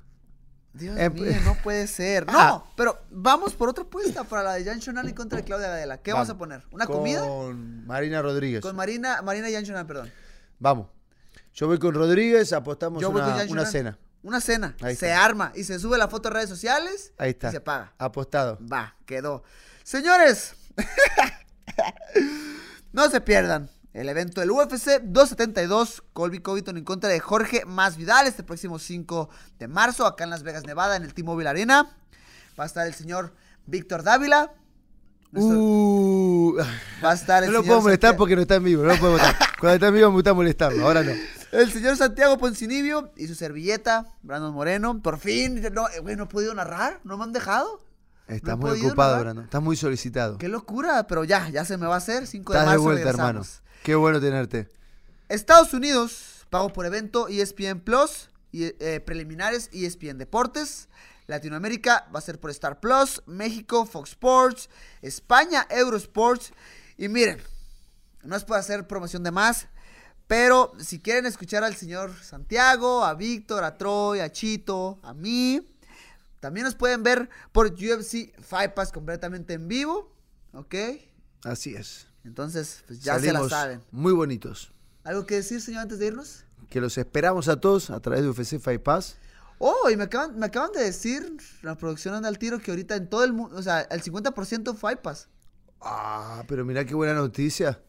Dios 0.76 0.98
eh, 1.00 1.10
mío, 1.10 1.32
no 1.46 1.56
puede 1.64 1.88
ser. 1.88 2.26
Ah. 2.36 2.50
No, 2.50 2.68
pero 2.76 3.00
vamos 3.10 3.54
por 3.54 3.70
otra 3.70 3.86
apuesta 3.86 4.26
para 4.26 4.44
la 4.44 4.54
de 4.56 4.66
Jan 4.66 4.80
Shonal 4.80 5.08
en 5.08 5.16
contra 5.16 5.42
Claudia 5.42 5.70
Gadela. 5.70 5.98
¿Qué 6.00 6.12
vamos, 6.12 6.30
a 6.30 6.38
poner? 6.38 6.64
¿Una 6.72 6.86
comida? 6.86 7.22
Con 7.22 7.88
Marina 7.88 8.22
Rodríguez. 8.22 8.62
Con 8.62 8.76
Marina, 8.76 9.22
Marina 9.22 9.48
Jan 9.50 9.64
Shonal, 9.64 9.86
perdón. 9.86 10.12
Vamos. 10.60 10.88
Yo 11.54 11.68
voy 11.68 11.80
con 11.80 11.94
Rodríguez, 11.96 12.52
apostamos 12.52 13.04
una, 13.04 13.46
una 13.48 13.66
cena. 13.66 13.98
Una 14.26 14.42
cena. 14.42 14.76
se 14.98 15.14
arma 15.14 15.52
y 15.54 15.66
se 15.66 15.78
sube 15.78 16.00
la 16.00 16.08
foto 16.08 16.30
a 16.30 16.32
redes 16.32 16.50
sociales. 16.50 17.14
Ahí 17.20 17.30
está. 17.30 17.50
Y 17.50 17.52
se 17.52 17.62
paga. 17.62 17.94
Apostado. 18.00 18.58
Va, 18.60 18.96
quedó. 19.06 19.44
Señores, 19.84 20.56
no 22.92 23.08
se 23.12 23.22
pierdan 23.22 23.70
el 23.94 24.10
evento 24.10 24.42
del 24.42 24.50
UFC 24.50 25.00
272, 25.04 26.04
Colby 26.12 26.40
Covington 26.40 26.76
en 26.76 26.84
contra 26.84 27.08
de 27.08 27.20
Jorge 27.20 27.66
Masvidal 27.66 28.26
este 28.26 28.42
próximo 28.42 28.80
5 28.80 29.30
de 29.60 29.68
marzo, 29.68 30.08
acá 30.08 30.24
en 30.24 30.32
Las 30.32 30.42
Vegas, 30.42 30.66
Nevada, 30.66 30.96
en 30.96 31.04
el 31.04 31.14
T-Mobile 31.14 31.48
Arena. 31.48 31.96
Va 32.60 32.64
a 32.64 32.68
estar 32.68 32.88
el 32.88 32.96
señor 32.96 33.32
Víctor 33.68 34.02
Dávila. 34.02 34.54
Uh, 35.34 36.58
va 37.04 37.12
a 37.12 37.14
estar 37.14 37.44
el 37.44 37.52
no 37.52 37.60
lo 37.60 37.64
puedo 37.64 37.82
molestar 37.82 38.18
porque 38.18 38.36
no 38.36 38.42
está 38.42 38.56
en 38.56 38.64
vivo, 38.64 38.84
no 38.84 38.90
lo 38.90 38.98
puedo 38.98 39.18
Cuando 39.60 39.76
está 39.76 39.88
en 39.88 39.94
vivo 39.94 40.10
me 40.10 40.16
gusta 40.16 40.34
molestarlo, 40.34 40.84
ahora 40.84 41.04
no. 41.04 41.12
El 41.56 41.72
señor 41.72 41.96
Santiago 41.96 42.38
Poncinibio 42.38 43.14
y 43.16 43.28
su 43.28 43.36
servilleta, 43.36 44.06
Brandon 44.24 44.54
Moreno. 44.54 45.02
Por 45.02 45.20
fin, 45.20 45.62
no, 45.72 45.88
eh, 45.88 46.16
no 46.18 46.24
he 46.24 46.28
podido 46.28 46.54
narrar, 46.54 47.00
no 47.06 47.18
me 47.18 47.24
han 47.24 47.32
dejado. 47.32 47.82
Estás 48.28 48.58
muy 48.58 48.72
ocupado, 48.82 49.22
Brandon. 49.22 49.46
Estás 49.46 49.62
muy 49.62 49.78
solicitado. 49.78 50.38
Qué 50.38 50.50
locura, 50.50 51.08
pero 51.08 51.24
ya, 51.24 51.48
ya 51.48 51.64
se 51.64 51.78
me 51.78 51.88
va 51.88 51.96
a 51.96 52.00
hacer. 52.00 52.28
5 52.28 52.52
de 52.52 52.60
marzo. 52.60 52.72
de 52.72 52.78
vuelta, 52.78 53.10
hermano. 53.10 53.42
Qué 53.84 53.96
bueno 53.96 54.20
tenerte. 54.20 54.68
Estados 55.30 55.74
Unidos, 55.74 56.46
pago 56.50 56.74
por 56.74 56.86
evento 56.86 57.30
ESPN 57.30 57.80
Plus, 57.80 58.30
y, 58.52 58.66
eh, 58.66 59.00
preliminares 59.00 59.70
ESPN 59.72 60.18
Deportes. 60.18 60.90
Latinoamérica 61.28 62.10
va 62.14 62.20
a 62.20 62.22
ser 62.22 62.38
por 62.38 62.52
Star 62.52 62.82
Plus, 62.82 63.24
México, 63.28 63.86
Fox 63.86 64.10
Sports, 64.10 64.70
España, 65.02 65.66
Eurosports. 65.70 66.52
Y 66.98 67.08
miren, 67.08 67.42
no 68.24 68.36
es 68.36 68.44
para 68.44 68.60
hacer 68.60 68.88
promoción 68.88 69.24
de 69.24 69.32
más, 69.32 69.68
pero 70.28 70.74
si 70.80 71.00
quieren 71.00 71.26
escuchar 71.26 71.64
al 71.64 71.76
señor 71.76 72.12
Santiago, 72.22 73.04
a 73.04 73.14
Víctor, 73.14 73.64
a 73.64 73.78
Troy, 73.78 74.20
a 74.20 74.32
Chito, 74.32 75.00
a 75.04 75.14
mí, 75.14 75.62
también 76.40 76.66
nos 76.66 76.76
pueden 76.76 77.04
ver 77.04 77.30
por 77.52 77.68
UFC 77.68 78.34
Fight 78.42 78.74
Pass 78.74 78.92
completamente 78.92 79.54
en 79.54 79.68
vivo, 79.68 80.12
¿ok? 80.54 80.76
Así 81.44 81.76
es. 81.76 82.08
Entonces, 82.24 82.84
pues 82.88 83.02
ya 83.02 83.20
se 83.20 83.32
la 83.32 83.48
saben. 83.48 83.82
Muy 83.92 84.14
bonitos. 84.14 84.72
¿Algo 85.04 85.26
que 85.28 85.36
decir, 85.36 85.62
señor, 85.62 85.82
antes 85.82 86.00
de 86.00 86.08
irnos? 86.08 86.44
Que 86.70 86.82
los 86.82 86.98
esperamos 86.98 87.48
a 87.48 87.60
todos 87.60 87.92
a 87.92 88.00
través 88.00 88.24
de 88.24 88.30
UFC 88.30 88.60
Fight 88.60 88.82
Pass. 88.82 89.18
Oh, 89.60 89.90
y 89.90 89.96
me 89.96 90.06
acaban, 90.06 90.38
me 90.38 90.48
acaban 90.48 90.72
de 90.72 90.84
decir, 90.84 91.38
la 91.62 91.78
producción 91.78 92.16
anda 92.16 92.28
al 92.28 92.40
tiro, 92.40 92.60
que 92.60 92.72
ahorita 92.72 92.96
en 92.96 93.10
todo 93.10 93.24
el 93.24 93.32
mundo, 93.32 93.56
o 93.56 93.62
sea, 93.62 93.82
el 93.82 94.02
50% 94.02 94.76
Fight 94.76 95.00
Pass. 95.00 95.30
Ah, 95.82 96.44
pero 96.48 96.66
mira 96.66 96.84
qué 96.84 96.96
buena 96.96 97.14
noticia. 97.14 97.80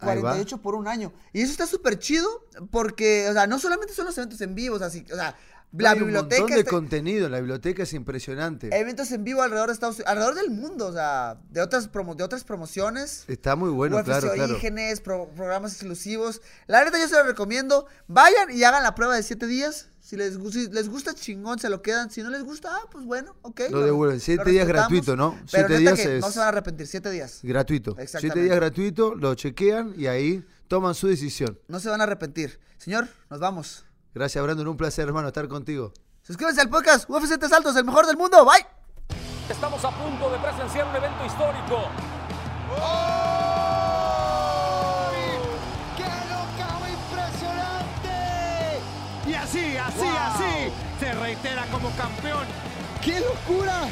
48 0.00 0.58
por 0.58 0.74
un 0.74 0.88
año. 0.88 1.12
Y 1.32 1.42
eso 1.42 1.52
está 1.52 1.66
súper 1.66 1.98
chido 1.98 2.28
porque, 2.70 3.28
o 3.28 3.32
sea, 3.32 3.46
no 3.46 3.58
solamente 3.58 3.94
son 3.94 4.06
los 4.06 4.18
eventos 4.18 4.40
en 4.40 4.54
vivo, 4.54 4.76
o 4.76 4.78
sea, 4.78 4.88
o 4.88 4.90
sea 4.90 5.36
la 5.72 5.94
biblioteca. 5.94 6.42
Un 6.42 6.48
montón 6.48 6.64
de 6.64 6.64
contenido, 6.64 7.28
la 7.28 7.38
biblioteca 7.38 7.84
es 7.84 7.92
impresionante. 7.92 8.70
Eventos 8.72 9.12
en 9.12 9.24
vivo 9.24 9.42
alrededor 9.42 9.68
de 9.68 9.74
Estados 9.74 10.02
alrededor 10.04 10.34
del 10.34 10.50
mundo, 10.50 10.88
o 10.88 10.92
sea, 10.92 11.38
de 11.50 11.60
otras, 11.60 11.90
de 11.92 12.24
otras 12.24 12.44
promociones. 12.44 13.24
Está 13.28 13.56
muy 13.56 13.70
bueno, 13.70 14.02
claro, 14.02 14.30
orígenes, 14.32 15.00
programas 15.00 15.72
exclusivos. 15.72 16.42
La 16.66 16.82
verdad 16.82 16.98
yo 16.98 17.08
se 17.08 17.14
lo 17.14 17.22
recomiendo. 17.22 17.86
Vayan 18.08 18.50
y 18.50 18.64
hagan 18.64 18.82
la 18.82 18.94
prueba 18.94 19.14
de 19.14 19.22
7 19.22 19.46
días. 19.46 19.89
Si 20.10 20.16
les, 20.16 20.34
les 20.72 20.88
gusta, 20.88 21.14
chingón, 21.14 21.60
se 21.60 21.68
lo 21.68 21.82
quedan. 21.82 22.10
Si 22.10 22.20
no 22.20 22.30
les 22.30 22.42
gusta, 22.42 22.68
ah, 22.74 22.88
pues 22.90 23.04
bueno, 23.04 23.36
ok. 23.42 23.60
Lo, 23.70 23.82
devuelven. 23.82 24.18
7 24.18 24.50
días 24.50 24.66
gratuito, 24.66 25.14
¿no? 25.14 25.38
Pero 25.52 25.68
siete 25.68 25.78
días 25.78 26.00
es... 26.00 26.20
no 26.20 26.32
se 26.32 26.40
van 26.40 26.46
a 26.46 26.48
arrepentir, 26.48 26.88
7 26.88 27.10
días. 27.12 27.38
Gratuito. 27.44 27.96
7 28.04 28.42
días 28.42 28.56
gratuito, 28.56 29.14
lo 29.14 29.36
chequean 29.36 29.94
y 29.96 30.08
ahí 30.08 30.44
toman 30.66 30.96
su 30.96 31.06
decisión. 31.06 31.60
No 31.68 31.78
se 31.78 31.90
van 31.90 32.00
a 32.00 32.04
arrepentir. 32.04 32.58
Señor, 32.76 33.06
nos 33.30 33.38
vamos. 33.38 33.84
Gracias, 34.12 34.42
Brandon. 34.42 34.66
Un 34.66 34.76
placer, 34.76 35.06
hermano, 35.06 35.28
estar 35.28 35.46
contigo. 35.46 35.92
Suscríbanse 36.22 36.60
al 36.60 36.70
podcast 36.70 37.08
UFC 37.08 37.38
Tres 37.38 37.50
Saltos, 37.50 37.76
el 37.76 37.84
mejor 37.84 38.04
del 38.04 38.16
mundo. 38.16 38.44
Bye. 38.44 38.66
Estamos 39.48 39.84
a 39.84 39.90
punto 39.92 40.28
de 40.28 40.38
presenciar 40.40 40.88
un 40.88 40.96
evento 40.96 41.24
histórico. 41.24 41.88
¡Qué 42.66 43.79
Y 49.52 49.58
así, 49.58 49.76
así, 49.76 50.06
así, 50.06 50.72
se 51.00 51.12
reitera 51.12 51.66
como 51.72 51.90
campeón. 51.96 52.46
¡Qué 53.02 53.18
locura! 53.18 53.90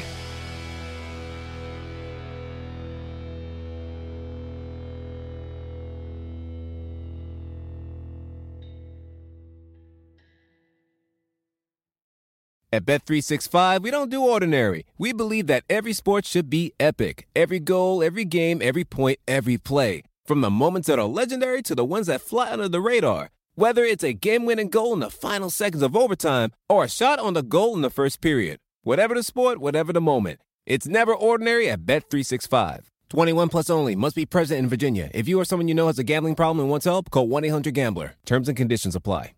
At 12.71 12.85
Bet365, 12.85 13.81
we 13.81 13.91
don't 13.91 14.09
do 14.09 14.23
ordinary. 14.23 14.85
We 14.97 15.11
believe 15.11 15.47
that 15.47 15.63
every 15.69 15.91
sport 15.91 16.25
should 16.25 16.49
be 16.49 16.71
epic. 16.79 17.27
Every 17.35 17.59
goal, 17.59 18.01
every 18.01 18.23
game, 18.23 18.61
every 18.61 18.85
point, 18.85 19.19
every 19.27 19.57
play. 19.57 20.03
From 20.23 20.39
the 20.39 20.51
moments 20.51 20.87
that 20.87 20.99
are 20.99 21.05
legendary 21.05 21.61
to 21.63 21.75
the 21.75 21.83
ones 21.83 22.07
that 22.07 22.21
fly 22.21 22.49
under 22.49 22.69
the 22.69 22.79
radar. 22.79 23.31
Whether 23.55 23.83
it's 23.83 24.03
a 24.03 24.13
game-winning 24.13 24.69
goal 24.69 24.93
in 24.93 24.99
the 24.99 25.09
final 25.09 25.49
seconds 25.49 25.83
of 25.83 25.95
overtime 25.95 26.51
or 26.69 26.83
a 26.83 26.89
shot 26.89 27.19
on 27.19 27.33
the 27.33 27.43
goal 27.43 27.75
in 27.75 27.81
the 27.81 27.89
first 27.89 28.21
period. 28.21 28.59
Whatever 28.83 29.15
the 29.15 29.23
sport, 29.23 29.59
whatever 29.59 29.91
the 29.91 30.01
moment. 30.01 30.41
It's 30.65 30.87
never 30.87 31.13
ordinary 31.13 31.69
at 31.69 31.85
Bet365. 31.85 32.87
21 33.09 33.49
plus 33.49 33.69
only. 33.69 33.95
Must 33.95 34.15
be 34.15 34.25
present 34.25 34.59
in 34.59 34.69
Virginia. 34.69 35.09
If 35.13 35.27
you 35.27 35.39
or 35.39 35.45
someone 35.45 35.67
you 35.67 35.73
know 35.73 35.87
has 35.87 35.99
a 35.99 36.03
gambling 36.03 36.35
problem 36.35 36.59
and 36.59 36.69
wants 36.69 36.85
help, 36.85 37.09
call 37.09 37.27
1-800-GAMBLER. 37.27 38.15
Terms 38.25 38.47
and 38.47 38.57
conditions 38.57 38.95
apply. 38.95 39.33